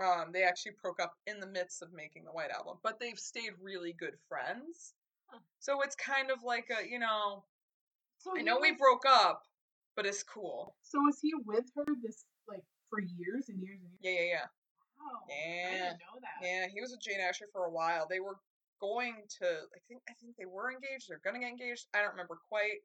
Um, 0.00 0.32
they 0.32 0.42
actually 0.42 0.72
broke 0.82 1.00
up 1.00 1.14
in 1.26 1.38
the 1.38 1.46
midst 1.46 1.80
of 1.82 1.92
making 1.92 2.24
the 2.24 2.32
White 2.32 2.50
Album, 2.50 2.78
but 2.82 2.98
they've 2.98 3.18
stayed 3.18 3.52
really 3.62 3.92
good 3.92 4.18
friends. 4.28 4.94
Huh. 5.28 5.38
So 5.60 5.82
it's 5.82 5.94
kind 5.94 6.32
of 6.32 6.42
like 6.42 6.68
a, 6.70 6.88
you 6.88 6.98
know, 6.98 7.44
So 8.18 8.32
I 8.36 8.42
know 8.42 8.58
we 8.58 8.72
broke 8.72 9.04
up, 9.06 9.42
but 9.94 10.04
it's 10.04 10.24
cool. 10.24 10.74
So 10.82 10.98
was 10.98 11.18
he 11.22 11.32
with 11.46 11.64
her 11.76 11.86
this 12.02 12.24
like 12.48 12.64
for 12.90 13.00
years 13.00 13.48
and 13.48 13.62
years 13.62 13.78
and 13.80 13.90
years? 13.92 14.00
Yeah, 14.00 14.10
yeah, 14.10 14.30
yeah. 14.32 14.46
Wow. 15.04 15.20
I 15.28 15.30
Yeah. 15.30 15.84
didn't 15.92 16.00
know 16.00 16.20
that. 16.20 16.40
Yeah, 16.40 16.66
he 16.72 16.80
was 16.80 16.90
with 16.90 17.00
Jane 17.00 17.20
Asher 17.20 17.46
for 17.52 17.66
a 17.66 17.70
while. 17.70 18.06
They 18.08 18.20
were 18.20 18.38
going 18.80 19.22
to 19.40 19.46
I 19.46 19.78
think 19.88 20.02
I 20.08 20.12
think 20.14 20.36
they 20.36 20.46
were 20.46 20.72
engaged, 20.72 21.08
they're 21.08 21.20
gonna 21.24 21.38
get 21.40 21.48
engaged. 21.50 21.86
I 21.94 22.00
don't 22.02 22.10
remember 22.12 22.38
quite 22.48 22.82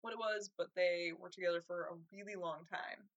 what 0.00 0.12
it 0.12 0.18
was, 0.18 0.50
but 0.56 0.68
they 0.74 1.12
were 1.18 1.30
together 1.30 1.62
for 1.66 1.88
a 1.92 1.96
really 2.12 2.36
long 2.36 2.64
time. 2.70 3.08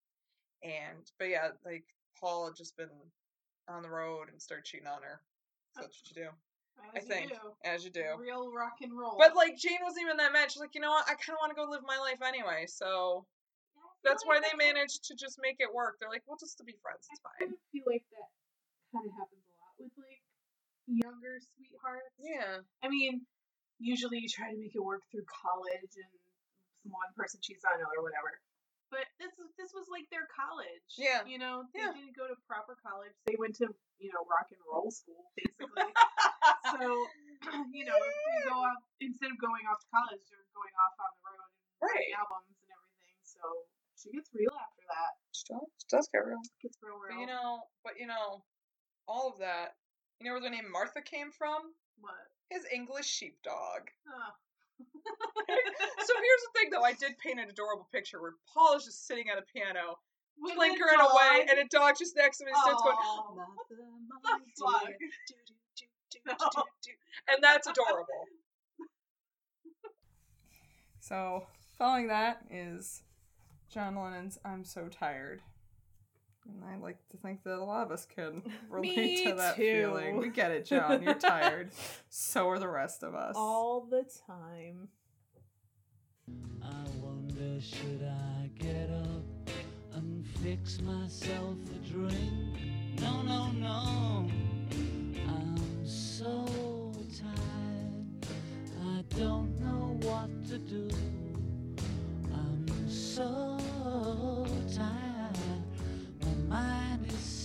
And 0.63 1.09
but 1.17 1.29
yeah, 1.29 1.49
like 1.65 1.83
Paul 2.19 2.45
had 2.45 2.55
just 2.55 2.77
been 2.77 2.91
on 3.67 3.83
the 3.83 3.89
road 3.89 4.29
and 4.29 4.41
started 4.41 4.65
cheating 4.65 4.87
on 4.87 5.01
her. 5.01 5.21
So 5.75 5.81
uh, 5.81 5.83
that's 5.83 6.01
what 6.01 6.09
you 6.15 6.23
do. 6.23 6.29
As 6.95 7.03
I 7.03 7.07
think. 7.07 7.29
do. 7.31 7.53
As 7.63 7.85
you 7.85 7.91
do. 7.91 8.05
Real 8.17 8.51
rock 8.51 8.81
and 8.81 8.93
roll. 8.97 9.15
But 9.17 9.35
like 9.35 9.57
Jane 9.57 9.79
wasn't 9.83 10.03
even 10.05 10.17
that 10.17 10.33
mad. 10.33 10.51
She's 10.51 10.61
like, 10.61 10.75
you 10.75 10.81
know 10.81 10.91
what, 10.91 11.05
I 11.09 11.15
kinda 11.15 11.37
wanna 11.41 11.53
go 11.55 11.69
live 11.69 11.83
my 11.85 11.97
life 11.97 12.21
anyway, 12.25 12.65
so 12.67 13.25
Yeah, 13.75 13.81
I 13.81 13.91
feel 13.91 14.11
that's 14.11 14.25
why 14.25 14.39
they 14.39 14.55
managed 14.57 15.03
to 15.05 15.15
just 15.15 15.39
make 15.41 15.57
it 15.59 15.73
work. 15.73 15.97
They're 15.99 16.09
like, 16.09 16.23
well 16.27 16.37
just 16.39 16.57
to 16.59 16.63
be 16.63 16.75
friends, 16.81 17.07
it's 17.11 17.21
I 17.25 17.29
fine. 17.29 17.49
kind 17.49 17.59
feel 17.71 17.83
like 17.85 18.03
that 18.11 18.30
kind 18.91 19.07
of 19.07 19.13
happens 19.17 19.43
a 19.47 19.55
lot 19.59 19.73
with 19.79 19.93
like 19.97 20.21
younger 20.87 21.39
sweethearts. 21.39 22.15
Yeah. 22.19 22.61
I 22.83 22.87
mean, 22.91 23.23
usually 23.79 24.19
you 24.19 24.29
try 24.29 24.51
to 24.51 24.59
make 24.59 24.75
it 24.75 24.83
work 24.83 25.01
through 25.11 25.25
college 25.27 25.93
and 25.97 26.11
one 26.91 27.11
person 27.15 27.39
cheats 27.41 27.63
on 27.65 27.77
another 27.79 27.97
or 28.01 28.05
whatever. 28.05 28.31
But 28.91 29.07
this 29.23 29.31
this 29.55 29.71
was 29.71 29.87
like 29.87 30.03
their 30.11 30.27
college. 30.27 30.83
Yeah. 30.99 31.23
You 31.23 31.39
know, 31.39 31.63
they 31.71 31.79
Yeah. 31.79 31.95
didn't 31.95 32.11
go 32.17 32.27
to 32.27 32.35
proper 32.43 32.75
college. 32.83 33.15
They 33.23 33.39
went 33.39 33.55
to, 33.63 33.71
you 34.03 34.11
know, 34.11 34.27
rock 34.27 34.51
and 34.51 34.59
roll 34.67 34.91
school 34.91 35.31
basically. 35.39 35.87
so, 36.75 36.87
you 37.71 37.87
know, 37.87 37.95
go 38.51 38.55
off 38.59 38.83
instead 38.99 39.31
of 39.31 39.39
going 39.39 39.63
off 39.71 39.79
to 39.79 39.87
college, 39.95 40.19
you're 40.27 40.43
going 40.51 40.75
off 40.75 40.95
on 40.99 41.11
the 41.15 41.21
road 41.23 41.39
and 41.39 41.79
writing 41.79 42.11
Right. 42.11 42.19
albums 42.19 42.51
and 42.59 42.67
everything. 42.67 43.15
So 43.23 43.39
she 43.95 44.11
gets 44.11 44.27
real 44.35 44.51
after 44.59 44.83
that. 44.91 45.11
She 45.31 45.43
does- 45.47 45.71
she 45.79 45.87
does 45.87 46.05
get 46.11 46.27
real. 46.27 46.43
Gets 46.59 46.75
real 46.83 46.99
But 46.99 47.15
real. 47.15 47.19
you 47.23 47.27
know, 47.31 47.47
but 47.87 47.95
you 47.95 48.07
know, 48.11 48.43
all 49.07 49.29
of 49.29 49.39
that. 49.39 49.75
You 50.19 50.27
know 50.27 50.33
where 50.33 50.41
the 50.41 50.49
name 50.49 50.71
Martha 50.71 51.01
came 51.01 51.31
from? 51.31 51.73
what? 51.99 52.13
His 52.49 52.65
English 52.73 53.07
sheepdog. 53.07 53.89
Oh. 54.07 54.33
so 54.81 56.13
here's 56.15 56.43
the 56.45 56.51
thing, 56.55 56.69
though. 56.71 56.83
I 56.83 56.93
did 56.93 57.17
paint 57.19 57.39
an 57.39 57.49
adorable 57.49 57.87
picture 57.91 58.21
where 58.21 58.33
Paul 58.51 58.75
is 58.77 58.85
just 58.85 59.05
sitting 59.07 59.29
at 59.29 59.37
a 59.37 59.43
piano, 59.53 59.97
With 60.39 60.53
a 60.53 60.55
blinkering 60.55 60.99
away, 60.99 61.45
and 61.49 61.59
a 61.59 61.65
dog 61.69 61.95
just 61.97 62.15
next 62.15 62.37
to 62.39 62.43
him 62.45 62.49
and 62.49 62.57
starts 62.57 62.81
going, 62.81 62.95
Aw. 62.97 63.35
"Mother, 63.35 63.83
my 64.25 64.39
fuck? 64.59 64.87
dear, 64.87 64.97
do, 65.27 65.35
do, 65.47 65.53
do, 65.75 65.85
do, 66.11 66.19
do, 66.25 66.35
do, 66.35 66.63
do." 66.83 66.91
and 67.33 67.43
that's 67.43 67.67
adorable. 67.67 68.05
So, 70.99 71.47
following 71.77 72.07
that 72.07 72.41
is 72.51 73.01
John 73.69 73.95
Lennon's 73.95 74.37
"I'm 74.45 74.63
So 74.63 74.87
Tired." 74.87 75.41
And 76.45 76.63
I 76.63 76.77
like 76.77 76.97
to 77.09 77.17
think 77.17 77.43
that 77.43 77.57
a 77.57 77.63
lot 77.63 77.85
of 77.85 77.91
us 77.91 78.05
can 78.05 78.41
relate 78.69 79.25
to 79.25 79.35
that 79.35 79.55
too. 79.55 79.61
feeling. 79.61 80.17
We 80.17 80.29
get 80.29 80.51
it, 80.51 80.65
John. 80.65 81.03
You're 81.03 81.13
tired. 81.13 81.71
so 82.09 82.49
are 82.49 82.59
the 82.59 82.67
rest 82.67 83.03
of 83.03 83.15
us. 83.15 83.35
All 83.37 83.81
the 83.81 84.05
time. 84.27 84.87
I 86.63 86.85
wonder 87.01 87.59
should 87.59 88.03
I 88.03 88.49
get 88.57 88.89
up 88.89 89.49
and 89.93 90.25
fix 90.43 90.79
myself 90.81 91.57
a 91.75 91.89
drink? 91.89 92.99
No, 92.99 93.21
no, 93.21 93.47
no. 93.51 94.29
so 96.21 96.91
tired. 97.19 98.27
I 98.83 99.03
don't 99.17 99.59
know 99.59 99.97
what 100.07 100.29
to 100.49 100.57
do. 100.57 100.89
I'm 102.33 102.89
so 102.89 103.50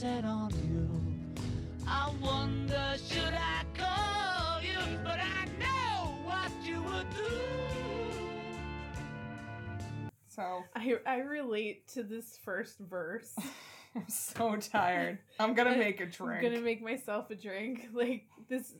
set 0.07 0.25
on 0.25 0.51
you. 0.71 0.89
I 1.85 2.13
wonder 2.23 2.95
should 3.09 3.35
I 3.35 3.65
call 3.75 4.63
you, 4.63 4.99
but 5.03 5.19
I 5.19 5.47
know 5.59 6.15
what 6.23 6.53
you 6.63 6.81
would 6.81 7.11
do. 7.11 7.41
So 10.29 10.63
I 10.77 10.99
I 11.05 11.19
relate 11.19 11.89
to 11.95 12.05
this 12.05 12.39
first 12.45 12.79
verse. 12.79 13.35
I'm 13.97 14.09
so 14.09 14.55
tired. 14.57 15.19
I'm 15.41 15.55
gonna 15.55 15.77
make 15.77 16.01
a 16.01 16.07
drink. 16.07 16.45
I'm 16.45 16.53
gonna 16.53 16.63
make 16.63 16.83
myself 16.83 17.31
a 17.31 17.35
drink. 17.35 17.89
Like 17.93 18.27
this, 18.49 18.75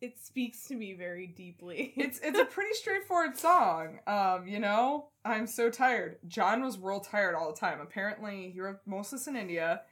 it 0.00 0.18
speaks 0.18 0.68
to 0.68 0.74
me 0.74 0.94
very 0.94 1.26
deeply. 1.26 1.92
it's 1.96 2.18
it's 2.22 2.38
a 2.38 2.44
pretty 2.56 2.72
straightforward 2.72 3.36
song. 3.36 3.98
Um, 4.06 4.46
you 4.46 4.58
know, 4.58 5.08
I'm 5.22 5.46
so 5.46 5.68
tired. 5.68 6.16
John 6.26 6.64
was 6.64 6.78
real 6.78 7.00
tired 7.00 7.34
all 7.34 7.52
the 7.52 7.60
time. 7.60 7.80
Apparently, 7.82 8.50
he 8.54 8.60
wrote 8.62 8.78
most 8.86 9.12
of 9.12 9.18
this 9.18 9.28
in 9.28 9.36
India, 9.36 9.82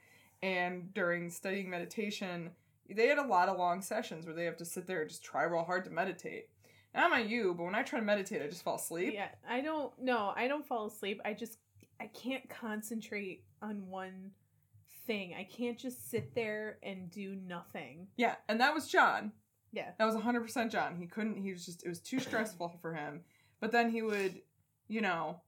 and 0.41 0.93
during 0.93 1.29
studying 1.29 1.69
meditation, 1.69 2.51
they 2.89 3.07
had 3.07 3.17
a 3.17 3.25
lot 3.25 3.49
of 3.49 3.57
long 3.57 3.81
sessions 3.81 4.25
where 4.25 4.35
they 4.35 4.45
have 4.45 4.57
to 4.57 4.65
sit 4.65 4.87
there 4.87 5.01
and 5.01 5.09
just 5.09 5.23
try 5.23 5.43
real 5.43 5.63
hard 5.63 5.85
to 5.85 5.91
meditate. 5.91 6.49
And 6.93 7.03
I 7.03 7.07
don't 7.09 7.19
know 7.19 7.25
you, 7.25 7.53
but 7.55 7.63
when 7.63 7.75
I 7.75 7.83
try 7.83 7.99
to 7.99 8.05
meditate, 8.05 8.41
I 8.41 8.47
just 8.47 8.63
fall 8.63 8.75
asleep. 8.75 9.13
yeah, 9.13 9.29
I 9.49 9.61
don't. 9.61 9.93
No, 9.99 10.33
I 10.35 10.47
don't 10.47 10.65
fall 10.65 10.87
asleep. 10.87 11.21
I 11.23 11.33
just 11.33 11.57
I 12.01 12.07
can't 12.07 12.49
concentrate 12.49 13.43
on 13.61 13.87
one 13.87 14.31
thing. 15.05 15.35
I 15.37 15.43
can't 15.43 15.77
just 15.77 16.09
sit 16.09 16.33
there 16.35 16.77
and 16.83 17.09
do 17.11 17.35
nothing. 17.35 18.07
Yeah, 18.17 18.35
and 18.49 18.59
that 18.59 18.73
was 18.73 18.87
John. 18.87 19.31
Yeah. 19.71 19.91
That 19.97 20.05
was 20.05 20.15
100% 20.15 20.69
John. 20.71 20.95
He 20.95 21.05
couldn't, 21.05 21.37
he 21.37 21.51
was 21.51 21.65
just, 21.65 21.83
it 21.85 21.89
was 21.89 21.99
too 21.99 22.19
stressful 22.27 22.77
for 22.81 22.93
him. 22.93 23.21
But 23.59 23.71
then 23.71 23.89
he 23.89 24.01
would, 24.01 24.41
you 24.87 25.01
know, 25.01 25.41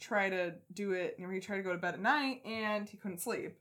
try 0.00 0.30
to 0.30 0.54
do 0.72 0.92
it, 0.92 1.16
you 1.18 1.26
know, 1.26 1.32
he 1.32 1.40
tried 1.40 1.58
to 1.58 1.62
go 1.62 1.72
to 1.72 1.78
bed 1.78 1.94
at 1.94 2.00
night 2.00 2.42
and 2.44 2.88
he 2.88 2.96
couldn't 2.96 3.20
sleep. 3.20 3.56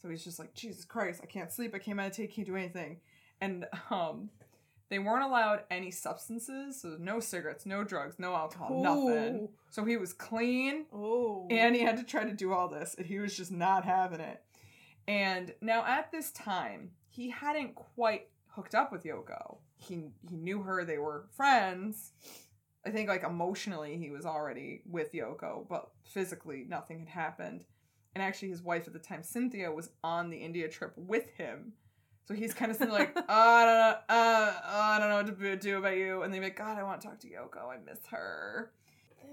So 0.00 0.08
he's 0.08 0.24
just 0.24 0.38
like, 0.38 0.54
Jesus 0.54 0.84
Christ, 0.84 1.20
I 1.22 1.26
can't 1.26 1.50
sleep, 1.52 1.74
I 1.74 1.78
can't 1.78 1.96
meditate, 1.96 2.32
can't 2.32 2.46
do 2.46 2.56
anything. 2.56 2.98
And, 3.40 3.66
um, 3.90 4.30
they 4.88 5.00
weren't 5.00 5.24
allowed 5.24 5.64
any 5.68 5.90
substances, 5.90 6.80
so 6.80 6.96
no 7.00 7.18
cigarettes, 7.18 7.66
no 7.66 7.82
drugs, 7.82 8.16
no 8.20 8.34
alcohol, 8.36 8.80
nothing. 8.82 9.48
So 9.70 9.84
he 9.84 9.96
was 9.96 10.12
clean, 10.12 10.86
Oh. 10.92 11.48
and 11.50 11.74
he 11.74 11.82
had 11.82 11.96
to 11.96 12.04
try 12.04 12.22
to 12.24 12.32
do 12.32 12.52
all 12.52 12.68
this 12.68 12.94
and 12.96 13.04
he 13.06 13.18
was 13.18 13.36
just 13.36 13.50
not 13.50 13.84
having 13.84 14.20
it 14.20 14.42
and 15.08 15.54
now 15.60 15.84
at 15.84 16.10
this 16.10 16.30
time 16.32 16.90
he 17.08 17.30
hadn't 17.30 17.74
quite 17.76 18.28
hooked 18.48 18.74
up 18.74 18.90
with 18.90 19.04
yoko 19.04 19.58
he 19.76 20.02
he 20.28 20.36
knew 20.36 20.62
her 20.62 20.84
they 20.84 20.98
were 20.98 21.26
friends 21.36 22.10
i 22.84 22.90
think 22.90 23.08
like 23.08 23.22
emotionally 23.22 23.96
he 23.98 24.10
was 24.10 24.26
already 24.26 24.82
with 24.84 25.12
yoko 25.12 25.64
but 25.68 25.90
physically 26.02 26.64
nothing 26.68 26.98
had 26.98 27.08
happened 27.08 27.64
and 28.16 28.22
actually 28.22 28.48
his 28.48 28.62
wife 28.62 28.86
at 28.86 28.94
the 28.94 28.98
time 28.98 29.22
cynthia 29.22 29.70
was 29.70 29.90
on 30.02 30.30
the 30.30 30.38
india 30.38 30.68
trip 30.68 30.92
with 30.96 31.28
him 31.36 31.74
so 32.26 32.34
he's 32.34 32.52
kind 32.52 32.72
of 32.72 32.76
sitting 32.76 32.92
like, 32.92 33.12
oh, 33.16 33.24
I 33.28 33.64
don't 33.64 33.76
know, 33.76 33.96
uh, 34.08 34.52
oh, 34.64 34.80
I 34.80 34.98
don't 34.98 35.08
know 35.10 35.16
what 35.16 35.38
to 35.38 35.56
do 35.56 35.78
about 35.78 35.96
you, 35.96 36.22
and 36.22 36.34
they'd 36.34 36.40
be 36.40 36.46
like, 36.46 36.56
God, 36.56 36.76
I 36.76 36.82
want 36.82 37.00
to 37.00 37.06
talk 37.06 37.20
to 37.20 37.28
Yoko, 37.28 37.70
I 37.70 37.76
miss 37.88 38.00
her. 38.10 38.72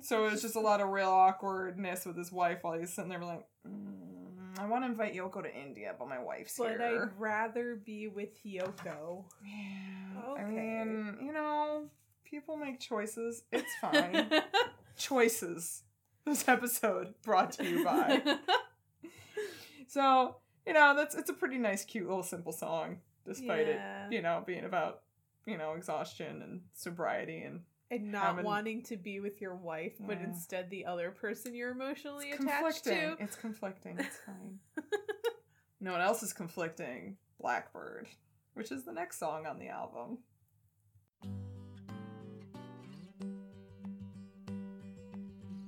So 0.02 0.26
it 0.26 0.32
was 0.32 0.42
just 0.42 0.56
a 0.56 0.60
lot 0.60 0.82
of 0.82 0.90
real 0.90 1.10
awkwardness 1.10 2.06
with 2.06 2.18
his 2.18 2.32
wife 2.32 2.60
while 2.62 2.78
he's 2.78 2.94
sitting 2.94 3.10
there 3.10 3.20
like, 3.20 3.46
mm, 3.68 4.60
I 4.60 4.66
want 4.68 4.84
to 4.84 4.90
invite 4.90 5.16
Yoko 5.16 5.42
to 5.42 5.56
India, 5.56 5.96
but 5.98 6.08
my 6.08 6.22
wife's 6.22 6.58
But 6.58 6.72
here. 6.72 7.12
I'd 7.12 7.20
rather 7.20 7.76
be 7.84 8.08
with 8.08 8.44
Yoko. 8.44 9.24
Yeah. 9.44 10.34
I 10.38 10.44
mean, 10.44 11.18
you 11.22 11.34
know, 11.34 11.86
people 12.26 12.58
make 12.58 12.80
choices. 12.80 13.44
It's 13.52 13.72
fine. 13.82 14.30
choices. 14.98 15.84
This 16.26 16.48
episode 16.48 17.16
brought 17.24 17.54
to 17.54 17.68
you 17.68 17.84
by. 17.84 18.22
so, 19.94 20.38
you 20.66 20.74
know, 20.74 20.96
that's 20.96 21.14
it's 21.14 21.30
a 21.30 21.34
pretty 21.34 21.58
nice, 21.60 21.86
cute 21.86 22.08
little 22.08 22.24
simple 22.24 22.52
song, 22.52 22.98
despite 23.28 23.68
Yeah. 23.68 24.08
it, 24.08 24.14
you 24.14 24.22
know, 24.24 24.44
being 24.46 24.66
about, 24.66 25.04
you 25.46 25.58
know, 25.58 25.74
exhaustion 25.74 26.42
and 26.42 26.62
sobriety 26.74 27.44
and 27.44 27.62
and 27.92 28.12
not 28.12 28.24
Having- 28.26 28.46
wanting 28.46 28.82
to 28.84 28.98
be 28.98 29.20
with 29.20 29.40
your 29.40 29.54
wife, 29.56 29.94
but 30.00 30.18
Yeah. 30.20 30.26
instead 30.26 30.72
the 30.72 30.86
other 30.88 31.12
person 31.12 31.54
you're 31.54 31.70
emotionally 31.70 32.32
it's 32.32 32.44
attached 32.44 32.84
conflicting. 32.86 33.18
to. 33.18 33.24
It's 33.24 33.36
conflicting. 33.36 34.00
It's 34.00 34.18
fine. 34.26 34.60
no 35.80 35.92
one 35.92 36.02
else 36.02 36.24
is 36.24 36.34
conflicting. 36.34 37.18
Blackbird, 37.40 38.08
which 38.56 38.72
is 38.72 38.84
the 38.84 38.94
next 38.94 39.20
song 39.20 39.46
on 39.46 39.60
the 39.60 39.68
album. 39.68 40.18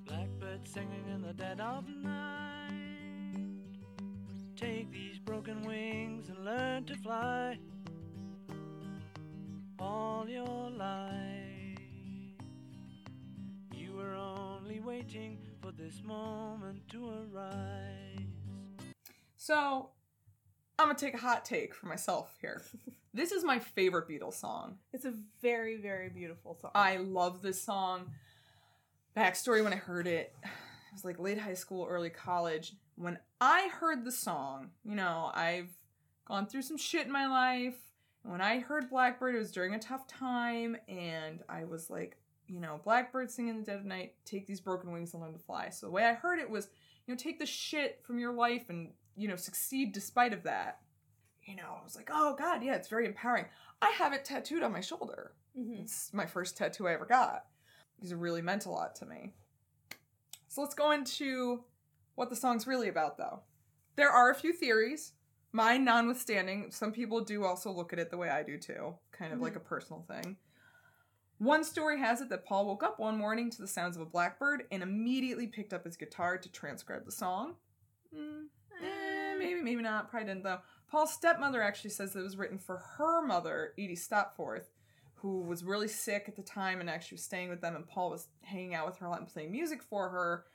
Blackbird 0.06 0.68
singing 0.68 1.06
in 1.14 1.22
the 1.22 1.34
dead 1.34 1.60
of 1.60 1.88
night. 1.88 2.65
Take 4.56 4.90
these 4.90 5.20
broken 5.20 5.66
wings 5.66 6.30
and 6.30 6.46
learn 6.46 6.86
to 6.86 6.96
fly. 6.96 7.58
All 9.78 10.26
your 10.30 10.70
life, 10.70 11.12
you 13.74 13.94
were 13.94 14.16
only 14.16 14.80
waiting 14.80 15.40
for 15.62 15.74
this 15.74 16.02
moment 16.06 16.88
to 16.92 17.28
arise. 17.34 18.20
So, 19.36 19.90
I'm 20.80 20.88
gonna 20.88 20.98
take 20.98 21.16
a 21.16 21.18
hot 21.18 21.44
take 21.44 21.76
for 21.76 21.88
myself 21.88 22.38
here. 22.40 22.64
this 23.14 23.34
is 23.34 23.44
my 23.44 23.60
favorite 23.60 24.08
Beatles 24.08 24.36
song. 24.36 24.78
It's 24.94 25.06
a 25.06 25.14
very, 25.42 25.76
very 25.82 26.08
beautiful 26.08 26.58
song. 26.62 26.72
I 26.74 26.96
love 26.96 27.42
this 27.42 27.62
song. 27.62 28.12
Backstory 29.18 29.66
when 29.66 29.74
I 29.74 29.78
heard 29.78 30.08
it, 30.08 30.34
it 30.44 30.94
was 30.94 31.04
like 31.04 31.20
late 31.20 31.40
high 31.40 31.56
school, 31.56 31.86
early 31.90 32.10
college. 32.10 32.74
When 32.96 33.20
I 33.42 33.70
heard 33.80 34.06
the 34.06 34.12
song, 34.12 34.72
you 34.84 34.96
know, 34.96 35.32
I've 35.34 35.70
gone 36.26 36.48
through 36.48 36.62
some 36.64 36.78
shit 36.78 37.06
in 37.06 37.12
my 37.12 37.28
life. 37.28 37.76
And 38.24 38.32
when 38.32 38.42
I 38.42 38.60
heard 38.60 38.90
Blackbird, 38.90 39.36
it 39.36 39.40
was 39.40 39.52
during 39.52 39.76
a 39.76 39.80
tough 39.80 40.08
time, 40.08 40.76
and 40.88 41.44
I 41.48 41.66
was 41.66 41.90
like, 41.92 42.18
you 42.48 42.60
know, 42.60 42.80
Blackbird 42.84 43.30
singing 43.30 43.52
in 43.52 43.60
the 43.60 43.66
dead 43.66 43.80
of 43.80 43.86
night, 43.86 44.14
take 44.26 44.48
these 44.48 44.60
broken 44.60 44.92
wings 44.92 45.14
and 45.14 45.22
learn 45.22 45.34
to 45.34 45.40
fly. 45.40 45.70
So 45.70 45.88
the 45.88 45.92
way 45.92 46.06
I 46.06 46.14
heard 46.14 46.40
it 46.40 46.50
was, 46.50 46.70
you 47.06 47.14
know, 47.14 47.18
take 47.18 47.38
the 47.38 47.46
shit 47.46 48.02
from 48.04 48.18
your 48.18 48.34
life 48.34 48.70
and, 48.70 48.92
you 49.16 49.28
know, 49.28 49.36
succeed 49.36 49.94
despite 49.94 50.34
of 50.34 50.44
that. 50.44 50.80
You 51.44 51.56
know, 51.56 51.78
I 51.80 51.84
was 51.84 51.96
like, 51.96 52.10
oh 52.12 52.36
god, 52.36 52.64
yeah, 52.64 52.76
it's 52.76 52.88
very 52.88 53.06
empowering. 53.06 53.46
I 53.82 53.92
have 53.92 54.14
it 54.14 54.26
tattooed 54.26 54.64
on 54.64 54.72
my 54.72 54.82
shoulder. 54.82 55.34
Mhm. 55.56 55.82
It's 55.82 56.12
my 56.12 56.26
first 56.26 56.58
tattoo 56.58 56.88
I 56.88 56.94
ever 56.94 57.06
got 57.06 57.46
because 57.96 58.12
it 58.12 58.18
really 58.18 58.42
meant 58.42 58.66
a 58.66 58.72
lot 58.72 58.96
to 58.96 59.06
me. 59.06 59.34
So 60.48 60.62
let's 60.62 60.74
go 60.74 60.92
into 60.92 61.64
what 62.16 62.30
the 62.30 62.36
song's 62.36 62.68
really 62.68 62.90
about, 62.90 63.18
though. 63.18 63.42
There 63.96 64.10
are 64.10 64.30
a 64.30 64.36
few 64.36 64.52
theories, 64.54 65.14
mine 65.52 65.86
notwithstanding. 65.86 66.72
Some 66.72 66.92
people 66.92 67.22
do 67.22 67.46
also 67.46 67.72
look 67.72 67.94
at 67.94 68.00
it 68.00 68.10
the 68.10 68.18
way 68.18 68.30
I 68.30 68.44
do 68.44 68.58
too, 68.58 68.96
kind 69.12 69.34
of 69.34 69.40
like 69.40 69.56
a 69.56 69.62
personal 69.62 70.06
thing. 70.08 70.38
One 71.38 71.66
story 71.66 72.00
has 72.00 72.22
it 72.22 72.30
that 72.30 72.46
Paul 72.46 72.66
woke 72.66 72.84
up 72.84 73.00
one 73.00 73.18
morning 73.18 73.50
to 73.52 73.62
the 73.62 73.68
sounds 73.68 73.98
of 73.98 74.02
a 74.02 74.06
blackbird 74.06 74.64
and 74.72 74.82
immediately 74.82 75.48
picked 75.48 75.74
up 75.74 75.84
his 75.84 75.98
guitar 75.98 76.38
to 76.38 76.50
transcribe 76.50 77.06
the 77.06 77.12
song. 77.12 77.56
Mm, 78.16 78.46
eh, 78.82 79.36
maybe, 79.38 79.62
maybe 79.62 79.82
not. 79.82 80.10
Probably 80.10 80.28
didn't, 80.28 80.44
though. 80.44 80.60
Paul's 80.90 81.12
stepmother 81.12 81.62
actually 81.62 81.90
says 81.90 82.14
that 82.14 82.20
it 82.20 82.24
was 82.24 82.38
written 82.38 82.58
for 82.58 82.78
her 82.98 83.26
mother, 83.26 83.74
Edie 83.78 83.98
Stopforth, 83.98 84.72
who 85.16 85.42
was 85.42 85.64
really 85.64 85.90
sick 85.90 86.26
at 86.30 86.38
the 86.38 86.42
time 86.42 86.80
and 86.80 86.90
actually 86.90 87.16
was 87.16 87.24
staying 87.24 87.50
with 87.50 87.60
them, 87.60 87.76
and 87.76 87.88
Paul 87.88 88.12
was 88.12 88.28
hanging 88.42 88.74
out 88.74 88.86
with 88.86 88.98
her 88.98 89.08
a 89.08 89.10
lot 89.10 89.20
and 89.20 89.28
playing 89.28 89.52
music 89.52 89.84
for 89.84 90.10
her. 90.10 90.46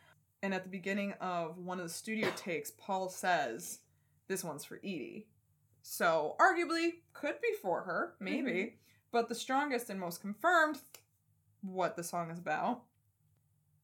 And 0.43 0.55
at 0.55 0.64
the 0.64 0.70
beginning 0.70 1.12
of 1.20 1.59
one 1.59 1.78
of 1.78 1.84
the 1.84 1.93
studio 1.93 2.30
takes, 2.36 2.70
Paul 2.70 3.09
says, 3.09 3.80
This 4.28 4.43
one's 4.43 4.64
for 4.64 4.78
Edie. 4.78 5.28
So, 5.82 6.36
arguably, 6.41 7.01
could 7.12 7.41
be 7.41 7.53
for 7.61 7.82
her, 7.82 8.14
maybe. 8.20 8.78
But 9.12 9.28
the 9.28 9.34
strongest 9.34 9.91
and 9.91 9.99
most 9.99 10.20
confirmed 10.20 10.78
what 11.62 11.97
the 11.97 12.05
song 12.05 12.30
is 12.30 12.38
about 12.38 12.82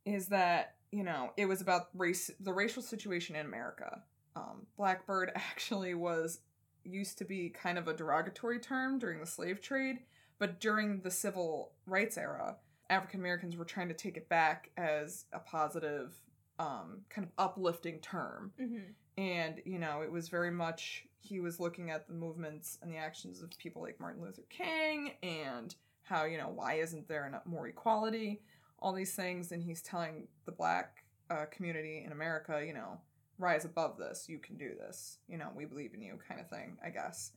is 0.04 0.28
that, 0.28 0.76
you 0.92 1.02
know, 1.02 1.32
it 1.36 1.46
was 1.46 1.61
about 1.61 1.88
race 1.94 2.30
the 2.40 2.52
racial 2.52 2.82
situation 2.82 3.36
in 3.36 3.44
America. 3.44 4.02
Um, 4.34 4.66
Blackbird 4.76 5.32
actually 5.34 5.94
was 5.94 6.40
used 6.84 7.18
to 7.18 7.24
be 7.24 7.50
kind 7.50 7.78
of 7.78 7.88
a 7.88 7.94
derogatory 7.94 8.61
term 8.61 8.98
during 8.98 9.20
the 9.20 9.26
slave 9.26 9.61
trade, 9.61 9.98
but 10.38 10.61
during 10.61 11.00
the 11.00 11.11
civil 11.11 11.72
rights 11.86 12.16
era, 12.16 12.57
African 12.88 13.20
Americans 13.20 13.57
were 13.57 13.64
trying 13.64 13.88
to 13.88 13.94
take 13.94 14.16
it 14.16 14.28
back 14.28 14.70
as 14.76 15.24
a 15.32 15.40
positive, 15.40 16.14
um, 16.59 17.02
kind 17.11 17.26
of 17.26 17.32
uplifting 17.38 18.00
term. 18.00 18.52
Mhm. 18.61 18.94
And, 19.18 19.62
you 19.64 19.78
know, 19.78 20.02
it 20.02 20.11
was 20.12 20.28
very 20.28 20.50
much, 20.50 21.07
he 21.18 21.40
was 21.40 21.59
looking 21.59 21.90
at 21.90 22.07
the 22.07 22.14
movements 22.14 22.78
and 22.82 22.90
the 22.92 22.96
actions 22.96 23.42
of 23.42 23.50
people 23.59 23.82
like 23.82 23.98
Martin 23.98 24.22
Luther 24.22 24.42
King 24.48 25.12
and 25.22 25.74
how, 26.02 26.24
you 26.24 26.38
know, 26.38 26.48
why 26.48 26.74
isn't 26.74 27.09
there 27.09 27.26
enough 27.26 27.46
more 27.46 27.66
equality? 27.66 28.42
All 28.78 28.92
these 28.92 29.14
things. 29.14 29.52
And 29.52 29.62
he's 29.62 29.82
telling 29.82 30.28
the 30.44 30.52
black 30.52 31.04
uh, 31.30 31.46
community 31.50 32.02
in 32.04 32.12
America, 32.12 32.62
you 32.64 32.74
know, 32.74 33.00
rise 33.38 33.64
above 33.64 33.96
this. 33.98 34.28
You 34.28 34.38
can 34.38 34.57
do 34.57 34.74
this. 34.78 35.18
You 35.28 35.38
know, 35.38 35.48
we 35.54 35.64
believe 35.64 35.94
in 35.94 36.02
you, 36.02 36.18
kind 36.28 36.40
of 36.40 36.48
thing, 36.48 36.76
I 36.84 36.90
guess. 36.90 37.32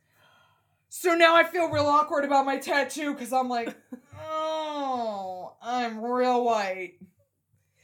So 0.89 1.13
now 1.13 1.35
I 1.35 1.43
feel 1.43 1.69
real 1.69 1.85
awkward 1.85 2.25
about 2.25 2.45
my 2.45 2.57
tattoo 2.57 3.13
because 3.13 3.31
I'm 3.31 3.47
like, 3.47 3.75
oh, 4.19 5.53
I'm 5.61 6.03
real 6.03 6.43
white. 6.43 6.95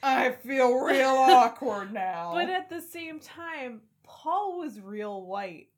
I 0.06 0.32
feel 0.34 0.74
real 0.76 1.08
awkward 1.08 1.92
now. 1.92 2.32
But 2.34 2.50
at 2.50 2.70
the 2.70 2.80
same 2.80 3.20
time, 3.20 3.82
Paul 4.04 4.60
was 4.60 4.80
real 4.80 5.24
white. 5.26 5.70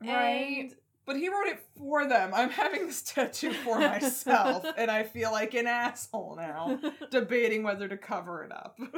right? 0.00 0.56
And 0.60 0.74
But 1.04 1.16
he 1.16 1.28
wrote 1.28 1.46
it 1.46 1.60
for 1.76 2.08
them. 2.08 2.32
I'm 2.32 2.48
having 2.50 2.86
this 2.86 3.02
tattoo 3.02 3.52
for 3.52 3.78
myself, 3.80 4.64
and 4.78 4.90
I 4.90 5.02
feel 5.02 5.30
like 5.30 5.52
an 5.54 5.66
asshole 5.66 6.36
now, 6.36 6.80
debating 7.10 7.62
whether 7.62 7.86
to 7.86 7.98
cover 7.98 8.44
it 8.44 8.52
up. 8.52 8.78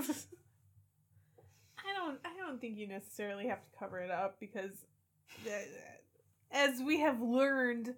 I 1.84 1.94
don't 1.96 2.20
I 2.24 2.30
don't 2.38 2.60
think 2.60 2.78
you 2.78 2.86
necessarily 2.86 3.48
have 3.48 3.62
to 3.64 3.78
cover 3.78 3.98
it 3.98 4.10
up 4.12 4.38
because 4.38 4.86
uh, 5.44 5.50
as 6.52 6.80
we 6.80 7.00
have 7.00 7.20
learned 7.20 7.94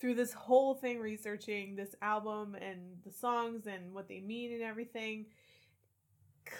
through 0.00 0.14
this 0.14 0.32
whole 0.32 0.74
thing 0.74 1.00
researching 1.00 1.74
this 1.74 1.94
album 2.02 2.54
and 2.54 2.78
the 3.04 3.10
songs 3.12 3.66
and 3.66 3.92
what 3.92 4.08
they 4.08 4.20
mean 4.20 4.52
and 4.52 4.62
everything 4.62 5.26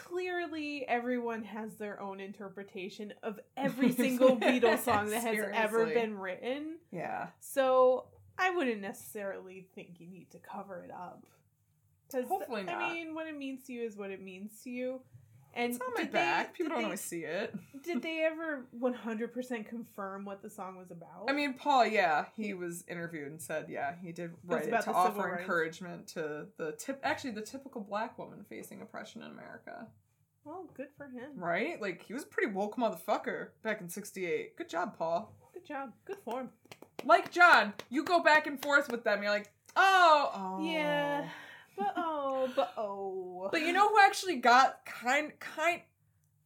clearly 0.04 0.84
everyone 0.88 1.42
has 1.44 1.74
their 1.76 2.00
own 2.00 2.20
interpretation 2.20 3.12
of 3.22 3.38
every 3.56 3.92
single 4.04 4.36
Beatles 4.36 4.80
song 4.80 5.10
that 5.10 5.22
has 5.22 5.44
ever 5.52 5.86
been 5.86 6.18
written. 6.18 6.76
Yeah. 6.90 7.28
So 7.40 8.06
I 8.38 8.50
wouldn't 8.50 8.80
necessarily 8.80 9.66
think 9.74 9.98
you 9.98 10.06
need 10.08 10.30
to 10.32 10.38
cover 10.38 10.82
it 10.84 10.90
up. 10.90 11.24
'Cause, 12.10 12.24
Hopefully 12.28 12.62
not. 12.62 12.76
I 12.76 12.92
mean, 12.94 13.14
what 13.14 13.26
it 13.26 13.36
means 13.36 13.64
to 13.64 13.72
you 13.72 13.82
is 13.84 13.96
what 13.96 14.10
it 14.10 14.22
means 14.22 14.62
to 14.62 14.70
you. 14.70 15.00
And 15.56 15.72
It's 15.72 15.80
on 15.82 15.92
my 15.94 16.02
did 16.02 16.12
they- 16.12 16.18
back. 16.18 16.52
People 16.54 16.68
don't 16.70 16.78
they- 16.80 16.84
always 16.84 17.00
see 17.00 17.24
it. 17.24 17.54
Did 17.82 18.02
they 18.02 18.24
ever 18.24 18.66
100% 18.80 19.66
confirm 19.68 20.24
what 20.24 20.42
the 20.42 20.50
song 20.50 20.76
was 20.76 20.90
about? 20.90 21.26
I 21.28 21.32
mean, 21.32 21.54
Paul, 21.54 21.86
yeah, 21.86 22.24
he 22.36 22.52
was 22.52 22.84
interviewed 22.88 23.28
and 23.30 23.40
said, 23.40 23.66
yeah, 23.68 23.94
he 24.02 24.10
did 24.10 24.32
write 24.44 24.64
it 24.64 24.68
about 24.68 24.82
to 24.84 24.92
offer 24.92 25.20
rights. 25.28 25.40
encouragement 25.42 26.08
to 26.08 26.46
the 26.56 26.72
tip, 26.72 26.98
actually, 27.04 27.30
the 27.30 27.42
typical 27.42 27.80
black 27.80 28.18
woman 28.18 28.44
facing 28.48 28.82
oppression 28.82 29.22
in 29.22 29.30
America. 29.30 29.86
well, 30.44 30.68
good 30.74 30.88
for 30.96 31.04
him. 31.04 31.30
Right? 31.36 31.80
Like, 31.80 32.02
he 32.02 32.12
was 32.12 32.24
a 32.24 32.26
pretty 32.26 32.52
woke 32.52 32.76
motherfucker 32.76 33.48
back 33.62 33.80
in 33.80 33.88
68. 33.88 34.56
Good 34.56 34.68
job, 34.68 34.98
Paul. 34.98 35.32
Good 35.54 35.64
job. 35.64 35.92
Good 36.04 36.18
form. 36.24 36.50
Like 37.04 37.30
John, 37.30 37.72
you 37.88 38.02
go 38.02 38.20
back 38.20 38.48
and 38.48 38.60
forth 38.60 38.90
with 38.90 39.04
them. 39.04 39.22
You're 39.22 39.30
like, 39.32 39.50
oh, 39.76 40.30
oh. 40.34 40.64
Yeah. 40.64 41.28
But 41.76 41.92
oh, 41.96 42.48
but 42.54 42.72
oh. 42.76 43.48
But 43.52 43.62
you 43.62 43.72
know 43.72 43.88
who 43.88 43.98
actually 44.00 44.36
got 44.36 44.84
kind, 44.86 45.32
kind, 45.40 45.82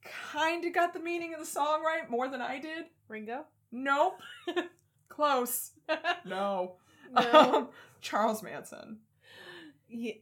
kind 0.05 0.65
of 0.65 0.73
got 0.75 0.93
the 0.93 1.01
meaning 1.01 1.35
of 1.35 1.41
the 1.41 1.47
song 1.47 1.83
right 1.83 2.11
more 2.11 2.29
than 2.29 2.41
I 2.41 2.59
did? 2.59 2.87
Ringo? 3.09 3.45
Nope. 3.73 4.21
Close. 5.09 5.73
No. 6.25 6.77
no. 7.13 7.55
Um, 7.55 7.69
Charles 8.01 8.43
Manson. 8.43 8.99
yeah. 9.89 10.15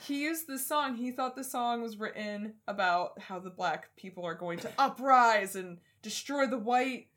He 0.00 0.22
used 0.22 0.46
this 0.46 0.66
song. 0.66 0.96
He 0.96 1.10
thought 1.10 1.36
the 1.36 1.44
song 1.44 1.82
was 1.82 1.98
written 1.98 2.54
about 2.68 3.20
how 3.20 3.38
the 3.38 3.50
black 3.50 3.88
people 3.96 4.24
are 4.24 4.34
going 4.34 4.58
to 4.60 4.70
uprise 4.78 5.56
and 5.56 5.78
destroy 6.02 6.46
the 6.46 6.58
white, 6.58 7.08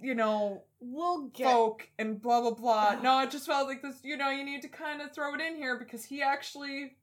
you 0.00 0.14
know, 0.14 0.62
We'll 0.80 1.26
get 1.30 1.50
folk 1.50 1.88
and 1.98 2.22
blah 2.22 2.40
blah 2.40 2.52
blah. 2.52 3.00
No, 3.02 3.20
it 3.22 3.32
just 3.32 3.46
felt 3.46 3.66
like 3.66 3.82
this. 3.82 3.96
You 4.04 4.16
know, 4.16 4.30
you 4.30 4.44
need 4.44 4.62
to 4.62 4.68
kind 4.68 5.02
of 5.02 5.12
throw 5.12 5.34
it 5.34 5.40
in 5.40 5.56
here 5.56 5.76
because 5.76 6.04
he 6.04 6.22
actually 6.22 6.96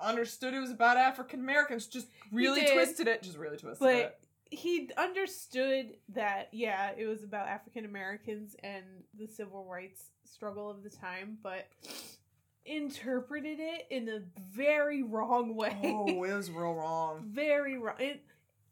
understood 0.00 0.54
it 0.54 0.60
was 0.60 0.70
about 0.70 0.96
African 0.96 1.40
Americans. 1.40 1.86
Just 1.88 2.06
really 2.32 2.62
did. 2.62 2.72
twisted 2.72 3.06
it. 3.06 3.22
Just 3.22 3.36
really 3.36 3.58
twisted 3.58 3.80
But 3.80 3.94
it. 3.96 4.18
he 4.50 4.88
understood 4.96 5.96
that 6.14 6.48
yeah, 6.52 6.92
it 6.96 7.04
was 7.06 7.22
about 7.22 7.48
African 7.48 7.84
Americans 7.84 8.56
and 8.62 8.84
the 9.18 9.26
civil 9.26 9.66
rights 9.66 10.04
struggle 10.24 10.70
of 10.70 10.82
the 10.82 10.88
time, 10.90 11.36
but 11.42 11.66
interpreted 12.64 13.58
it 13.60 13.86
in 13.90 14.08
a 14.08 14.20
very 14.54 15.02
wrong 15.02 15.54
way. 15.54 15.76
Oh, 15.84 16.06
it 16.24 16.34
was 16.34 16.50
real 16.50 16.74
wrong. 16.74 17.24
very 17.26 17.78
wrong. 17.78 17.96
It 17.98 18.22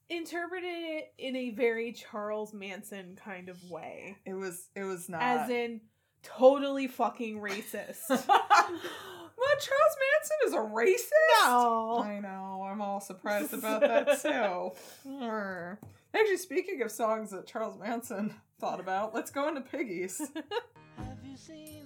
interpreted 0.08 0.68
it 0.70 1.12
in 1.18 1.34
a 1.36 1.50
very 1.50 1.92
Charles 1.92 2.52
Manson 2.54 3.18
kind 3.22 3.48
of 3.48 3.62
way, 3.70 4.16
It 4.24 4.34
was. 4.34 4.68
It 4.74 4.84
was 4.84 5.08
not. 5.08 5.22
as 5.22 5.50
in 5.50 5.80
totally 6.22 6.88
fucking 6.88 7.38
racist. 7.40 8.08
what? 8.08 9.60
Charles 9.60 9.96
Manson 10.00 10.36
is 10.46 10.52
a 10.54 10.58
racist? 10.58 11.44
no. 11.44 12.02
I 12.04 12.18
know. 12.20 12.66
I'm 12.68 12.80
all 12.80 13.00
surprised 13.00 13.52
about 13.58 13.80
that 13.82 14.22
too. 14.22 15.78
Actually, 16.14 16.36
speaking 16.38 16.82
of 16.82 16.90
songs 16.90 17.30
that 17.30 17.46
Charles 17.46 17.78
Manson 17.78 18.34
thought 18.58 18.80
about, 18.80 19.14
let's 19.14 19.30
go 19.30 19.48
into 19.48 19.60
Piggies. 19.60 20.18
Have 20.96 21.18
you 21.24 21.36
seen 21.36 21.85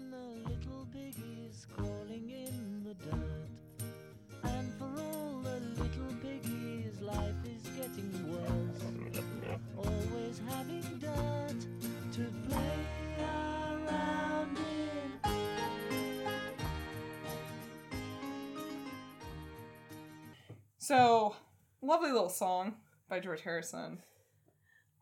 so, 20.90 21.36
lovely 21.82 22.10
little 22.10 22.28
song 22.28 22.74
by 23.08 23.20
George 23.20 23.42
Harrison. 23.42 23.98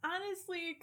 Honestly, 0.04 0.78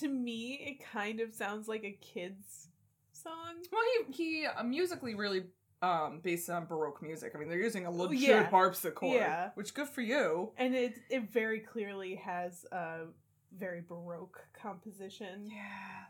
to 0.00 0.08
me, 0.08 0.54
it 0.66 0.84
kind 0.92 1.20
of 1.20 1.32
sounds 1.32 1.68
like 1.68 1.84
a 1.84 1.92
kid's 2.00 2.68
song. 3.12 3.62
Well, 3.72 3.82
he 4.08 4.12
he 4.40 4.46
uh, 4.46 4.62
musically 4.64 5.14
really 5.14 5.44
um 5.80 6.20
based 6.22 6.50
on 6.50 6.66
Baroque 6.66 7.02
music. 7.02 7.32
I 7.34 7.38
mean, 7.38 7.48
they're 7.48 7.58
using 7.58 7.86
a 7.86 7.90
legit 7.90 8.20
yeah. 8.20 8.50
harpsichord, 8.50 9.14
Yeah. 9.14 9.50
which 9.54 9.74
good 9.74 9.88
for 9.88 10.02
you. 10.02 10.50
And 10.58 10.74
it 10.74 10.98
it 11.08 11.30
very 11.30 11.60
clearly 11.60 12.16
has 12.16 12.66
a 12.72 13.06
very 13.56 13.80
baroque 13.80 14.40
composition. 14.60 15.46
Yeah, 15.46 15.62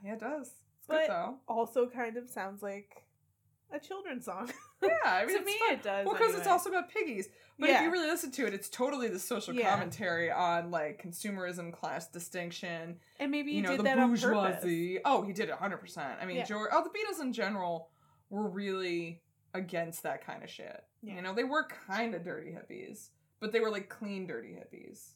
yeah, 0.05 0.13
it 0.15 0.21
does. 0.21 0.49
It's 0.79 0.87
But- 0.87 1.01
good 1.03 1.11
though. 1.11 1.35
Also, 1.47 1.87
kind 1.87 2.17
of 2.17 2.31
sounds 2.31 2.63
like 2.63 3.03
a 3.73 3.79
children's 3.79 4.25
song. 4.25 4.51
Yeah, 4.81 4.89
I 5.05 5.27
mean, 5.27 5.37
to 5.37 5.45
me, 5.45 5.57
fun. 5.59 5.75
it 5.75 5.83
does. 5.83 6.07
Well, 6.07 6.15
because 6.15 6.37
it's 6.37 6.47
also 6.47 6.71
about 6.71 6.89
piggies. 6.89 7.29
But 7.59 7.71
if 7.71 7.83
you 7.83 7.91
really 7.91 8.07
listen 8.07 8.31
to 8.31 8.47
it, 8.47 8.55
it's 8.55 8.69
totally 8.69 9.09
the 9.09 9.19
social 9.19 9.53
Yeah. 9.53 9.71
commentary 9.71 10.31
on 10.31 10.71
like 10.71 11.03
consumerism, 11.03 11.73
class 11.73 12.07
distinction, 12.07 12.97
and 13.19 13.31
maybe 13.33 13.51
you 13.51 13.63
know, 13.63 13.71
did 13.77 13.81
the 13.85 13.97
bourgeoisie. 13.97 15.01
Oh, 15.05 15.23
he 15.23 15.33
did 15.33 15.49
it 15.49 15.57
100%. 15.57 16.23
I 16.23 16.27
mean, 16.27 16.37
Yeah. 16.37 16.45
George, 16.45 16.71
oh, 16.73 16.85
the 16.85 16.91
Beatles 16.91 17.21
in 17.21 17.33
general 17.33 17.91
were 18.31 18.49
really 18.49 19.21
against 19.53 20.05
that 20.05 20.25
kind 20.25 20.45
of 20.45 20.49
shit. 20.51 20.85
Yeah. 21.03 21.17
You 21.17 21.23
know, 21.23 21.35
they 21.35 21.43
were 21.45 21.67
kind 21.89 22.15
of 22.15 22.23
dirty 22.25 22.53
hippies, 22.53 23.09
but 23.41 23.51
they 23.51 23.59
were 23.59 23.71
like 23.71 23.89
clean 23.89 24.29
dirty 24.29 24.51
hippies. 24.51 25.09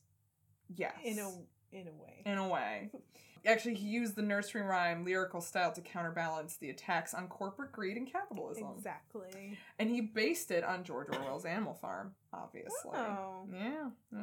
Yes. 0.75 0.95
In 1.05 1.21
a 1.21 1.29
in 1.71 1.87
a 1.87 1.93
way. 1.93 2.23
in 2.27 2.39
a 2.39 2.49
way. 2.49 2.91
Actually, 3.47 3.75
he 3.75 3.89
used 3.89 4.15
the 4.15 4.23
nursery 4.23 4.63
rhyme 4.63 5.05
lyrical 5.05 5.41
style 5.41 5.73
to 5.73 5.81
counterbalance 5.81 6.57
the 6.57 6.71
attacks 6.71 7.13
on 7.15 7.27
corporate 7.29 7.73
greed 7.73 7.97
and 7.97 8.11
capitalism. 8.11 8.69
Exactly. 8.77 9.59
And 9.79 9.91
he 9.91 10.01
based 10.01 10.51
it 10.51 10.63
on 10.65 10.85
George 10.85 11.09
Orwell's 11.11 11.45
Animal 11.45 11.75
Farm, 11.75 12.15
obviously. 12.33 12.71
Oh. 12.95 13.47
Yeah. 13.53 13.89
yeah. 14.13 14.19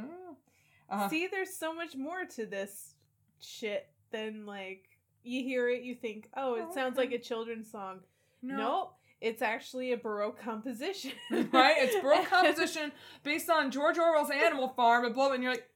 Uh, 0.89 1.09
See, 1.09 1.27
there's 1.27 1.53
so 1.53 1.73
much 1.73 1.95
more 1.95 2.25
to 2.35 2.45
this 2.45 2.95
shit 3.39 3.87
than 4.11 4.45
like 4.45 4.85
you 5.23 5.43
hear 5.43 5.69
it, 5.69 5.83
you 5.83 5.95
think, 5.95 6.29
oh, 6.37 6.55
it 6.55 6.65
Oh, 6.69 6.73
sounds 6.73 6.97
okay. 6.97 7.07
like 7.09 7.19
a 7.19 7.21
children's 7.23 7.69
song. 7.69 7.99
no. 8.41 8.57
Nope, 8.57 8.93
it's 9.21 9.41
actually 9.41 9.91
a 9.91 9.97
baroque 9.97 10.39
composition. 10.39 11.11
right? 11.51 11.75
It's 11.77 12.01
Baroque 12.01 12.25
composition 12.29 12.93
based 13.23 13.49
on 13.49 13.69
George 13.69 13.97
Orwell's 13.97 14.31
Animal 14.31 14.69
Farm 14.69 15.03
and 15.03 15.13
blah, 15.13 15.33
and 15.33 15.43
you're 15.43 15.51
like, 15.51 15.68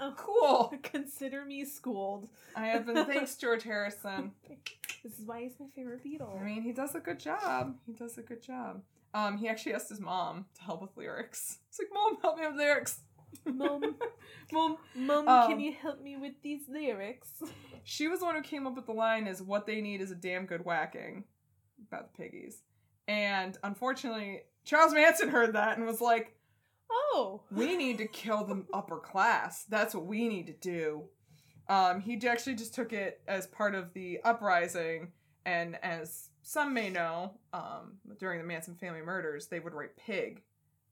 Oh, 0.00 0.14
cool. 0.16 0.72
Consider 0.82 1.44
me 1.44 1.64
schooled. 1.64 2.28
I 2.54 2.66
have 2.66 2.86
been, 2.86 3.04
thanks, 3.04 3.36
George 3.40 3.64
Harrison. 3.64 4.32
This 5.02 5.18
is 5.18 5.26
why 5.26 5.42
he's 5.42 5.54
my 5.58 5.66
favorite 5.74 6.04
Beatle. 6.04 6.40
I 6.40 6.44
mean, 6.44 6.62
he 6.62 6.72
does 6.72 6.94
a 6.94 7.00
good 7.00 7.18
job. 7.18 7.76
He 7.86 7.92
does 7.92 8.18
a 8.18 8.22
good 8.22 8.42
job. 8.42 8.82
Um, 9.14 9.38
he 9.38 9.48
actually 9.48 9.74
asked 9.74 9.88
his 9.88 10.00
mom 10.00 10.46
to 10.56 10.62
help 10.62 10.82
with 10.82 10.96
lyrics. 10.96 11.58
He's 11.70 11.78
like, 11.80 11.88
Mom, 11.94 12.18
help 12.20 12.38
me 12.38 12.46
with 12.46 12.56
lyrics. 12.56 13.00
Mom, 13.44 13.96
mom, 14.52 14.76
mom, 14.94 15.28
Um, 15.28 15.48
can 15.50 15.60
you 15.60 15.72
help 15.72 16.00
me 16.02 16.16
with 16.16 16.34
these 16.42 16.62
lyrics? 16.68 17.28
She 17.84 18.06
was 18.08 18.20
the 18.20 18.26
one 18.26 18.34
who 18.36 18.42
came 18.42 18.66
up 18.66 18.76
with 18.76 18.86
the 18.86 18.92
line 18.92 19.26
is 19.26 19.42
what 19.42 19.66
they 19.66 19.80
need 19.80 20.00
is 20.00 20.10
a 20.10 20.14
damn 20.14 20.46
good 20.46 20.64
whacking 20.64 21.24
about 21.88 22.12
the 22.12 22.22
piggies. 22.22 22.62
And 23.06 23.56
unfortunately, 23.62 24.42
Charles 24.64 24.92
Manson 24.92 25.28
heard 25.30 25.54
that 25.54 25.78
and 25.78 25.86
was 25.86 26.00
like, 26.00 26.34
Oh, 26.90 27.42
we 27.50 27.76
need 27.76 27.98
to 27.98 28.06
kill 28.06 28.44
the 28.44 28.64
upper 28.72 28.98
class. 28.98 29.64
That's 29.64 29.94
what 29.94 30.06
we 30.06 30.28
need 30.28 30.46
to 30.46 30.52
do. 30.54 31.04
Um, 31.68 32.00
he 32.00 32.18
actually 32.26 32.54
just 32.56 32.74
took 32.74 32.92
it 32.92 33.20
as 33.28 33.46
part 33.46 33.74
of 33.74 33.92
the 33.92 34.20
uprising, 34.24 35.12
and 35.44 35.76
as 35.82 36.30
some 36.42 36.72
may 36.72 36.88
know, 36.88 37.32
um, 37.52 37.98
during 38.18 38.38
the 38.38 38.46
Manson 38.46 38.74
family 38.74 39.02
murders, 39.02 39.48
they 39.48 39.60
would 39.60 39.74
write 39.74 39.96
pig 39.96 40.42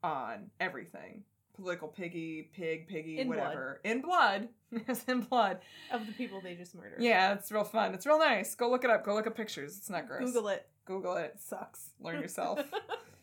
on 0.03 0.51
everything. 0.61 1.24
political 1.55 1.88
piggy, 1.88 2.51
pig, 2.55 2.86
piggy, 2.86 3.18
In 3.18 3.28
blood. 3.28 3.38
whatever. 3.38 3.80
In 3.84 4.01
blood. 4.03 4.49
Yes, 4.88 5.05
in 5.09 5.20
blood. 5.20 5.61
of 5.90 6.05
the 6.07 6.12
people 6.12 6.40
they 6.42 6.55
just 6.55 6.74
murdered. 6.74 7.01
Yeah, 7.01 7.32
it's 7.32 7.51
real 7.51 7.64
fun. 7.64 7.94
It's 7.94 8.05
real 8.05 8.18
nice. 8.18 8.55
Go 8.55 8.68
look 8.68 8.84
it 8.84 8.90
up. 8.90 9.05
Go 9.07 9.14
look 9.14 9.26
at 9.26 9.34
pictures. 9.34 9.78
It's 9.78 9.88
not 9.88 10.07
gross. 10.07 10.24
Google 10.24 10.49
it. 10.49 10.66
Google 10.84 11.16
it. 11.16 11.32
It 11.36 11.40
sucks. 11.40 11.90
Learn 12.01 12.20
yourself. 12.20 12.61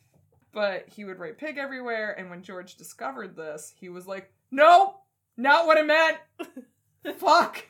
but 0.54 0.86
he 0.88 1.04
would 1.04 1.20
write 1.20 1.38
pig 1.38 1.58
everywhere, 1.58 2.18
and 2.18 2.30
when 2.30 2.44
George 2.44 2.76
discovered 2.76 3.36
this, 3.36 3.74
he 3.76 3.90
was 3.90 4.08
like, 4.08 4.32
Nope, 4.52 5.02
not 5.36 5.66
what 5.66 5.78
I 5.78 5.82
meant. 5.82 6.18
Fuck. 7.18 7.66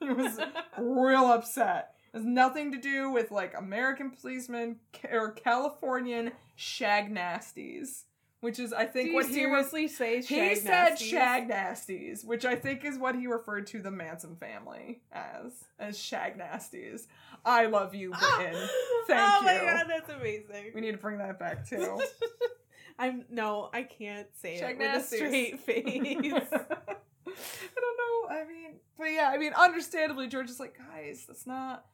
He 0.00 0.10
was 0.10 0.38
real 0.78 1.24
upset. 1.26 1.94
It 2.12 2.18
has 2.18 2.26
nothing 2.26 2.72
to 2.72 2.78
do 2.78 3.10
with 3.10 3.30
like 3.30 3.54
American 3.56 4.10
policemen 4.10 4.76
or 5.10 5.32
Californian 5.32 6.32
shag 6.54 7.12
nasties, 7.14 8.04
which 8.46 8.60
is 8.60 8.72
I 8.72 8.84
think 8.84 9.06
Do 9.06 9.10
you 9.10 9.14
what 9.16 9.24
he 9.26 9.46
was. 9.48 9.70
seriously 9.72 9.88
say 9.88 10.16
He 10.18 10.22
shag 10.22 10.56
said 10.58 10.92
nasties? 10.92 10.98
shag 11.10 11.48
nasties, 11.50 12.24
which 12.24 12.44
I 12.44 12.54
think 12.54 12.84
is 12.84 12.96
what 12.96 13.16
he 13.16 13.26
referred 13.26 13.66
to 13.68 13.82
the 13.82 13.90
Manson 13.90 14.36
family 14.36 15.00
as, 15.10 15.52
as 15.80 15.98
shag 15.98 16.38
nasties. 16.38 17.08
I 17.44 17.66
love 17.66 17.92
you, 17.92 18.12
ah! 18.14 18.34
Britain. 18.36 18.68
Thank 19.08 19.20
oh 19.20 19.42
my 19.42 19.54
you. 19.54 19.60
god, 19.62 19.86
that's 19.88 20.08
amazing. 20.10 20.70
We 20.76 20.80
need 20.80 20.92
to 20.92 20.98
bring 20.98 21.18
that 21.18 21.40
back 21.40 21.68
too. 21.68 22.00
I'm 23.00 23.24
no, 23.30 23.68
I 23.72 23.82
can't 23.82 24.28
say 24.40 24.58
Shag 24.58 24.76
it 24.76 24.78
with 24.78 25.02
a 25.02 25.04
straight 25.04 25.58
face. 25.66 25.82
I 25.82 26.60
don't 27.26 27.96
know. 27.98 28.28
I 28.30 28.44
mean, 28.46 28.76
but 28.96 29.06
yeah, 29.06 29.30
I 29.34 29.38
mean, 29.38 29.54
understandably, 29.54 30.28
George 30.28 30.48
is 30.50 30.60
like, 30.60 30.78
guys, 30.78 31.24
that's 31.26 31.48
not. 31.48 31.84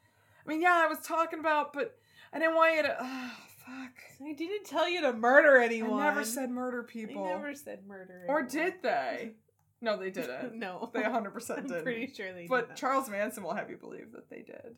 I 0.44 0.48
mean, 0.50 0.61
yeah, 0.61 0.82
I 0.84 0.86
was 0.86 0.98
talking 1.00 1.38
about, 1.38 1.72
but 1.72 1.96
I 2.30 2.38
didn't 2.38 2.55
want 2.57 2.76
you 2.76 2.82
to. 2.82 2.96
Oh, 3.00 3.30
fuck. 3.66 3.92
I 4.26 4.32
didn't 4.32 4.64
tell 4.64 4.88
you 4.88 5.00
to 5.02 5.12
murder 5.12 5.56
anyone. 5.58 5.90
I 5.90 5.94
anyone. 5.94 6.04
never 6.04 6.24
said 6.24 6.50
murder 6.50 6.86
I 6.88 6.92
people. 6.92 7.24
never 7.26 7.54
said 7.54 7.86
murder. 7.86 8.24
Or 8.28 8.40
anyone. 8.40 8.52
did 8.52 8.74
they? 8.82 9.30
No, 9.84 9.96
they 9.96 10.10
didn't. 10.10 10.54
no, 10.60 10.90
They 10.94 11.00
100% 11.00 11.58
I'm 11.58 11.66
didn't. 11.66 11.82
pretty 11.82 12.12
sure 12.14 12.32
they 12.32 12.42
did. 12.42 12.48
But 12.48 12.68
did. 12.68 12.76
Charles 12.76 13.10
Manson 13.10 13.42
will 13.42 13.54
have 13.54 13.68
you 13.68 13.76
believe 13.76 14.12
that 14.12 14.30
they 14.30 14.42
did. 14.42 14.76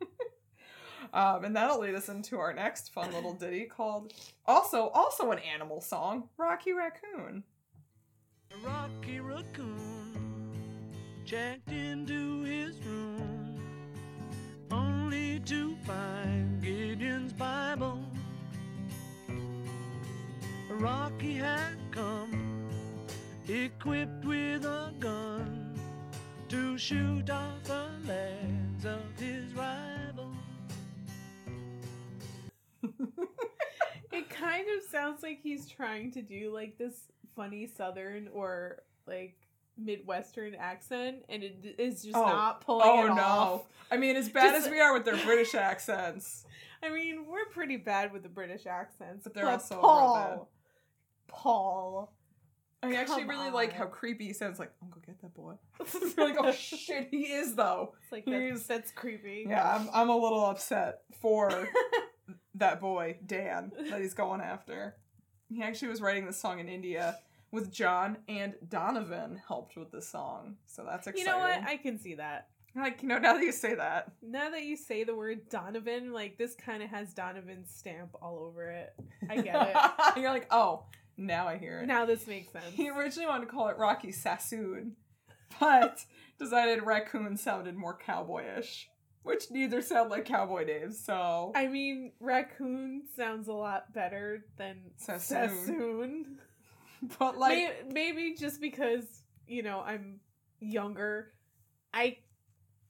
um, 1.12 1.42
and 1.44 1.56
that'll 1.56 1.80
lead 1.80 1.96
us 1.96 2.08
into 2.08 2.38
our 2.38 2.52
next 2.54 2.92
fun 2.92 3.12
little 3.12 3.34
ditty 3.34 3.64
called 3.64 4.12
also 4.46 4.90
also 4.90 5.32
an 5.32 5.40
animal 5.40 5.80
song, 5.80 6.28
Rocky 6.36 6.72
Raccoon. 6.72 7.42
Rocky 8.62 9.18
Raccoon 9.18 10.94
checked 11.24 11.72
into 11.72 12.42
his 12.44 12.78
room 12.86 13.60
only 14.70 15.40
to 15.40 15.74
find 15.78 16.62
Gideon's 16.62 17.32
Bible. 17.32 17.97
Rocky 20.78 21.34
had 21.34 21.76
come 21.90 22.68
equipped 23.48 24.24
with 24.24 24.64
a 24.64 24.92
gun 25.00 25.74
to 26.48 26.78
shoot 26.78 27.28
off 27.30 27.62
the 27.64 27.86
legs 28.06 28.84
of 28.84 29.00
his 29.18 29.52
rival. 29.54 30.32
It 34.10 34.30
kind 34.30 34.66
of 34.76 34.82
sounds 34.90 35.22
like 35.22 35.40
he's 35.42 35.66
trying 35.68 36.10
to 36.12 36.22
do 36.22 36.50
like 36.52 36.78
this 36.78 36.94
funny 37.36 37.66
southern 37.66 38.28
or 38.32 38.82
like 39.06 39.36
midwestern 39.76 40.54
accent, 40.56 41.18
and 41.28 41.42
it 41.44 41.74
is 41.78 42.02
just 42.02 42.16
Oh. 42.16 42.24
not 42.24 42.62
pulling 42.62 42.88
Oh 42.88 43.04
it 43.06 43.14
no. 43.14 43.22
off. 43.22 43.62
I 43.92 43.96
mean, 43.96 44.16
as 44.16 44.28
bad 44.28 44.52
Just- 44.54 44.66
as 44.66 44.72
we 44.72 44.80
are 44.80 44.92
with 44.94 45.04
their 45.04 45.22
British 45.24 45.54
accents, 45.54 46.46
I 46.82 46.88
mean, 46.90 47.26
we're 47.26 47.46
pretty 47.46 47.76
bad 47.76 48.12
with 48.12 48.22
the 48.22 48.28
British 48.28 48.66
accents, 48.66 49.24
But 49.24 49.34
they're 49.34 49.48
also 49.48 49.74
real 49.76 49.82
Paul, 49.82 50.48
Paul. 51.28 52.12
I 52.82 52.94
actually 52.94 53.22
Come 53.22 53.30
really 53.30 53.50
like 53.50 53.72
how 53.72 53.86
creepy 53.86 54.26
he 54.26 54.32
sounds 54.32 54.58
like, 54.58 54.70
I'm 54.80 54.88
gonna 54.88 55.02
get 55.04 55.20
that 55.22 55.34
boy. 55.34 55.54
You're 56.16 56.28
like, 56.28 56.36
oh 56.38 56.52
shit, 56.56 57.08
he 57.10 57.24
is 57.24 57.54
though. 57.54 57.94
It's 58.02 58.12
like 58.12 58.24
that's, 58.24 58.66
that's 58.66 58.92
creepy. 58.92 59.46
Yeah, 59.48 59.76
I'm, 59.76 59.88
I'm 59.92 60.08
a 60.10 60.16
little 60.16 60.44
upset 60.46 61.00
for 61.20 61.68
that 62.54 62.80
boy, 62.80 63.16
Dan, 63.26 63.72
that 63.90 64.00
he's 64.00 64.14
going 64.14 64.40
after. 64.40 64.94
He 65.48 65.62
actually 65.62 65.88
was 65.88 66.00
writing 66.00 66.26
this 66.26 66.38
song 66.38 66.60
in 66.60 66.68
India 66.68 67.18
with 67.50 67.72
John 67.72 68.18
and 68.28 68.54
Donovan 68.68 69.40
helped 69.48 69.76
with 69.76 69.90
the 69.90 70.02
song. 70.02 70.56
So 70.66 70.84
that's 70.84 71.06
exciting. 71.06 71.26
You 71.26 71.32
know 71.32 71.38
what? 71.38 71.62
I 71.66 71.78
can 71.78 71.98
see 71.98 72.14
that. 72.14 72.48
like, 72.76 73.02
you 73.02 73.08
know, 73.08 73.18
now 73.18 73.34
that 73.34 73.42
you 73.42 73.52
say 73.52 73.74
that. 73.74 74.12
Now 74.22 74.50
that 74.50 74.64
you 74.64 74.76
say 74.76 75.02
the 75.02 75.14
word 75.14 75.48
Donovan, 75.48 76.12
like 76.12 76.36
this 76.38 76.54
kind 76.54 76.82
of 76.82 76.90
has 76.90 77.12
Donovan's 77.14 77.74
stamp 77.74 78.14
all 78.22 78.38
over 78.38 78.70
it. 78.70 78.94
I 79.28 79.40
get 79.40 79.74
it. 79.74 80.20
You're 80.20 80.30
like, 80.30 80.46
oh, 80.50 80.84
now 81.18 81.46
I 81.48 81.58
hear 81.58 81.80
it. 81.80 81.86
now 81.86 82.06
this 82.06 82.26
makes 82.26 82.52
sense. 82.52 82.72
He 82.72 82.88
originally 82.88 83.26
wanted 83.26 83.46
to 83.46 83.50
call 83.52 83.68
it 83.68 83.76
Rocky 83.76 84.12
Sassoon, 84.12 84.96
but 85.60 86.04
decided 86.38 86.84
raccoon 86.84 87.36
sounded 87.36 87.76
more 87.76 87.98
cowboyish, 87.98 88.84
which 89.24 89.50
neither 89.50 89.82
sound 89.82 90.10
like 90.10 90.24
cowboy 90.24 90.64
names, 90.64 91.04
so. 91.04 91.52
I 91.54 91.66
mean, 91.66 92.12
raccoon 92.20 93.02
sounds 93.16 93.48
a 93.48 93.52
lot 93.52 93.92
better 93.92 94.44
than 94.56 94.76
Sassoon. 94.96 95.48
Sassoon. 95.50 96.38
but 97.18 97.36
like. 97.36 97.58
May- 97.58 97.92
maybe 97.92 98.34
just 98.38 98.60
because 98.60 99.04
you 99.46 99.62
know 99.62 99.80
I'm 99.80 100.20
younger, 100.60 101.32
I 101.92 102.18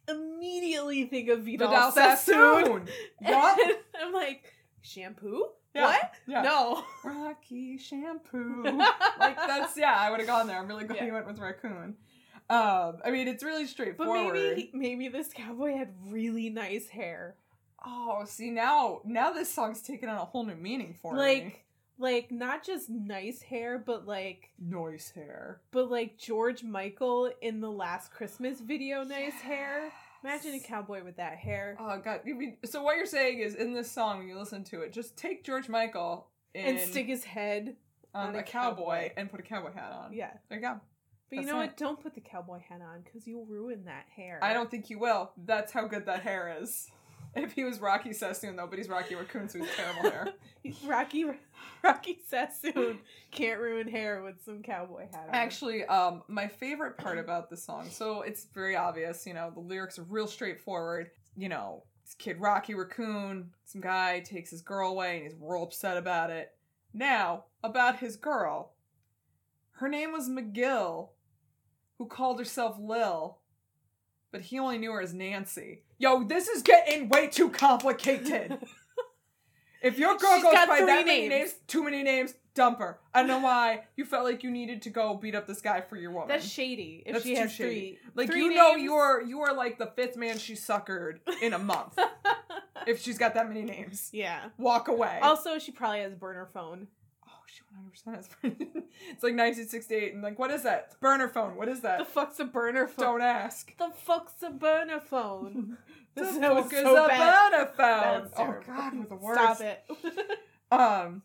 immediately 0.09 1.05
think 1.07 1.29
of 1.29 1.41
Vidal, 1.45 1.69
Vidal 1.69 1.93
Sassoon. 1.93 2.35
Sassoon! 2.37 2.89
And 4.01 4.07
I'm 4.07 4.13
like, 4.13 4.53
shampoo? 4.81 5.45
Yeah, 5.75 5.85
What? 5.87 6.13
yeah. 6.27 6.43
No. 6.43 6.85
Rocky 7.05 7.79
shampoo. 7.79 8.63
like 9.19 9.37
that's 9.37 9.77
yeah, 9.77 9.95
I 9.97 10.11
would 10.11 10.21
have 10.21 10.27
gone 10.27 10.47
there. 10.47 10.59
I'm 10.59 10.67
really 10.67 10.85
glad 10.85 10.97
Yeah. 10.99 11.07
you 11.07 11.13
went 11.13 11.27
with 11.27 11.39
raccoon. 11.39 11.97
Um, 12.51 12.97
I 13.05 13.11
mean 13.11 13.29
it's 13.29 13.45
really 13.45 13.67
straightforward. 13.67 14.33
But 14.33 14.35
maybe 14.35 14.71
maybe 14.73 15.09
this 15.09 15.29
cowboy 15.35 15.77
had 15.77 15.93
really 16.07 16.49
nice 16.51 16.89
hair. 16.89 17.37
Oh, 17.85 18.23
see 18.27 18.51
now 18.51 19.03
now 19.05 19.33
this 19.33 19.53
song's 19.53 19.83
taken 19.83 20.09
on 20.09 20.17
a 20.17 20.25
whole 20.25 20.45
new 20.45 20.57
meaning 20.57 20.95
for 21.01 21.13
me. 21.13 21.19
Like 21.19 21.65
like 21.99 22.31
not 22.31 22.65
just 22.65 22.89
nice 22.89 23.43
hair, 23.43 23.79
but 23.79 24.07
like 24.07 24.51
nice 24.59 25.11
hair. 25.11 25.61
but 25.73 25.91
like 25.91 26.17
George 26.17 26.63
Michael 26.63 27.31
in 27.43 27.61
the 27.61 27.71
last 27.71 28.11
Christmas 28.13 28.61
video 28.61 29.03
nice 29.05 29.35
hair. 29.35 29.93
Imagine 30.25 30.55
a 30.55 30.61
cowboy 30.61 31.05
with 31.05 31.17
that 31.17 31.37
hair. 31.37 31.77
Oh 31.79 31.99
god. 31.99 32.21
You 32.25 32.35
mean, 32.35 32.57
so 32.65 32.83
what 32.83 32.97
you're 32.97 33.07
saying 33.07 33.39
is 33.41 33.55
in 33.55 33.73
this 33.73 33.91
song 33.91 34.19
when 34.19 34.29
you 34.29 34.39
listen 34.39 34.65
to 34.65 34.83
it, 34.83 34.93
just 34.93 35.17
take 35.17 35.45
George 35.45 35.69
Michael 35.69 36.29
in, 36.55 36.77
and 36.77 36.81
stick 36.81 37.07
his 37.07 37.25
head 37.25 37.77
um, 38.15 38.29
on 38.29 38.37
a 38.37 38.43
cowboy, 38.43 38.85
cowboy. 38.85 39.11
and 39.17 39.31
put 39.31 39.41
a 39.41 39.43
cowboy 39.43 39.73
hat 39.73 39.93
on. 39.93 40.13
Yeah. 40.13 40.31
There 40.49 40.59
you 40.59 40.65
go. 40.65 40.81
But 41.31 41.37
you 41.37 41.43
That's 41.43 41.53
know 41.53 41.61
it. 41.61 41.67
what? 41.67 41.77
Don't 41.77 42.03
put 42.03 42.15
the 42.15 42.21
cowboy 42.21 42.61
hat 42.69 42.81
on 42.81 43.03
because 43.03 43.27
you'll 43.27 43.45
ruin 43.47 43.85
that 43.85 44.07
hair. 44.15 44.41
I 44.43 44.55
don't 44.55 44.71
think 44.71 44.89
you 44.89 44.99
will. 44.99 45.31
That's 45.45 45.73
how 45.73 45.87
good 45.87 46.07
that 46.07 46.23
hair 46.23 46.57
is. 46.61 46.91
If 47.35 47.53
he 47.53 47.65
was 47.65 47.79
Rocky 47.79 48.13
Sassoon 48.13 48.57
though, 48.57 48.67
but 48.67 48.79
he's 48.79 48.89
Rocky 48.89 49.15
Raccoon, 49.15 49.49
so 49.49 49.59
he's 49.59 49.69
terrible 49.77 50.11
hair. 50.11 50.33
Rocky 50.87 51.27
Rocky 51.85 52.19
Sassoon 52.27 52.99
can't 53.31 53.61
ruin 53.61 53.87
hair 53.87 54.23
with 54.23 54.43
some 54.45 54.63
cowboy 54.63 55.07
hat 55.13 55.27
on. 55.29 55.35
Actually, 55.35 55.85
um, 55.85 56.23
my 56.29 56.49
favorite 56.49 56.97
part 56.99 57.19
about 57.19 57.49
the 57.49 57.57
song, 57.57 57.89
so 57.91 58.23
it's 58.23 58.47
very 58.55 58.77
obvious, 58.77 59.27
you 59.27 59.35
know, 59.35 59.51
the 59.53 59.61
lyrics 59.61 59.99
are 59.99 60.05
real 60.05 60.27
straightforward. 60.27 61.11
You 61.37 61.49
know, 61.49 61.85
this 62.05 62.15
kid 62.15 62.41
Rocky 62.41 62.75
Raccoon, 62.75 63.51
some 63.65 63.81
guy 63.81 64.21
takes 64.21 64.51
his 64.51 64.63
girl 64.63 64.91
away 64.91 65.19
and 65.19 65.25
he's 65.25 65.37
real 65.41 65.63
upset 65.63 65.97
about 65.97 66.31
it. 66.31 66.53
Now, 66.95 67.45
about 67.63 67.99
his 67.99 68.17
girl. 68.17 68.73
Her 69.73 69.89
name 69.89 70.11
was 70.13 70.29
Magill, 70.29 71.11
who 71.99 72.07
called 72.07 72.39
herself 72.39 72.77
Lil, 72.81 73.39
but 74.33 74.41
he 74.41 74.59
only 74.59 74.79
knew 74.79 74.91
her 74.93 75.03
as 75.03 75.15
Nancy. 75.15 75.83
Yo, 75.99 76.23
this 76.25 76.49
is 76.49 76.63
getting 76.63 77.09
way 77.09 77.27
too 77.27 77.51
complicated. 77.51 78.59
if 79.83 79.99
your 79.99 80.17
girl 80.17 80.35
She's 80.37 80.45
goes 80.45 80.55
by 80.67 80.79
that 80.81 80.87
many 80.87 81.29
names. 81.29 81.31
names, 81.31 81.55
too 81.67 81.83
many 81.85 82.03
names, 82.03 82.35
dump 82.55 82.79
her. 82.79 82.99
I 83.13 83.21
don't 83.21 83.29
know 83.29 83.41
why 83.41 83.85
you 83.97 84.05
felt 84.05 84.25
like 84.25 84.43
you 84.43 84.51
needed 84.51 84.83
to 84.83 84.91
go 84.91 85.15
beat 85.15 85.35
up 85.35 85.47
this 85.47 85.61
guy 85.61 85.81
for 85.81 85.97
your 85.97 86.13
woman. 86.13 86.29
That's 86.29 86.47
shady. 86.47 87.03
If 87.05 87.15
That's 87.15 87.25
she 87.25 87.35
too 87.35 87.41
has 87.41 87.53
shady. 87.53 87.71
three, 87.81 87.99
like 88.15 88.31
three 88.31 88.43
you 88.45 88.55
know 88.55 88.73
names- 88.75 88.83
you're 88.85 89.23
you 89.23 89.41
are 89.41 89.55
like 89.55 89.79
the 89.79 89.87
fifth 89.97 90.17
man 90.17 90.39
she 90.39 90.55
suckered 90.55 91.19
in 91.43 91.53
a 91.53 91.59
month 91.59 91.99
if 92.87 93.01
she's 93.03 93.19
got 93.19 93.35
that 93.35 93.49
many 93.49 93.63
names. 93.63 94.11
yeah. 94.13 94.51
Walk 94.57 94.89
away. 94.89 95.19
Also, 95.23 95.59
she 95.59 95.73
probably 95.73 96.01
has 96.01 96.13
a 96.13 96.17
burner 96.17 96.49
phone. 96.53 96.87
Oh, 97.75 97.91
she 97.93 98.11
100% 98.11 98.15
has. 98.17 98.29
it's 98.43 99.23
like 99.23 99.35
1968 99.35 100.15
and 100.15 100.23
like 100.23 100.39
what 100.39 100.51
is 100.51 100.63
that? 100.65 100.87
It's 100.89 100.97
burner 100.97 101.29
phone. 101.29 101.57
What 101.57 101.69
is 101.69 101.81
that? 101.83 101.99
The 101.99 102.05
fuck's 102.05 102.39
a 102.41 102.45
burner 102.45 102.87
phone? 102.87 103.05
Don't 103.05 103.23
ask. 103.23 103.77
The 103.79 103.91
fuck's 104.05 104.43
a 104.43 104.51
burner 104.51 105.01
phone? 105.01 105.79
The 106.15 106.25
This- 106.25 106.39
fuck 106.39 106.73
is 106.73 106.81
so 106.83 107.05
a 107.05 107.09
bad. 107.09 107.51
burner 107.53 107.71
phone? 107.77 108.31
Oh 108.37 108.61
god, 108.67 108.99
with 108.99 109.09
the 109.09 109.15
words. 109.17 109.39
Stop 109.41 109.61
it. 109.61 109.85
Um, 110.73 111.23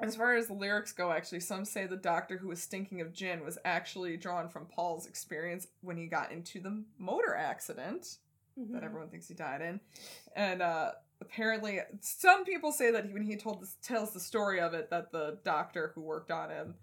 as 0.00 0.14
far 0.16 0.34
as 0.36 0.48
the 0.48 0.52
lyrics 0.54 0.92
go, 0.92 1.10
actually, 1.10 1.40
some 1.40 1.64
say 1.64 1.86
the 1.86 1.96
doctor 1.96 2.36
who 2.36 2.48
was 2.48 2.60
stinking 2.62 3.00
of 3.00 3.12
gin 3.14 3.44
was 3.44 3.58
actually 3.64 4.16
drawn 4.16 4.48
from 4.48 4.66
Paul's 4.66 5.06
experience 5.06 5.68
when 5.80 5.96
he 5.96 6.06
got 6.06 6.32
into 6.32 6.60
the 6.60 6.82
motor 6.98 7.34
accident 7.34 8.16
Mm-hmm. 8.58 8.74
that 8.74 8.82
everyone 8.82 9.08
thinks 9.08 9.28
he 9.28 9.34
died 9.34 9.60
in, 9.62 9.78
and 10.34 10.60
uh, 10.62 10.90
apparently, 11.20 11.80
some 12.00 12.44
people 12.44 12.72
say 12.72 12.90
that 12.90 13.12
when 13.12 13.22
he 13.22 13.36
told 13.36 13.62
this, 13.62 13.76
tells 13.82 14.12
the 14.12 14.20
story 14.20 14.60
of 14.60 14.74
it, 14.74 14.90
that 14.90 15.12
the 15.12 15.38
doctor 15.44 15.92
who 15.94 16.00
worked 16.02 16.30
on 16.30 16.50
him 16.50 16.74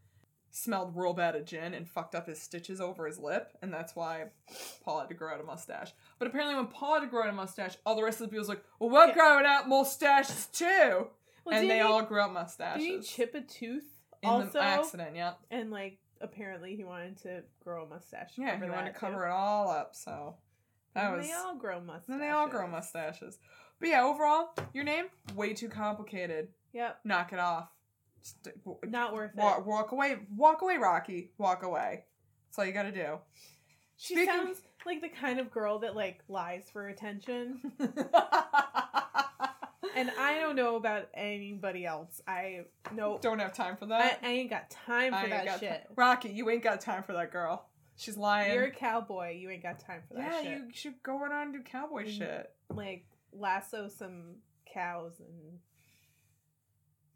smelled 0.51 0.95
real 0.95 1.13
bad 1.13 1.35
of 1.35 1.45
gin 1.45 1.73
and 1.73 1.87
fucked 1.89 2.15
up 2.15 2.27
his 2.27 2.41
stitches 2.41 2.79
over 2.79 3.05
his 3.07 3.19
lip, 3.19 3.51
and 3.61 3.73
that's 3.73 3.95
why 3.95 4.25
Paul 4.83 4.99
had 5.01 5.09
to 5.09 5.13
grow 5.15 5.33
out 5.33 5.41
a 5.41 5.43
mustache. 5.43 5.91
But 6.17 6.27
apparently, 6.29 6.55
when 6.55 6.67
Paul 6.67 6.93
had 6.95 6.99
to 7.01 7.07
grow 7.07 7.23
out 7.23 7.29
a 7.29 7.33
mustache, 7.33 7.75
all 7.85 7.95
the 7.95 8.03
rest 8.03 8.21
of 8.21 8.27
the 8.27 8.29
people 8.29 8.39
was 8.41 8.49
like, 8.49 8.63
"Well, 8.79 8.89
we're 8.89 9.07
Yeah. 9.07 9.13
growing 9.13 9.45
out 9.45 9.67
mustaches 9.67 10.47
too," 10.47 11.09
Well, 11.43 11.57
and 11.59 11.69
they 11.69 11.75
he- 11.75 11.81
all 11.81 12.03
grew 12.03 12.19
out 12.21 12.31
mustaches 12.33 12.83
Did 12.83 12.91
he 12.95 13.01
chip 13.01 13.35
a 13.35 13.41
tooth 13.41 14.01
in 14.23 14.29
also? 14.29 14.49
the 14.51 14.61
accident. 14.61 15.15
Yeah, 15.15 15.33
And 15.51 15.71
like 15.71 15.99
apparently 16.21 16.75
he 16.77 16.83
wanted 16.85 17.17
to 17.17 17.43
grow 17.61 17.83
a 17.83 17.87
mustache. 17.87 18.37
yeah, 18.37 18.55
he 18.57 18.69
wanted 18.69 18.93
to 18.93 18.97
cover 18.99 19.17
too. 19.17 19.23
it 19.25 19.29
all 19.31 19.69
up. 19.69 19.93
So 19.93 20.37
that 20.93 21.07
And 21.09 21.17
was 21.17 21.27
They 21.27 21.33
all 21.33 21.55
grow 21.55 21.81
mustaches. 21.81 22.07
then 22.07 22.19
they 22.19 22.29
all 22.29 22.47
grow 22.47 22.65
mustaches. 22.65 23.37
But 23.79 23.89
yeah, 23.89 24.03
overall, 24.03 24.49
your 24.73 24.83
name 24.83 25.05
way 25.35 25.53
too 25.53 25.69
complicated. 25.69 26.47
Yep. 26.73 26.99
Knock 27.03 27.33
it 27.33 27.39
off. 27.39 27.67
W- 28.65 28.79
Not 28.85 29.13
worth 29.13 29.31
it. 29.31 29.37
Walk, 29.37 29.65
walk 29.65 29.91
away. 29.91 30.17
Walk 30.35 30.61
away, 30.61 30.77
Rocky. 30.77 31.31
Walk 31.37 31.63
away. 31.63 32.05
That's 32.47 32.59
all 32.59 32.65
you 32.65 32.71
gotta 32.71 32.91
do. 32.91 33.19
She 33.97 34.15
Speaking- 34.15 34.33
sounds 34.33 34.61
like 34.85 35.01
the 35.01 35.09
kind 35.09 35.39
of 35.39 35.51
girl 35.51 35.79
that 35.79 35.95
like 35.95 36.21
lies 36.27 36.69
for 36.71 36.87
attention. 36.87 37.59
And 39.97 40.11
I 40.19 40.39
don't 40.41 40.57
know 40.57 40.75
about 40.75 41.07
anybody 41.13 41.85
else. 41.85 42.21
I 42.27 42.65
know 42.93 43.17
don't 43.21 43.39
have 43.39 43.53
time 43.53 43.77
for 43.77 43.85
that. 43.85 44.19
I 44.23 44.27
ain't 44.27 44.49
got 44.49 44.69
time 44.69 45.13
for 45.13 45.29
that 45.29 45.57
shit. 45.61 45.71
ti- 45.87 45.93
Rocky, 45.95 46.29
you 46.31 46.49
ain't 46.49 46.63
got 46.63 46.81
time 46.81 47.01
for 47.03 47.13
that 47.13 47.31
girl. 47.31 47.65
She's 47.95 48.17
lying. 48.17 48.53
You're 48.53 48.65
a 48.65 48.71
cowboy. 48.71 49.37
You 49.39 49.49
ain't 49.51 49.63
got 49.63 49.79
time 49.79 50.01
for 50.09 50.15
that 50.15 50.33
yeah, 50.33 50.41
shit. 50.41 50.57
you 50.57 50.73
should 50.73 51.01
go 51.01 51.15
on 51.23 51.31
and 51.31 51.53
do 51.53 51.61
cowboy 51.61 52.03
Mm. 52.07 52.17
shit. 52.17 52.51
Like 52.69 53.05
lasso 53.37 53.87
some 53.89 54.35
cows 54.71 55.13
and 55.19 55.59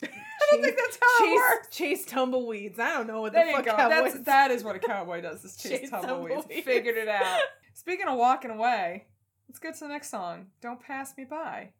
I 0.04 0.08
don't 0.52 0.64
think 0.64 0.78
that's 0.78 0.98
how 1.02 1.26
it 1.26 1.28
chase, 1.28 1.38
works. 1.38 1.68
chase 1.76 2.06
tumbleweeds. 2.06 2.80
I 2.80 2.94
don't 2.94 3.08
know 3.08 3.20
what 3.22 3.34
There 3.34 3.46
the 3.46 3.52
fuck 3.52 3.66
go. 3.66 3.76
cowboys. 3.76 4.14
That's 4.14 4.26
that 4.26 4.52
is 4.52 4.64
what 4.64 4.76
a 4.78 4.80
cowboy 4.88 5.22
does. 5.22 5.44
Is 5.44 5.58
chase, 5.58 5.82
Chase 5.82 5.90
tumbleweeds. 5.90 6.36
tumbleweeds. 6.44 6.66
Figured 6.66 6.96
it 6.98 7.08
out. 7.10 7.42
Speaking 7.74 8.08
of 8.08 8.18
walking 8.18 8.50
away, 8.52 9.08
let's 9.50 9.60
get 9.60 9.74
to 9.76 9.80
the 9.82 9.88
next 9.90 10.10
song. 10.10 10.48
Don't 10.62 10.80
pass 10.80 11.14
me 11.18 11.26
by, 11.26 11.72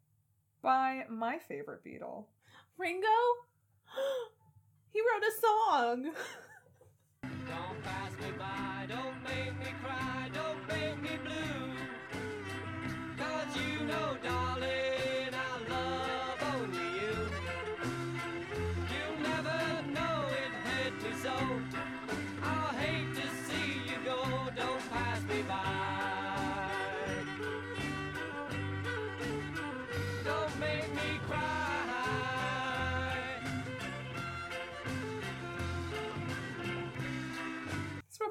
by 0.62 1.04
my 1.08 1.38
favorite 1.38 1.82
Beatle. 1.84 2.24
Ringo. 2.76 3.06
he 4.92 5.00
wrote 5.00 5.22
a 5.22 5.40
song. 5.40 6.12
Don't 7.22 7.82
pass 7.82 8.12
me 8.20 8.32
by, 8.38 8.86
don't 8.86 9.22
make 9.24 9.58
me 9.58 9.72
cry, 9.82 10.19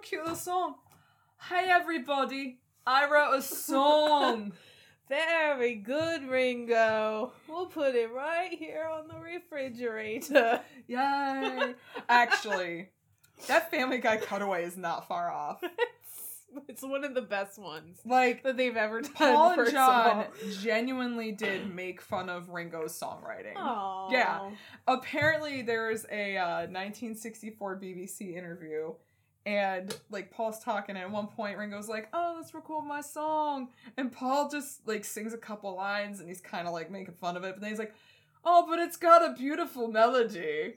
cute 0.10 0.24
little 0.24 0.36
song. 0.36 0.74
Hey 1.40 1.70
everybody, 1.70 2.58
I 2.88 3.08
wrote 3.08 3.36
a 3.38 3.42
song. 3.44 4.54
Very 5.08 5.76
good, 5.76 6.28
Ringo. 6.28 7.32
We'll 7.48 7.68
put 7.68 7.94
it 7.94 8.12
right 8.12 8.52
here 8.52 8.90
on 8.92 9.08
the 9.08 9.20
refrigerator. 9.20 10.62
Yay! 10.88 11.76
Actually, 12.10 12.90
that 13.48 13.70
Family 13.70 14.00
Guy 14.00 14.18
cutaway 14.18 14.64
is 14.64 14.78
not 14.78 15.08
far 15.08 15.32
off. 15.32 15.60
it's, 15.62 16.64
it's 16.68 16.82
one 16.82 17.04
of 17.04 17.14
the 17.14 17.22
best 17.22 17.60
ones 17.60 18.00
Like 18.04 18.42
that 18.42 18.58
they've 18.58 18.76
ever 18.76 19.02
done. 19.02 19.14
Paul 19.14 19.50
and 19.50 19.56
first 19.58 19.70
of 19.70 19.76
John 19.76 20.26
genuinely 20.60 21.34
did 21.34 21.72
make 21.72 22.02
fun 22.02 22.30
of 22.30 22.50
Ringo's 22.50 23.00
songwriting. 23.00 23.58
Aw. 23.58 24.10
Yeah. 24.12 24.50
Apparently, 24.88 25.62
there's 25.62 26.08
a 26.12 26.36
uh, 26.38 26.62
1964 26.62 27.80
BBC 27.80 28.36
interview, 28.36 28.94
and 29.46 29.96
like 30.10 30.32
Paul's 30.32 30.60
talking, 30.60 30.96
and 30.96 31.04
at 31.04 31.12
one 31.12 31.28
point 31.28 31.58
Ringo's 31.58 31.88
like, 31.88 32.10
"Oh, 32.14 32.36
let's 32.38 32.54
record 32.54 32.86
my 32.86 33.02
song," 33.02 33.70
and 33.98 34.12
Paul 34.12 34.50
just 34.50 34.88
like 34.88 35.06
sings 35.06 35.34
a 35.34 35.38
couple 35.38 35.76
lines, 35.76 36.20
and 36.20 36.28
he's 36.30 36.42
kind 36.42 36.68
of 36.68 36.74
like 36.74 36.92
making 36.92 37.14
fun 37.16 37.38
of 37.38 37.44
it, 37.44 37.54
but 37.56 37.62
then 37.62 37.70
he's 37.70 37.80
like, 37.80 37.94
"Oh, 38.44 38.66
but 38.70 38.80
it's 38.80 38.98
got 38.98 39.24
a 39.24 39.34
beautiful 39.34 39.88
melody." 39.88 40.76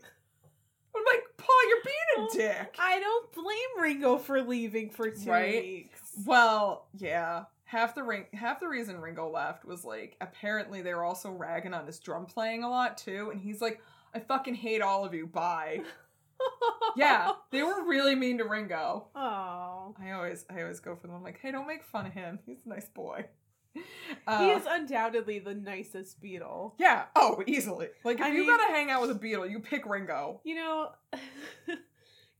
I'm 0.94 1.04
like, 1.06 1.22
Paul, 1.38 1.68
you're 1.70 1.82
being 1.84 2.26
a 2.28 2.32
dick. 2.58 2.76
I 2.78 3.00
don't 3.00 3.32
blame 3.32 3.82
Ringo 3.82 4.18
for 4.18 4.42
leaving 4.42 4.90
for 4.90 5.08
two 5.10 5.30
Right? 5.30 5.62
weeks. 5.62 6.12
Well, 6.26 6.86
yeah. 6.92 7.44
Half 7.64 7.94
the 7.94 8.02
ring, 8.02 8.26
half 8.34 8.60
the 8.60 8.68
reason 8.68 9.00
Ringo 9.00 9.30
left 9.30 9.64
was 9.64 9.82
like 9.86 10.16
apparently 10.20 10.82
they 10.82 10.92
were 10.92 11.04
also 11.04 11.30
ragging 11.30 11.72
on 11.72 11.86
his 11.86 11.98
drum 11.98 12.26
playing 12.26 12.62
a 12.62 12.68
lot 12.68 12.98
too, 12.98 13.30
and 13.30 13.40
he's 13.40 13.62
like, 13.62 13.80
"I 14.14 14.20
fucking 14.20 14.54
hate 14.54 14.82
all 14.82 15.04
of 15.06 15.14
you. 15.14 15.26
Bye." 15.26 15.80
yeah, 16.96 17.32
they 17.50 17.62
were 17.62 17.84
really 17.86 18.14
mean 18.14 18.38
to 18.38 18.44
Ringo. 18.44 19.08
Oh. 19.14 19.94
I 20.00 20.10
always, 20.12 20.44
I 20.50 20.62
always 20.62 20.80
go 20.80 20.94
for 20.96 21.06
them. 21.06 21.16
I'm 21.16 21.22
like, 21.22 21.38
"Hey, 21.40 21.50
don't 21.52 21.66
make 21.66 21.82
fun 21.84 22.06
of 22.06 22.12
him. 22.12 22.38
He's 22.46 22.64
a 22.66 22.68
nice 22.68 22.88
boy." 22.88 23.26
he 23.74 23.80
Uh, 24.26 24.56
is 24.58 24.66
undoubtedly 24.68 25.38
the 25.38 25.54
nicest 25.54 26.22
Beatle. 26.22 26.72
yeah. 26.78 27.04
Oh, 27.16 27.42
easily. 27.46 27.88
Like 28.04 28.18
if 28.18 28.24
I 28.26 28.28
you 28.28 28.40
mean- 28.40 28.46
gotta 28.48 28.70
hang 28.72 28.90
out 28.90 29.00
with 29.00 29.10
a 29.10 29.14
Beatle, 29.18 29.50
you 29.50 29.60
pick 29.60 29.86
Ringo. 29.86 30.40
You 30.44 30.56
know, 30.56 30.90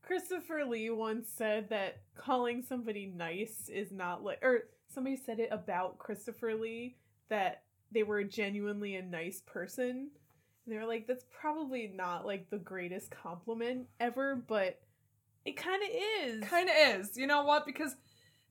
Christopher 0.03 0.63
Lee 0.65 0.89
once 0.89 1.27
said 1.29 1.69
that 1.69 2.01
calling 2.15 2.61
somebody 2.61 3.05
nice 3.05 3.69
is 3.69 3.91
not 3.91 4.23
like, 4.23 4.39
or 4.43 4.65
somebody 4.93 5.15
said 5.15 5.39
it 5.39 5.49
about 5.51 5.97
Christopher 5.97 6.53
Lee 6.55 6.97
that 7.29 7.63
they 7.91 8.03
were 8.03 8.23
genuinely 8.23 8.95
a 8.95 9.01
nice 9.01 9.41
person. 9.45 10.09
And 10.65 10.73
they 10.73 10.79
were 10.79 10.87
like, 10.87 11.07
that's 11.07 11.25
probably 11.39 11.91
not 11.93 12.25
like 12.25 12.49
the 12.49 12.57
greatest 12.57 13.11
compliment 13.11 13.87
ever, 13.99 14.35
but 14.35 14.79
it 15.45 15.57
kind 15.57 15.81
of 15.83 15.89
is. 16.25 16.43
Kind 16.49 16.69
of 16.69 16.75
is. 17.01 17.17
You 17.17 17.27
know 17.27 17.43
what? 17.43 17.65
Because 17.65 17.95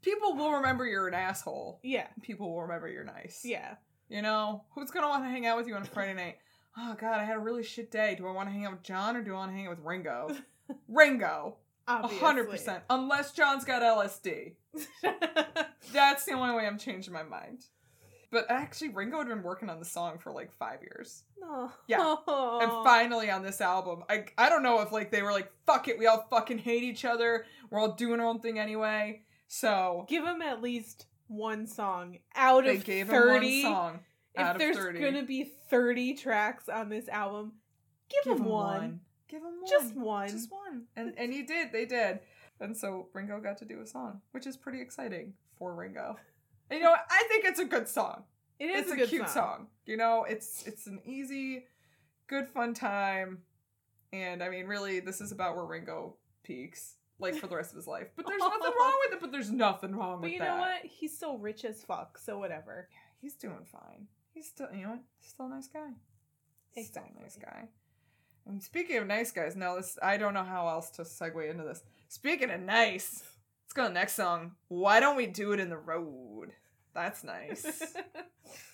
people 0.02 0.34
will 0.36 0.52
remember 0.52 0.86
you're 0.86 1.08
an 1.08 1.14
asshole. 1.14 1.80
Yeah. 1.82 2.08
People 2.22 2.52
will 2.52 2.62
remember 2.62 2.88
you're 2.88 3.04
nice. 3.04 3.40
Yeah. 3.44 3.76
You 4.08 4.20
know, 4.20 4.64
who's 4.74 4.90
gonna 4.90 5.08
want 5.08 5.24
to 5.24 5.30
hang 5.30 5.46
out 5.46 5.56
with 5.56 5.66
you 5.66 5.74
on 5.74 5.82
a 5.82 5.86
Friday 5.86 6.12
night? 6.12 6.36
Oh 6.76 6.94
God, 6.98 7.18
I 7.18 7.24
had 7.24 7.36
a 7.36 7.40
really 7.40 7.62
shit 7.62 7.90
day. 7.90 8.14
Do 8.16 8.26
I 8.26 8.32
want 8.32 8.48
to 8.48 8.52
hang 8.52 8.66
out 8.66 8.72
with 8.72 8.82
John 8.82 9.16
or 9.16 9.22
do 9.22 9.32
I 9.32 9.36
want 9.36 9.50
to 9.50 9.56
hang 9.56 9.66
out 9.66 9.76
with 9.76 9.84
Ringo? 9.84 10.34
Ringo, 10.88 11.56
a 11.88 11.92
Obviously. 11.92 12.18
hundred 12.18 12.50
percent. 12.50 12.82
Unless 12.90 13.32
John's 13.32 13.64
got 13.64 13.82
LSD, 13.82 14.54
that's 15.92 16.24
the 16.24 16.32
only 16.32 16.54
way 16.54 16.66
I'm 16.66 16.78
changing 16.78 17.12
my 17.12 17.22
mind. 17.22 17.64
But 18.32 18.46
actually, 18.48 18.88
Ringo 18.88 19.18
had 19.18 19.28
been 19.28 19.42
working 19.42 19.68
on 19.68 19.78
the 19.78 19.84
song 19.84 20.18
for 20.18 20.32
like 20.32 20.50
five 20.52 20.80
years, 20.82 21.24
no. 21.38 21.70
Yeah. 21.86 22.16
and 22.26 22.70
finally 22.82 23.30
on 23.30 23.42
this 23.42 23.60
album, 23.60 24.02
I 24.08 24.24
I 24.38 24.48
don't 24.48 24.62
know 24.62 24.80
if 24.80 24.90
like 24.90 25.10
they 25.12 25.22
were 25.22 25.32
like, 25.32 25.52
fuck 25.66 25.86
it, 25.86 25.98
we 25.98 26.06
all 26.06 26.26
fucking 26.30 26.58
hate 26.58 26.82
each 26.82 27.04
other. 27.04 27.44
We're 27.70 27.78
all 27.78 27.92
doing 27.92 28.20
our 28.20 28.26
own 28.26 28.40
thing 28.40 28.58
anyway. 28.58 29.22
So 29.48 30.06
Give 30.08 30.24
him 30.24 30.40
at 30.40 30.62
least 30.62 31.04
one 31.28 31.66
song 31.66 32.18
out 32.34 32.64
they 32.64 32.76
of 32.76 32.84
gave 32.84 33.08
30. 33.08 33.16
him 33.62 33.62
one 33.64 33.74
song 33.74 34.00
if 34.34 34.46
of 34.46 34.58
there's 34.58 34.76
30. 34.78 34.98
gonna 35.00 35.22
be 35.24 35.52
30 35.68 36.14
tracks 36.14 36.70
on 36.70 36.88
this 36.88 37.08
album, 37.08 37.52
give, 38.08 38.24
Give 38.24 38.38
him 38.38 38.44
him 38.44 38.50
one. 38.50 39.00
Give 39.28 39.42
him 39.42 39.60
one. 39.60 39.70
Just 39.70 39.94
one. 39.94 40.28
Just 40.28 40.50
one. 40.50 40.84
And 40.96 41.12
and 41.18 41.32
he 41.34 41.42
did. 41.42 41.70
They 41.70 41.84
did. 41.84 42.20
And 42.60 42.74
so 42.74 43.08
Ringo 43.12 43.40
got 43.40 43.58
to 43.58 43.64
do 43.66 43.80
a 43.82 43.86
song, 43.86 44.22
which 44.30 44.46
is 44.46 44.56
pretty 44.56 44.80
exciting 44.80 45.34
for 45.58 45.74
Ringo. 45.74 46.16
You 46.72 46.80
know. 46.80 46.94
I 47.10 47.24
think 47.28 47.44
it's 47.44 47.60
a 47.60 47.64
good 47.64 47.88
song. 47.88 48.24
It 48.58 48.66
is 48.66 48.90
it's 48.90 49.00
a, 49.00 49.04
a, 49.04 49.06
cute 49.06 49.28
song. 49.28 49.66
You 49.86 49.96
know, 49.96 50.24
it's 50.28 50.64
it's 50.66 50.86
an 50.86 51.00
easy, 51.04 51.66
good 52.26 52.46
fun 52.48 52.74
time. 52.74 53.38
And 54.12 54.42
I 54.42 54.48
mean, 54.50 54.66
really, 54.66 55.00
this 55.00 55.20
is 55.20 55.32
about 55.32 55.56
where 55.56 55.64
Ringo 55.64 56.16
peaks, 56.42 56.96
like 57.18 57.34
for 57.34 57.46
the 57.46 57.56
rest 57.56 57.70
of 57.70 57.76
his 57.76 57.86
life. 57.86 58.08
But 58.14 58.26
there's 58.26 58.40
nothing 58.40 58.60
wrong 58.60 58.98
with 59.06 59.14
it. 59.14 59.20
But 59.20 59.32
there's 59.32 59.50
nothing 59.50 59.94
wrong 59.94 60.20
But 60.20 60.30
with 60.30 60.38
that. 60.38 60.44
But 60.44 60.44
you 60.44 60.50
know 60.50 60.60
what? 60.60 60.84
He's 60.84 61.16
still 61.16 61.38
rich 61.38 61.64
as 61.64 61.82
fuck, 61.82 62.18
so 62.18 62.38
whatever. 62.38 62.88
He's 63.20 63.34
doing 63.34 63.64
fine. 63.64 64.06
He's 64.34 64.48
still, 64.48 64.68
you 64.74 64.82
know 64.82 64.90
what? 64.90 65.02
Still 65.20 65.46
a 65.46 65.50
nice 65.50 65.68
guy. 65.68 65.90
He's 66.74 66.88
Still 66.88 67.04
a 67.16 67.22
nice 67.22 67.36
guy. 67.36 67.68
And 68.46 68.62
speaking 68.62 68.96
of 68.96 69.06
nice 69.06 69.30
guys, 69.30 69.54
now 69.54 69.76
this 69.76 69.98
I 70.02 70.16
don't 70.16 70.34
know 70.34 70.44
how 70.44 70.68
else 70.68 70.90
to 70.92 71.02
segue 71.02 71.50
into 71.50 71.62
this. 71.62 71.82
Speaking 72.08 72.50
of 72.50 72.60
nice, 72.60 73.22
let's 73.64 73.72
go 73.72 73.82
to 73.82 73.88
the 73.88 73.94
next 73.94 74.14
song. 74.14 74.52
Why 74.68 75.00
don't 75.00 75.16
we 75.16 75.26
do 75.26 75.52
it 75.52 75.60
in 75.60 75.70
the 75.70 75.76
road? 75.76 76.52
That's 76.94 77.24
nice. 77.24 77.94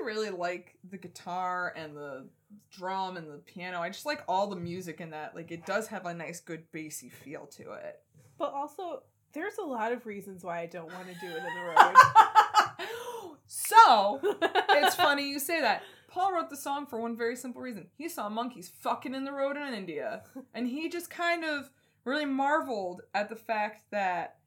actually 0.00 0.14
really 0.14 0.30
like 0.30 0.74
the 0.90 0.96
guitar 0.96 1.72
and 1.76 1.96
the 1.96 2.26
drum 2.70 3.16
and 3.16 3.28
the 3.28 3.38
piano. 3.38 3.80
I 3.80 3.90
just 3.90 4.06
like 4.06 4.22
all 4.28 4.46
the 4.48 4.56
music 4.56 5.00
in 5.00 5.10
that. 5.10 5.34
Like 5.34 5.50
it 5.50 5.66
does 5.66 5.86
have 5.88 6.06
a 6.06 6.14
nice, 6.14 6.40
good 6.40 6.64
bassy 6.72 7.08
feel 7.08 7.46
to 7.46 7.72
it. 7.72 8.00
But 8.38 8.52
also, 8.52 9.02
there's 9.32 9.58
a 9.58 9.64
lot 9.64 9.92
of 9.92 10.06
reasons 10.06 10.44
why 10.44 10.60
I 10.60 10.66
don't 10.66 10.92
want 10.92 11.06
to 11.08 11.14
do 11.20 11.32
it 11.32 11.36
in 11.36 11.44
the 11.44 11.60
road. 11.60 13.36
so 13.46 14.20
it's 14.70 14.94
funny 14.96 15.28
you 15.28 15.38
say 15.38 15.60
that. 15.60 15.82
Paul 16.08 16.32
wrote 16.32 16.50
the 16.50 16.56
song 16.56 16.86
for 16.86 17.00
one 17.00 17.16
very 17.16 17.36
simple 17.36 17.62
reason. 17.62 17.86
He 17.96 18.08
saw 18.08 18.28
monkeys 18.28 18.72
fucking 18.80 19.14
in 19.14 19.24
the 19.24 19.32
road 19.32 19.56
in 19.56 19.74
India, 19.74 20.24
and 20.54 20.66
he 20.66 20.88
just 20.88 21.08
kind 21.08 21.44
of 21.44 21.70
really 22.04 22.24
marveled 22.24 23.02
at 23.14 23.28
the 23.28 23.36
fact 23.36 23.84
that 23.92 24.38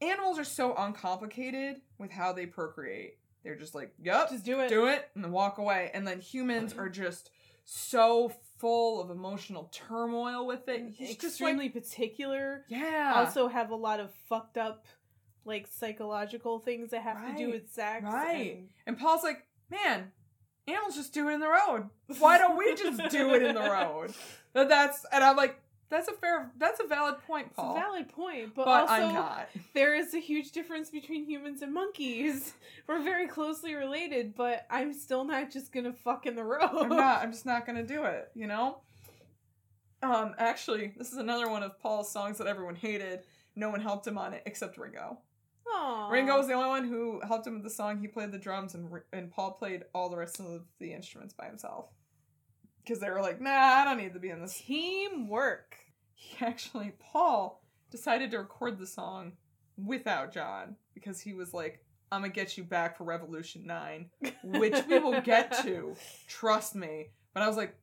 animals 0.00 0.38
are 0.38 0.44
so 0.44 0.76
uncomplicated 0.76 1.80
with 1.98 2.12
how 2.12 2.32
they 2.32 2.46
procreate. 2.46 3.16
They're 3.44 3.56
just 3.56 3.74
like, 3.74 3.92
"Yep, 4.02 4.30
Just 4.30 4.44
do 4.44 4.60
it. 4.60 4.68
do 4.68 4.86
it," 4.86 5.08
and 5.14 5.24
then 5.24 5.32
walk 5.32 5.58
away. 5.58 5.90
And 5.94 6.06
then 6.06 6.20
humans 6.20 6.72
mm-hmm. 6.72 6.80
are 6.82 6.88
just 6.88 7.30
so 7.64 8.32
full 8.58 9.00
of 9.00 9.10
emotional 9.10 9.70
turmoil 9.72 10.46
with 10.46 10.68
it. 10.68 10.92
He's 10.94 11.16
just 11.16 11.22
like, 11.40 11.54
extremely 11.54 11.68
particular. 11.68 12.64
yeah, 12.68 13.12
Also 13.16 13.48
have 13.48 13.70
a 13.70 13.76
lot 13.76 13.98
of 14.00 14.12
fucked 14.28 14.56
up, 14.56 14.86
like 15.44 15.66
psychological 15.66 16.60
things 16.60 16.90
that 16.90 17.02
have 17.02 17.26
to 17.26 17.36
do 17.36 17.50
with 17.50 17.70
sex. 17.72 18.04
right. 18.04 18.56
and- 18.56 18.68
And 18.86 18.98
Paul's 18.98 19.22
like, 19.24 19.46
man, 19.70 20.12
animals 20.68 20.94
just 20.96 21.12
do 21.12 21.28
it 21.28 21.34
in 21.34 21.40
the 21.40 21.48
road. 21.48 21.88
Why 22.18 22.38
don't 22.38 22.56
we 22.56 22.74
just 22.74 23.10
do 23.10 23.34
it 23.34 23.42
in 23.42 23.54
the 23.54 23.60
road? 23.70 24.12
That's 24.54 25.04
and 25.12 25.24
I'm 25.24 25.36
like, 25.36 25.58
that's 25.92 26.08
a 26.08 26.12
fair, 26.12 26.50
that's 26.58 26.80
a 26.80 26.86
valid 26.86 27.16
point, 27.26 27.48
It's 27.50 27.58
a 27.58 27.74
valid 27.74 28.08
point, 28.08 28.54
but, 28.54 28.64
but 28.64 28.80
also 28.80 28.94
I'm 28.94 29.14
not. 29.14 29.48
there 29.74 29.94
is 29.94 30.14
a 30.14 30.18
huge 30.18 30.52
difference 30.52 30.90
between 30.90 31.26
humans 31.26 31.60
and 31.60 31.72
monkeys. 31.72 32.54
We're 32.88 33.02
very 33.02 33.28
closely 33.28 33.74
related, 33.74 34.34
but 34.34 34.66
I'm 34.70 34.94
still 34.94 35.24
not 35.24 35.50
just 35.52 35.70
gonna 35.70 35.92
fuck 35.92 36.26
in 36.26 36.34
the 36.34 36.44
road. 36.44 36.70
I'm 36.72 36.88
not. 36.88 37.22
I'm 37.22 37.30
just 37.30 37.46
not 37.46 37.66
gonna 37.66 37.84
do 37.84 38.04
it. 38.04 38.30
You 38.34 38.46
know. 38.46 38.78
Um. 40.02 40.34
Actually, 40.38 40.94
this 40.96 41.12
is 41.12 41.18
another 41.18 41.48
one 41.48 41.62
of 41.62 41.78
Paul's 41.78 42.10
songs 42.10 42.38
that 42.38 42.46
everyone 42.46 42.74
hated. 42.74 43.20
No 43.54 43.68
one 43.68 43.80
helped 43.80 44.06
him 44.06 44.16
on 44.16 44.32
it 44.32 44.42
except 44.46 44.78
Ringo. 44.78 45.18
Aw. 45.68 46.08
Ringo 46.08 46.38
was 46.38 46.46
the 46.46 46.54
only 46.54 46.68
one 46.68 46.88
who 46.88 47.20
helped 47.20 47.46
him 47.46 47.54
with 47.54 47.64
the 47.64 47.70
song. 47.70 48.00
He 48.00 48.08
played 48.08 48.32
the 48.32 48.38
drums, 48.38 48.74
and 48.74 48.88
and 49.12 49.30
Paul 49.30 49.52
played 49.52 49.84
all 49.94 50.08
the 50.08 50.16
rest 50.16 50.40
of 50.40 50.62
the 50.78 50.92
instruments 50.92 51.34
by 51.34 51.46
himself. 51.46 51.90
Because 52.82 52.98
they 52.98 53.10
were 53.10 53.20
like, 53.20 53.40
nah, 53.40 53.50
I 53.50 53.84
don't 53.84 53.98
need 53.98 54.14
to 54.14 54.18
be 54.18 54.30
in 54.30 54.40
this 54.40 54.60
teamwork. 54.60 55.76
He 56.22 56.44
actually 56.44 56.92
Paul 57.00 57.62
decided 57.90 58.30
to 58.30 58.38
record 58.38 58.78
the 58.78 58.86
song 58.86 59.32
without 59.76 60.32
John 60.32 60.76
because 60.94 61.20
he 61.20 61.32
was 61.34 61.52
like, 61.54 61.84
"I'm 62.10 62.22
gonna 62.22 62.32
get 62.32 62.56
you 62.56 62.64
back 62.64 62.96
for 62.96 63.04
Revolution 63.04 63.64
9, 63.66 64.10
which 64.44 64.76
we 64.88 64.98
will 64.98 65.20
get 65.20 65.52
to. 65.64 65.94
Trust 66.28 66.74
me." 66.74 67.08
But 67.34 67.42
I 67.42 67.48
was 67.48 67.56
like, 67.56 67.74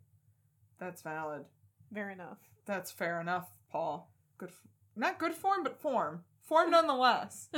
"That's 0.79 1.01
valid. 1.01 1.45
Fair 1.93 2.09
enough. 2.11 2.37
That's 2.65 2.91
fair 2.91 3.19
enough, 3.19 3.49
Paul. 3.71 4.11
Good, 4.37 4.49
f- 4.49 4.67
not 4.95 5.17
good 5.19 5.33
form, 5.33 5.63
but 5.63 5.79
form. 5.81 6.23
Form 6.43 6.69
nonetheless. 6.77 7.49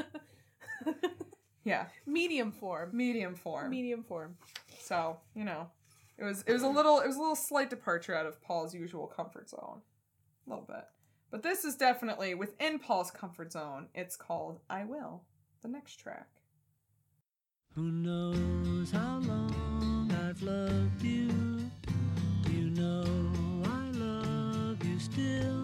yeah, 1.64 1.86
Medium 2.08 2.52
form. 2.52 2.90
medium 2.94 3.36
form. 3.36 3.70
Medium 3.70 4.04
form. 4.04 4.36
So 4.80 5.20
you 5.36 5.44
know, 5.44 5.70
it 6.18 6.24
was 6.24 6.44
it 6.48 6.54
was 6.54 6.64
a 6.64 6.68
little 6.68 7.00
it 7.00 7.08
was 7.08 7.18
a 7.18 7.20
little 7.20 7.36
slight 7.36 7.70
departure 7.70 8.16
out 8.16 8.26
of 8.26 8.42
Paul's 8.42 8.74
usual 8.74 9.08
comfort 9.08 9.50
zone, 9.50 9.82
a 10.52 10.54
little 10.54 10.68
bit. 10.68 10.86
But 11.30 11.43
this 11.43 11.64
is 11.64 11.76
definitely 11.76 12.36
within 12.36 12.78
Paul's 12.78 13.10
comfort 13.10 13.54
zone. 13.54 13.88
It's 13.95 14.18
called 14.18 14.60
"I 14.70 14.84
Will," 14.84 15.24
the 15.62 15.70
next 15.70 15.95
track. 15.95 16.28
Who 17.76 17.89
knows 17.89 18.91
how 18.91 19.20
long 19.20 20.12
I've 20.28 20.41
loved 20.41 21.02
you? 21.02 21.30
You 22.49 22.70
know 22.72 23.06
I 23.66 23.91
love 23.91 24.84
you 24.84 24.99
still. 24.99 25.61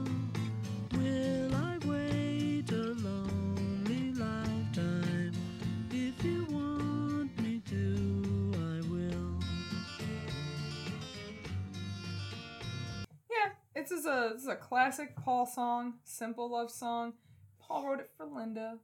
It's 13.92 14.04
just 14.04 14.08
a 14.08 14.32
this 14.34 14.44
is 14.44 14.48
a 14.48 14.56
classic 14.56 15.16
Paul 15.16 15.46
song, 15.46 15.96
simple 16.04 16.52
love 16.52 16.70
song. 16.72 17.14
Paul 17.60 17.88
wrote 17.88 18.00
it 18.00 18.10
for 18.18 18.26
Linda. 18.26 18.78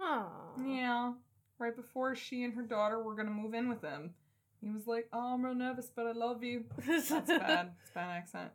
Aww. 0.00 0.26
Yeah, 0.64 1.12
right 1.58 1.74
before 1.74 2.14
she 2.14 2.44
and 2.44 2.54
her 2.54 2.62
daughter 2.62 3.02
were 3.02 3.14
gonna 3.14 3.30
move 3.30 3.54
in 3.54 3.68
with 3.68 3.82
him. 3.82 4.14
He 4.60 4.70
was 4.70 4.86
like, 4.86 5.08
"Oh, 5.12 5.34
I'm 5.34 5.44
real 5.44 5.54
nervous, 5.54 5.90
but 5.94 6.06
I 6.06 6.12
love 6.12 6.42
you." 6.42 6.64
That's 6.86 7.10
bad. 7.10 7.72
It's 7.82 7.90
bad 7.94 8.10
accent. 8.16 8.50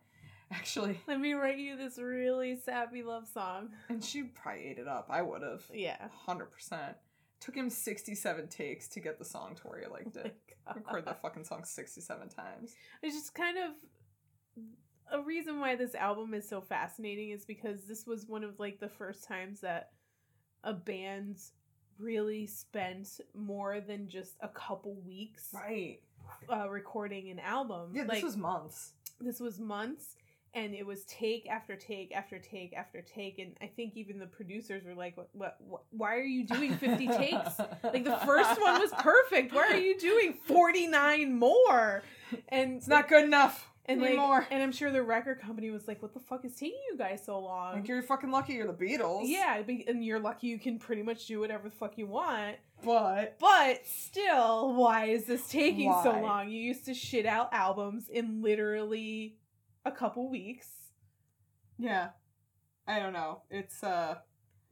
Actually, 0.51 0.99
Let 1.07 1.19
me 1.21 1.31
write 1.33 1.59
you 1.59 1.77
this 1.77 1.97
really 1.97 2.57
sappy 2.57 3.03
love 3.03 3.25
song. 3.27 3.69
and 3.87 4.03
she 4.03 4.23
probably 4.23 4.65
ate 4.65 4.79
it 4.79 4.87
up. 4.87 5.07
I 5.09 5.21
would 5.21 5.43
have. 5.43 5.63
Yeah. 5.73 5.97
Hundred 6.25 6.47
percent. 6.51 6.97
Took 7.39 7.55
him 7.55 7.69
sixty-seven 7.69 8.49
takes 8.49 8.87
to 8.89 8.99
get 8.99 9.17
the 9.17 9.25
song 9.25 9.55
to 9.55 9.61
where 9.67 9.79
he 9.79 9.87
liked 9.87 10.17
oh 10.17 10.25
it. 10.25 10.35
Record 10.75 11.05
the 11.05 11.13
fucking 11.13 11.45
song 11.45 11.63
sixty-seven 11.63 12.29
times. 12.29 12.75
It's 13.01 13.15
just 13.15 13.33
kind 13.33 13.57
of 13.57 14.63
a 15.11 15.21
reason 15.21 15.59
why 15.59 15.75
this 15.75 15.95
album 15.95 16.33
is 16.33 16.47
so 16.47 16.61
fascinating 16.61 17.29
is 17.31 17.45
because 17.45 17.83
this 17.87 18.05
was 18.05 18.25
one 18.27 18.43
of 18.43 18.59
like 18.59 18.79
the 18.79 18.89
first 18.89 19.23
times 19.27 19.61
that 19.61 19.89
a 20.63 20.73
band 20.73 21.37
really 21.99 22.47
spent 22.47 23.19
more 23.35 23.79
than 23.81 24.07
just 24.07 24.35
a 24.41 24.47
couple 24.47 24.95
weeks 25.05 25.49
Right. 25.53 25.99
uh, 26.51 26.69
recording 26.69 27.29
an 27.29 27.39
album. 27.39 27.91
Yeah, 27.93 28.05
this 28.05 28.23
was 28.23 28.37
months. 28.37 28.93
this 29.19 29.39
was 29.39 29.59
months 29.59 30.15
and 30.53 30.73
it 30.73 30.85
was 30.85 31.05
take 31.05 31.47
after 31.49 31.75
take 31.77 32.13
after 32.13 32.37
take 32.37 32.73
after 32.73 33.01
take 33.01 33.39
and 33.39 33.55
I 33.61 33.67
think 33.67 33.95
even 33.95 34.19
the 34.19 34.25
producers 34.25 34.83
were 34.83 34.93
like 34.95 35.15
what, 35.15 35.29
what, 35.33 35.57
what 35.59 35.83
why 35.91 36.15
are 36.15 36.23
you 36.23 36.45
doing 36.45 36.75
50 36.75 37.07
takes? 37.07 37.57
Like 37.83 38.03
the 38.03 38.19
first 38.25 38.59
one 38.59 38.79
was 38.79 38.91
perfect. 38.99 39.53
Why 39.53 39.67
are 39.71 39.77
you 39.77 39.97
doing 39.97 40.33
49 40.45 41.33
more? 41.37 42.03
And 42.49 42.77
It's 42.77 42.87
not 42.87 43.07
good 43.07 43.23
enough. 43.23 43.70
And 43.85 44.01
like, 44.01 44.45
and 44.51 44.61
I'm 44.63 44.71
sure 44.71 44.91
the 44.91 45.01
record 45.03 45.41
company 45.41 45.71
was 45.71 45.87
like, 45.87 46.01
"What 46.01 46.13
the 46.13 46.19
fuck 46.19 46.45
is 46.45 46.53
taking 46.55 46.79
you 46.91 46.97
guys 46.97 47.23
so 47.25 47.39
long?" 47.39 47.75
Like 47.75 47.87
you're 47.87 48.01
fucking 48.03 48.31
lucky 48.31 48.53
you're 48.53 48.67
the 48.67 48.73
Beatles. 48.73 49.23
yeah, 49.27 49.61
and 49.87 50.03
you're 50.05 50.19
lucky 50.19 50.47
you 50.47 50.59
can 50.59 50.77
pretty 50.79 51.01
much 51.03 51.25
do 51.27 51.39
whatever 51.39 51.69
the 51.69 51.75
fuck 51.75 51.97
you 51.97 52.07
want. 52.07 52.57
But 52.83 53.37
But 53.39 53.85
still, 53.85 54.73
why 54.73 55.05
is 55.05 55.25
this 55.25 55.47
taking 55.49 55.93
so 56.03 56.11
long? 56.11 56.49
You 56.49 56.59
used 56.59 56.85
to 56.85 56.93
shit 56.93 57.25
out 57.25 57.49
albums 57.53 58.07
in 58.09 58.41
literally 58.41 59.37
a 59.85 59.91
couple 59.91 60.29
weeks. 60.29 60.67
yeah. 61.77 62.09
I 62.87 62.99
don't 62.99 63.13
know. 63.13 63.43
It's 63.51 63.83
uh 63.83 64.15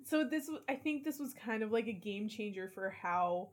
So 0.05 0.23
this, 0.23 0.49
I 0.67 0.75
think, 0.75 1.03
this 1.03 1.19
was 1.19 1.33
kind 1.33 1.61
of 1.63 1.71
like 1.71 1.87
a 1.87 1.93
game 1.93 2.27
changer 2.27 2.69
for 2.73 2.89
how 2.89 3.49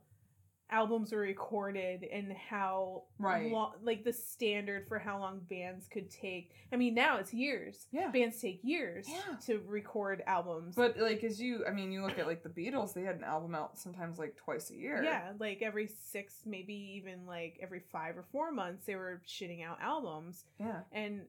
albums 0.69 1.13
were 1.13 1.19
recorded 1.21 2.03
and 2.03 2.33
how 2.33 3.03
Right. 3.19 3.49
lo- 3.51 3.73
like 3.81 4.03
the 4.03 4.11
standard 4.11 4.85
for 4.87 4.99
how 4.99 5.17
long 5.19 5.39
bands 5.49 5.87
could 5.87 6.09
take. 6.11 6.51
I 6.73 6.75
mean, 6.75 6.93
now 6.93 7.17
it's 7.17 7.33
years. 7.33 7.87
Yeah. 7.91 8.09
bands 8.11 8.41
take 8.41 8.59
years 8.63 9.07
Yeah. 9.09 9.37
to 9.45 9.59
record 9.59 10.23
albums. 10.27 10.75
But 10.75 10.97
like 10.97 11.23
as 11.23 11.41
you 11.41 11.65
I 11.65 11.71
mean 11.71 11.91
you 11.91 12.01
look 12.01 12.19
at 12.19 12.27
like 12.27 12.43
the 12.43 12.49
Beatles, 12.49 12.93
they 12.93 13.03
had 13.03 13.15
an 13.15 13.23
album 13.23 13.55
out 13.55 13.77
sometimes 13.79 14.19
like 14.19 14.35
twice 14.35 14.69
a 14.69 14.75
year. 14.75 15.01
yeah, 15.03 15.31
like 15.39 15.61
every 15.61 15.87
six, 15.87 16.45
maybe 16.45 16.73
even 16.73 17.25
like 17.25 17.57
every 17.61 17.79
five 17.79 18.17
or 18.17 18.23
four 18.23 18.51
months, 18.51 18.85
they 18.85 18.95
were 18.97 19.21
shitting 19.25 19.63
out 19.65 19.79
albums. 19.81 20.43
Yeah. 20.59 20.81
and 20.91 21.21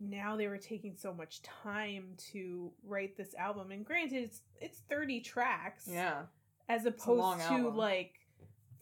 now 0.00 0.34
they 0.36 0.48
were 0.48 0.58
taking 0.58 0.96
so 0.96 1.12
much 1.14 1.42
time 1.42 2.14
to 2.32 2.72
write 2.82 3.16
this 3.16 3.34
album 3.36 3.70
and 3.70 3.84
granted 3.86 4.24
it's 4.24 4.40
it's 4.60 4.78
30 4.88 5.20
tracks 5.20 5.86
Yeah. 5.88 6.22
as 6.68 6.86
opposed 6.86 7.38
to 7.46 7.54
album. 7.54 7.76
like 7.76 8.14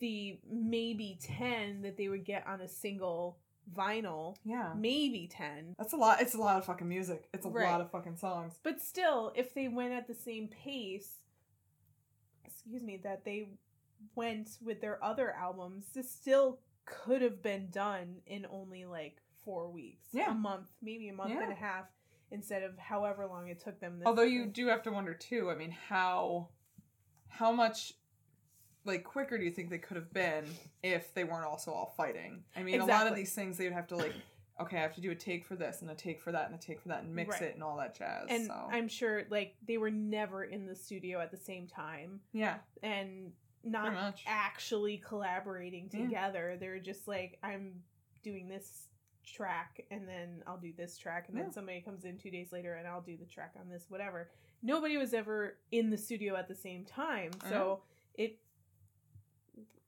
the 0.01 0.39
maybe 0.51 1.19
10 1.23 1.83
that 1.83 1.97
they 1.97 2.09
would 2.09 2.25
get 2.25 2.47
on 2.47 2.61
a 2.61 2.69
single 2.69 3.39
vinyl 3.77 4.35
Yeah. 4.45 4.73
maybe 4.77 5.29
10 5.31 5.75
That's 5.79 5.93
a 5.93 5.97
lot 5.97 6.21
it's 6.21 6.35
a 6.35 6.39
lot 6.39 6.57
of 6.59 6.65
fucking 6.65 6.89
music. 6.89 7.29
It's 7.33 7.47
a 7.47 7.49
Right. 7.51 7.71
lot 7.71 7.81
of 7.81 7.91
fucking 7.91 8.17
songs. 8.17 8.59
but 8.63 8.81
still 8.81 9.33
if 9.37 9.55
they 9.55 9.69
went 9.69 9.93
at 9.93 10.09
the 10.09 10.15
same 10.15 10.49
pace 10.49 11.19
excuse 12.45 12.83
me 12.83 12.97
that 12.99 13.25
they 13.25 13.49
went 14.15 14.59
with 14.65 14.81
their 14.81 15.03
other 15.05 15.33
albums 15.35 15.87
this 15.95 16.11
still 16.11 16.59
could 16.87 17.23
have 17.23 17.43
been 17.43 17.69
done 17.71 18.17
in 18.27 18.47
only 18.51 18.85
like 18.87 19.21
four 19.45 19.69
weeks 19.71 20.09
Yeah. 20.13 20.31
a 20.33 20.35
month 20.35 20.69
maybe 20.83 21.09
a 21.09 21.13
month 21.13 21.31
Yeah. 21.31 21.43
and 21.45 21.53
a 21.53 21.57
half 21.57 21.87
instead 22.31 22.63
of 22.63 22.77
however 22.79 23.27
long 23.27 23.49
it 23.49 23.61
took 23.61 23.79
them 23.81 24.03
Although 24.07 24.23
you 24.23 24.47
do 24.47 24.67
have 24.69 24.83
to 24.85 24.91
wonder 24.93 25.15
too, 25.15 25.51
I 25.51 25.55
mean, 25.57 25.71
how 25.73 26.49
how 27.29 27.51
much 27.53 27.95
like 28.85 29.05
quicker 29.05 29.37
do 29.39 29.45
you 29.45 29.51
think 29.51 29.71
they 29.71 29.79
could 29.79 29.97
have 29.97 30.13
been 30.13 30.45
if 30.83 31.13
they 31.15 31.25
weren't 31.25 31.47
also 31.47 31.71
all 31.71 31.93
fighting? 31.97 32.43
I 32.57 32.63
mean, 32.63 32.81
a 32.81 32.87
lot 32.87 33.07
of 33.07 33.15
these 33.15 33.35
things 33.35 33.57
they 33.57 33.65
would 33.65 33.73
have 33.75 33.87
to 33.89 33.97
like 33.97 34.15
okay, 34.61 34.77
I 34.77 34.81
have 34.83 34.95
to 34.97 35.01
do 35.01 35.11
a 35.11 35.15
take 35.15 35.47
for 35.47 35.57
this 35.57 35.81
and 35.81 35.91
a 35.91 35.95
take 35.95 36.21
for 36.21 36.33
that 36.33 36.45
and 36.51 36.55
a 36.55 36.59
take 36.59 36.83
for 36.83 36.89
that 36.89 37.03
and 37.03 37.15
mix 37.15 37.31
Right. 37.31 37.43
it 37.49 37.55
and 37.55 37.63
all 37.63 37.79
that 37.79 37.97
jazz. 37.97 38.27
and 38.29 38.47
so 38.47 38.69
i'm 38.71 38.89
sure 38.89 39.23
like 39.31 39.55
they 39.67 39.79
were 39.79 39.91
never 39.91 40.45
in 40.45 40.67
the 40.67 40.75
studio 40.75 41.19
at 41.19 41.31
the 41.31 41.39
same 41.39 41.67
time 41.67 42.21
yeah. 42.33 42.57
and 42.83 43.33
not 43.65 44.17
actually 44.27 44.99
collaborating 44.99 45.91
Yeah. 45.93 46.01
together. 46.05 46.57
They're 46.59 46.79
just 46.79 47.07
like, 47.07 47.39
I'm 47.43 47.83
doing 48.23 48.49
this 48.49 48.89
track 49.25 49.85
and 49.91 50.09
then 50.09 50.43
I'll 50.47 50.57
do 50.59 50.73
this 50.77 50.97
track 50.97 51.29
and 51.29 51.37
Yeah. 51.37 51.45
then 51.45 51.53
somebody 51.53 51.81
comes 51.83 52.05
in 52.05 52.17
two 52.19 52.31
days 52.31 52.53
later 52.53 52.75
and 52.75 52.87
I'll 52.89 53.03
do 53.03 53.17
the 53.19 53.27
track 53.27 53.53
on 53.61 53.69
this, 53.69 53.85
whatever. 53.91 54.31
Nobody 54.63 54.97
was 54.97 55.13
ever 55.15 55.59
in 55.73 55.91
the 55.91 55.99
studio 55.99 56.37
at 56.37 56.49
the 56.49 56.55
same 56.55 56.85
time. 56.85 57.31
I 57.45 57.49
So 57.51 57.83
it 58.15 58.39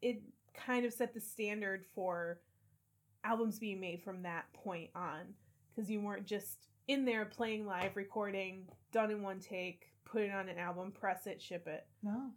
it 0.01 0.23
kind 0.55 0.85
of 0.85 0.93
set 0.93 1.15
the 1.15 1.21
standard 1.21 1.85
for 1.95 2.41
albums 3.25 3.59
being 3.59 3.81
made 3.81 4.03
from 4.03 4.23
that 4.23 4.53
point 4.53 4.91
on 4.95 5.21
because 5.75 5.91
you 5.91 6.01
weren't 6.01 6.27
just 6.27 6.67
in 6.89 7.05
there 7.05 7.25
playing 7.25 7.67
live 7.67 7.97
recording 7.97 8.65
done 8.93 9.11
in 9.11 9.23
one 9.23 9.39
take 9.39 9.87
put 10.05 10.23
it 10.23 10.33
on 10.33 10.49
an 10.49 10.59
album 10.59 10.91
press 10.91 11.27
it 11.27 11.41
ship 11.41 11.67
it 11.67 11.87
No, 12.03 12.31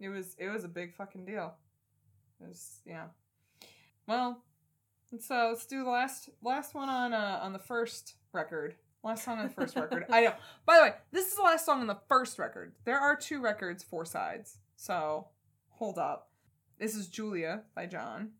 it 0.00 0.08
was 0.08 0.34
it 0.38 0.48
was 0.48 0.64
a 0.64 0.68
big 0.68 0.94
fucking 0.94 1.24
deal. 1.24 1.54
It 2.40 2.48
was 2.48 2.80
yeah. 2.84 3.06
Well, 4.08 4.42
so 5.20 5.48
let's 5.50 5.64
do 5.66 5.84
the 5.84 5.90
last 5.90 6.28
last 6.42 6.74
one 6.74 6.88
on 6.88 7.12
uh 7.14 7.38
on 7.42 7.52
the 7.52 7.58
first 7.58 8.14
record. 8.32 8.74
Last 9.04 9.24
song 9.24 9.38
on 9.38 9.48
the 9.48 9.54
first 9.54 9.76
record. 9.76 10.06
I 10.10 10.22
know. 10.22 10.34
By 10.66 10.76
the 10.76 10.82
way, 10.82 10.94
this 11.12 11.28
is 11.28 11.36
the 11.36 11.42
last 11.42 11.64
song 11.66 11.80
on 11.80 11.86
the 11.86 11.98
first 12.08 12.38
record. 12.38 12.74
There 12.84 12.98
are 12.98 13.16
two 13.16 13.40
records, 13.40 13.82
four 13.82 14.04
sides. 14.04 14.58
So 14.76 15.28
hold 15.70 15.98
up. 15.98 16.31
This 16.78 16.94
is 16.96 17.06
Julia 17.08 17.62
by 17.74 17.86
John. 17.86 18.30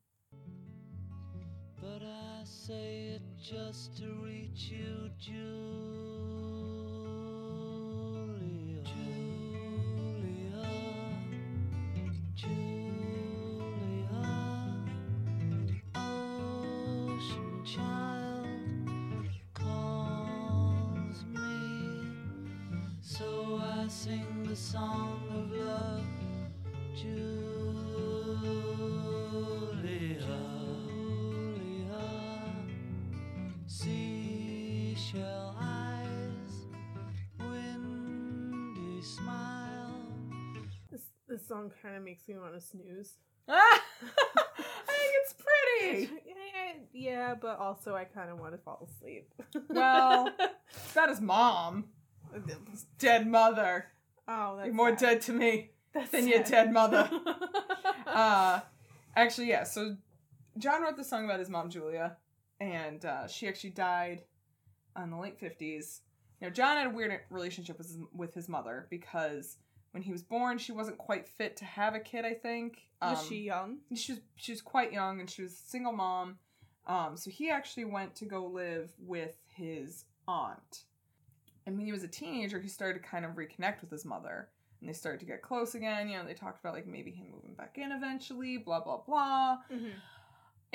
But 1.81 2.03
I 2.03 2.43
say 2.45 3.15
it 3.15 3.23
just 3.41 3.97
to 3.99 4.07
reach 4.25 4.71
you, 4.71 5.11
Julia. 5.19 5.43
Julia. 8.85 10.67
Julia. 12.35 12.63
Ocean 15.95 17.65
child 17.65 18.47
calls 19.55 21.25
me. 21.33 22.07
So 23.01 23.61
I 23.63 23.87
sing 23.89 24.45
the 24.49 24.57
song 24.57 25.21
of 25.31 25.51
love. 25.53 26.07
Julia, 26.95 27.92
this, 40.91 41.03
this 41.29 41.47
song 41.47 41.71
kind 41.83 41.97
of 41.97 42.03
makes 42.03 42.29
me 42.29 42.37
want 42.39 42.55
to 42.55 42.61
snooze 42.61 43.15
Ah! 43.49 43.83
I 44.03 44.63
think 44.87 45.15
it's 45.25 45.35
pretty. 45.35 46.11
Yeah 46.95 47.35
but 47.41 47.59
also 47.59 47.95
i 47.95 48.05
kind 48.05 48.31
of 48.31 48.39
want 48.39 48.53
to 48.53 48.59
fall 48.59 48.87
asleep 48.89 49.33
Well, 49.69 50.31
It's 50.39 50.93
about 50.93 51.09
his 51.09 51.21
mom. 51.21 51.87
His 52.71 52.85
dead 52.99 53.27
mother. 53.27 53.87
oh 54.29 54.57
that's 54.57 54.67
You're 54.67 54.75
more 54.75 54.91
sad. 54.91 54.99
dead 54.99 55.21
to 55.23 55.33
me 55.33 55.71
That's 55.95 56.11
than 56.11 56.29
your 56.29 56.45
sad. 56.45 56.51
dead 56.51 56.73
mother. 56.73 57.11
Uh 58.13 58.61
actually 59.17 59.49
yeah 59.49 59.65
so 59.65 59.97
john 60.59 60.83
wrote 60.83 60.97
the 60.97 61.05
song 61.05 61.25
about 61.25 61.39
his 61.39 61.49
mom 61.49 61.69
julia 61.71 62.17
and 62.61 63.05
uh, 63.05 63.27
she 63.27 63.49
actually 63.49 63.71
died 63.71 64.23
in 65.03 65.11
the 65.11 65.17
late 65.17 65.41
50s 65.41 66.01
now 66.41 66.49
john 66.51 66.77
had 66.77 66.87
a 66.87 66.91
weird 66.91 67.19
relationship 67.31 67.79
with 67.79 67.89
his, 67.89 67.99
with 68.15 68.35
his 68.35 68.49
mother 68.49 68.87
because 68.91 69.57
when 69.93 70.03
he 70.03 70.13
was 70.13 70.23
born 70.23 70.59
she 70.59 70.73
wasn't 70.73 70.97
quite 70.99 71.27
fit 71.27 71.57
to 71.57 71.65
have 71.65 71.95
a 71.95 72.01
kid 72.01 72.25
i 72.25 72.35
think. 72.35 72.83
Was 73.01 73.19
Um, 73.21 73.27
she 73.29 73.37
young? 73.43 73.79
she 73.97 74.13
was 74.13 74.21
she 74.37 74.53
was 74.53 74.61
quite 74.63 74.93
young 74.93 75.19
and 75.21 75.29
she 75.29 75.43
was 75.43 75.53
a 75.53 75.69
single 75.71 75.93
mom. 75.93 76.39
Um 76.87 77.17
so 77.17 77.31
he 77.31 77.51
actually 77.51 77.85
went 77.85 78.15
to 78.17 78.25
go 78.27 78.47
live 78.47 78.91
with 78.99 79.37
his 79.49 80.05
aunt. 80.29 80.85
And 81.67 81.77
when 81.77 81.85
he 81.87 81.91
was 81.93 82.05
a 82.05 82.09
teenager 82.09 82.61
he 82.61 82.69
started 82.69 83.03
to 83.03 83.09
kind 83.09 83.25
of 83.25 83.33
reconnect 83.33 83.81
with 83.81 83.91
his 83.91 84.05
mother 84.05 84.49
and 84.83 84.89
they 84.89 84.93
started 84.93 85.21
to 85.21 85.27
get 85.27 85.41
close 85.41 85.75
again 85.77 86.09
you 86.09 86.19
know 86.19 86.25
they 86.27 86.35
talked 86.35 86.61
about 86.61 86.75
like 86.75 86.87
maybe 86.87 87.11
him 87.13 87.27
moving 87.35 87.55
back 87.55 87.79
in 87.79 87.93
eventually 87.93 88.59
blah 88.59 88.81
blah 88.81 88.99
blah. 88.99 89.59
Mhm. 89.73 89.93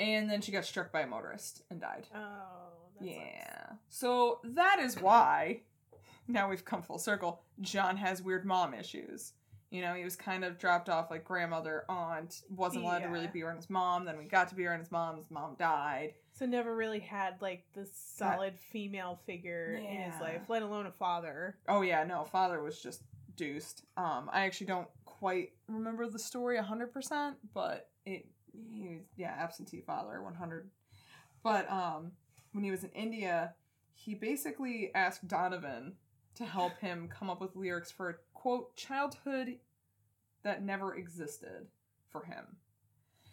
and 0.00 0.28
then 0.30 0.40
she 0.40 0.50
got 0.50 0.64
struck 0.64 0.90
by 0.90 1.02
a 1.02 1.06
motorist 1.06 1.62
and 1.70 1.80
died. 1.80 2.06
Oh 2.14 2.72
that 3.00 3.06
yeah. 3.08 3.66
So 3.88 4.40
that 4.44 4.78
is 4.80 5.00
why 5.00 5.60
now 6.26 6.48
we've 6.48 6.64
come 6.64 6.82
full 6.82 6.98
circle 6.98 7.42
john 7.60 7.96
has 7.96 8.22
weird 8.22 8.44
mom 8.44 8.74
issues. 8.74 9.34
You 9.70 9.82
know 9.82 9.92
he 9.92 10.02
was 10.04 10.16
kind 10.16 10.44
of 10.44 10.58
dropped 10.58 10.88
off 10.88 11.10
like 11.10 11.24
grandmother 11.24 11.84
aunt 11.90 12.40
wasn't 12.48 12.84
allowed 12.84 13.00
to 13.00 13.08
really 13.08 13.26
be 13.26 13.42
around 13.42 13.56
his 13.56 13.68
mom. 13.68 14.06
Then 14.06 14.16
we 14.16 14.24
got 14.24 14.48
to 14.48 14.54
be 14.54 14.64
around 14.64 14.78
his 14.80 14.90
mom 14.90 15.16
his 15.18 15.30
mom 15.30 15.56
died. 15.58 16.14
So 16.32 16.46
never 16.46 16.74
really 16.74 17.00
had 17.00 17.34
like 17.42 17.64
this 17.74 17.90
solid 17.94 18.54
female 18.58 19.20
figure 19.26 19.74
in 19.74 19.84
his 20.10 20.18
life, 20.22 20.42
let 20.48 20.62
alone 20.62 20.86
a 20.86 20.92
father. 20.92 21.56
oh 21.68 21.82
yeah 21.82 22.04
no 22.04 22.24
father 22.24 22.62
was 22.62 22.80
just 22.80 23.02
deuced 23.38 23.82
um 23.96 24.28
i 24.32 24.44
actually 24.44 24.66
don't 24.66 24.88
quite 25.04 25.52
remember 25.68 26.08
the 26.08 26.18
story 26.18 26.58
100% 26.58 27.34
but 27.54 27.88
it 28.04 28.26
he 28.52 28.88
was 28.88 29.06
yeah 29.16 29.34
absentee 29.38 29.80
father 29.80 30.22
100 30.22 30.70
but 31.42 31.70
um 31.70 32.12
when 32.52 32.64
he 32.64 32.70
was 32.70 32.84
in 32.84 32.90
india 32.90 33.54
he 33.94 34.14
basically 34.14 34.90
asked 34.94 35.26
donovan 35.26 35.94
to 36.38 36.44
help 36.44 36.78
him 36.78 37.08
come 37.08 37.28
up 37.28 37.40
with 37.40 37.56
lyrics 37.56 37.90
for 37.90 38.10
a 38.10 38.14
quote 38.32 38.74
childhood 38.76 39.56
that 40.44 40.62
never 40.62 40.94
existed 40.94 41.66
for 42.08 42.24
him. 42.24 42.44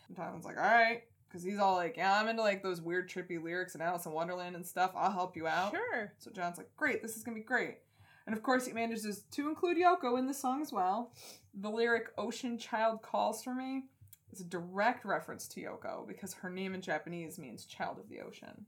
And 0.08 0.18
donovan's 0.18 0.46
like 0.46 0.58
all 0.58 0.64
right 0.64 1.04
because 1.28 1.44
he's 1.44 1.60
all 1.60 1.76
like 1.76 1.98
yeah 1.98 2.20
i'm 2.20 2.28
into 2.28 2.42
like 2.42 2.64
those 2.64 2.82
weird 2.82 3.10
trippy 3.10 3.42
lyrics 3.42 3.74
and 3.74 3.84
alice 3.84 4.06
in 4.06 4.12
wonderland 4.12 4.56
and 4.56 4.66
stuff. 4.66 4.92
I'll 4.96 5.12
help 5.12 5.36
you 5.36 5.48
out. 5.48 5.72
Sure. 5.72 6.14
so 6.18 6.32
John's 6.32 6.58
like, 6.58 6.70
great, 6.76 7.02
this 7.02 7.16
is 7.16 7.24
gonna 7.24 7.36
be 7.36 7.44
great. 7.44 7.78
And 8.26 8.36
of 8.36 8.42
course, 8.42 8.66
he 8.66 8.74
manages 8.74 9.24
to 9.32 9.48
include 9.48 9.78
Yoko 9.78 10.18
in 10.18 10.28
the 10.28 10.34
song 10.34 10.62
as 10.62 10.72
well. 10.72 11.12
The 11.54 11.70
lyric 11.70 12.08
Ocean 12.18 12.58
Child 12.58 13.02
Calls 13.02 13.44
for 13.44 13.54
Me 13.54 13.84
is 14.34 14.42
a 14.42 14.46
direct 14.46 15.06
reference 15.06 15.48
to 15.50 15.62
Yoko 15.62 16.08
because 16.08 16.34
her 16.34 16.50
name 16.50 16.74
in 16.74 16.82
Japanese 16.82 17.38
means 17.38 17.66
child 17.66 18.00
of 18.00 18.10
the 18.10 18.22
ocean. 18.22 18.66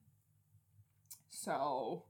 So, 1.29 2.03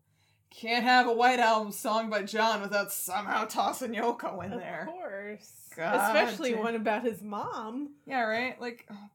can't 0.50 0.84
have 0.84 1.08
a 1.08 1.14
White 1.14 1.40
Album 1.40 1.72
song 1.72 2.10
by 2.10 2.24
John 2.24 2.62
without 2.62 2.92
somehow 2.92 3.46
tossing 3.46 3.94
Yoko 3.94 4.44
in 4.44 4.52
there. 4.52 4.82
Of 4.82 4.88
course. 4.88 5.52
God 5.76 6.16
Especially 6.16 6.52
damn. 6.52 6.64
one 6.64 6.76
about 6.76 7.04
his 7.04 7.22
mom. 7.22 7.92
Yeah, 8.06 8.22
right? 8.22 8.60
Like, 8.60 8.88
oh 8.92 9.10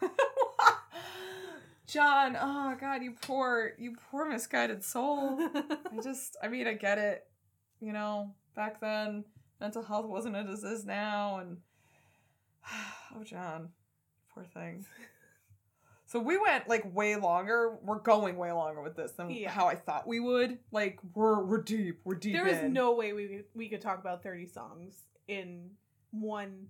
god. 0.00 0.10
John, 1.86 2.36
oh 2.40 2.76
god, 2.80 3.02
you 3.02 3.14
poor, 3.22 3.72
you 3.78 3.94
poor 4.10 4.28
misguided 4.28 4.82
soul. 4.82 5.38
I 5.54 6.02
just, 6.02 6.36
I 6.42 6.48
mean, 6.48 6.66
I 6.66 6.74
get 6.74 6.98
it. 6.98 7.26
You 7.84 7.92
know, 7.92 8.34
back 8.56 8.80
then, 8.80 9.24
mental 9.60 9.82
health 9.82 10.06
wasn't 10.06 10.36
as 10.36 10.64
it 10.64 10.66
is 10.66 10.84
now, 10.86 11.38
and 11.38 11.58
oh, 13.16 13.22
John, 13.24 13.68
poor 14.32 14.44
thing. 14.44 14.84
So 16.06 16.20
we 16.20 16.38
went 16.38 16.68
like 16.68 16.94
way 16.94 17.16
longer. 17.16 17.76
We're 17.82 17.98
going 17.98 18.36
way 18.36 18.52
longer 18.52 18.80
with 18.80 18.94
this 18.94 19.10
than 19.12 19.30
Yeah. 19.30 19.50
how 19.50 19.66
I 19.66 19.74
thought 19.74 20.06
we 20.06 20.20
would. 20.20 20.58
Like 20.70 21.00
we're 21.12 21.42
we're 21.42 21.62
deep. 21.62 22.02
We're 22.04 22.14
deep. 22.14 22.34
there 22.34 22.46
is 22.46 22.58
in. 22.58 22.72
no 22.72 22.92
way 22.94 23.12
we 23.12 23.26
could, 23.26 23.44
we 23.54 23.68
could 23.68 23.80
talk 23.80 23.98
about 23.98 24.22
30 24.22 24.46
songs 24.46 24.94
in 25.26 25.70
one 26.12 26.68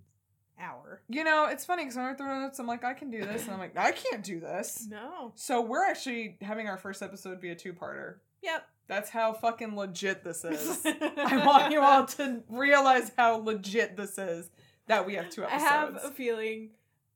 hour. 0.59 1.01
You 1.09 1.23
know, 1.23 1.45
it's 1.45 1.63
funny 1.63 1.83
because 1.83 1.95
when 1.95 2.05
I 2.05 2.13
throw 2.15 2.39
notes, 2.39 2.57
I'm 2.57 2.65
like, 2.65 2.83
I 2.83 2.93
can 2.95 3.11
do 3.11 3.23
this, 3.23 3.43
and 3.43 3.51
I'm 3.51 3.59
like, 3.59 3.77
I 3.77 3.91
can't 3.91 4.23
do 4.23 4.39
this. 4.39 4.87
No. 4.89 5.31
So 5.35 5.61
we're 5.61 5.85
actually 5.85 6.37
having 6.41 6.67
our 6.67 6.77
first 6.77 7.03
episode 7.03 7.39
be 7.39 7.49
a 7.51 7.55
two-parter. 7.55 8.15
Yep. 8.45 8.67
That's 8.87 9.09
how 9.09 9.33
fucking 9.33 9.75
legit 9.75 10.23
this 10.23 10.45
is. 10.45 10.81
I 10.85 11.43
want 11.45 11.71
you 11.73 11.81
all 11.81 12.05
to 12.05 12.43
realize 12.49 13.11
how 13.17 13.37
legit 13.37 13.97
this 13.97 14.17
is 14.17 14.49
that 14.87 15.05
we 15.05 15.15
have 15.15 15.29
two 15.29 15.43
episodes. 15.43 15.63
I 15.63 15.67
have 15.67 15.95
a 16.03 16.11
feeling 16.11 16.69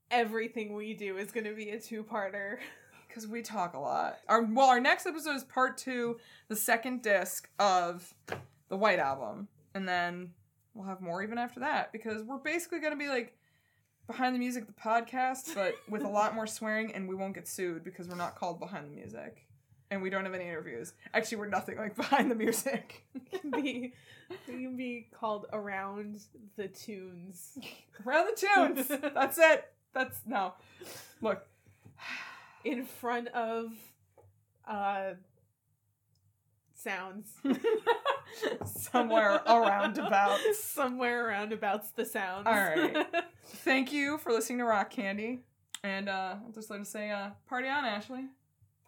everything 0.10 0.74
we 0.74 0.96
do 0.96 1.18
is 1.18 1.32
going 1.32 1.46
to 1.46 1.54
be 1.54 1.70
a 1.70 1.80
two-parter. 1.80 2.58
because 3.10 3.28
we 3.28 3.42
talk 3.42 3.74
a 3.74 3.80
lot. 3.80 4.20
Our 4.28 4.44
well, 4.44 4.68
our 4.68 4.80
next 4.80 5.06
episode 5.06 5.36
is 5.36 5.44
part 5.44 5.78
two, 5.78 6.20
the 6.48 6.56
second 6.56 7.02
disc 7.02 7.50
of 7.60 8.14
the 8.70 8.78
White 8.78 9.00
Album, 9.00 9.48
and 9.74 9.88
then 9.88 10.32
we'll 10.74 10.88
have 10.88 11.02
more 11.02 11.22
even 11.24 11.38
after 11.38 11.60
that 11.62 11.92
because 11.92 12.24
we're 12.24 12.38
basically 12.38 12.80
gonna 12.80 12.96
be 12.96 13.10
like 13.10 13.36
behind 14.08 14.36
the 14.36 14.40
music, 14.40 14.68
the 14.68 14.74
podcast, 14.74 15.56
but 15.56 15.74
with 15.90 16.04
a 16.04 16.08
lot 16.08 16.36
more 16.36 16.48
swearing, 16.48 16.94
and 16.94 17.10
we 17.10 17.16
won't 17.16 17.34
get 17.34 17.48
sued 17.48 17.84
because 17.84 18.08
we're 18.08 18.16
not 18.16 18.36
called 18.36 18.60
behind 18.60 18.86
the 18.86 18.96
music. 18.96 19.46
And 19.92 20.02
we 20.02 20.10
don't 20.10 20.26
have 20.26 20.34
any 20.34 20.48
interviews. 20.48 20.94
Actually, 21.14 21.38
we're 21.38 21.48
nothing 21.48 21.78
like 21.78 21.96
behind 21.96 22.30
the 22.30 22.36
music. 22.36 23.06
can 23.32 23.52
be 23.52 23.94
we 24.48 24.64
can 24.64 24.78
be 24.78 25.08
called 25.12 25.48
around 25.52 26.22
the 26.56 26.68
tunes. 26.68 27.58
Around 28.06 28.28
the 28.28 28.48
tunes. 28.48 28.88
That's 29.14 29.38
it. 29.38 29.74
That's 29.94 30.22
no. 30.26 30.54
Look, 31.22 31.46
in 32.64 32.86
front 32.86 33.28
of 33.30 33.74
uh 34.68 35.14
sounds. 36.76 37.32
Somewhere 38.66 39.42
around 39.48 39.98
about. 39.98 40.40
Somewhere 40.56 41.28
around 41.28 41.52
about's 41.52 41.92
the 41.92 42.06
sounds. 42.06 42.48
All 42.48 42.54
right. 42.54 43.06
Thank 43.46 43.92
you 43.92 44.18
for 44.18 44.32
listening 44.32 44.60
to 44.60 44.66
Rock 44.66 44.92
Candy. 44.92 45.40
And 45.84 46.10
uh, 46.10 46.36
I'll 46.46 46.52
just 46.54 46.70
like 46.70 46.80
to 46.80 46.86
say, 46.86 47.10
uh, 47.10 47.30
party 47.48 47.68
on, 47.68 47.84
Ashleigh. 47.84 48.28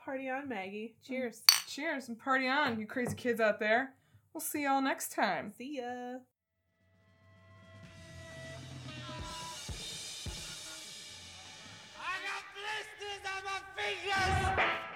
Party 0.04 0.30
on, 0.30 0.50
Maggie. 0.50 0.96
Mm. 1.04 1.08
Cheers. 1.08 1.44
Cheers 1.68 2.10
and 2.10 2.18
party 2.18 2.48
on, 2.48 2.80
you 2.80 2.88
crazy 2.88 3.16
kids 3.16 3.40
out 3.40 3.60
there. 3.60 3.94
We'll 4.34 4.42
see 4.42 4.64
y'all 4.64 4.82
next 4.82 5.14
time. 5.14 5.54
See 5.56 5.78
ya. 5.78 5.84
I 12.00 12.18
got 12.26 12.44
blisters 12.56 13.24
on 13.26 13.44
my 13.46 13.60
fingers! 13.76 14.91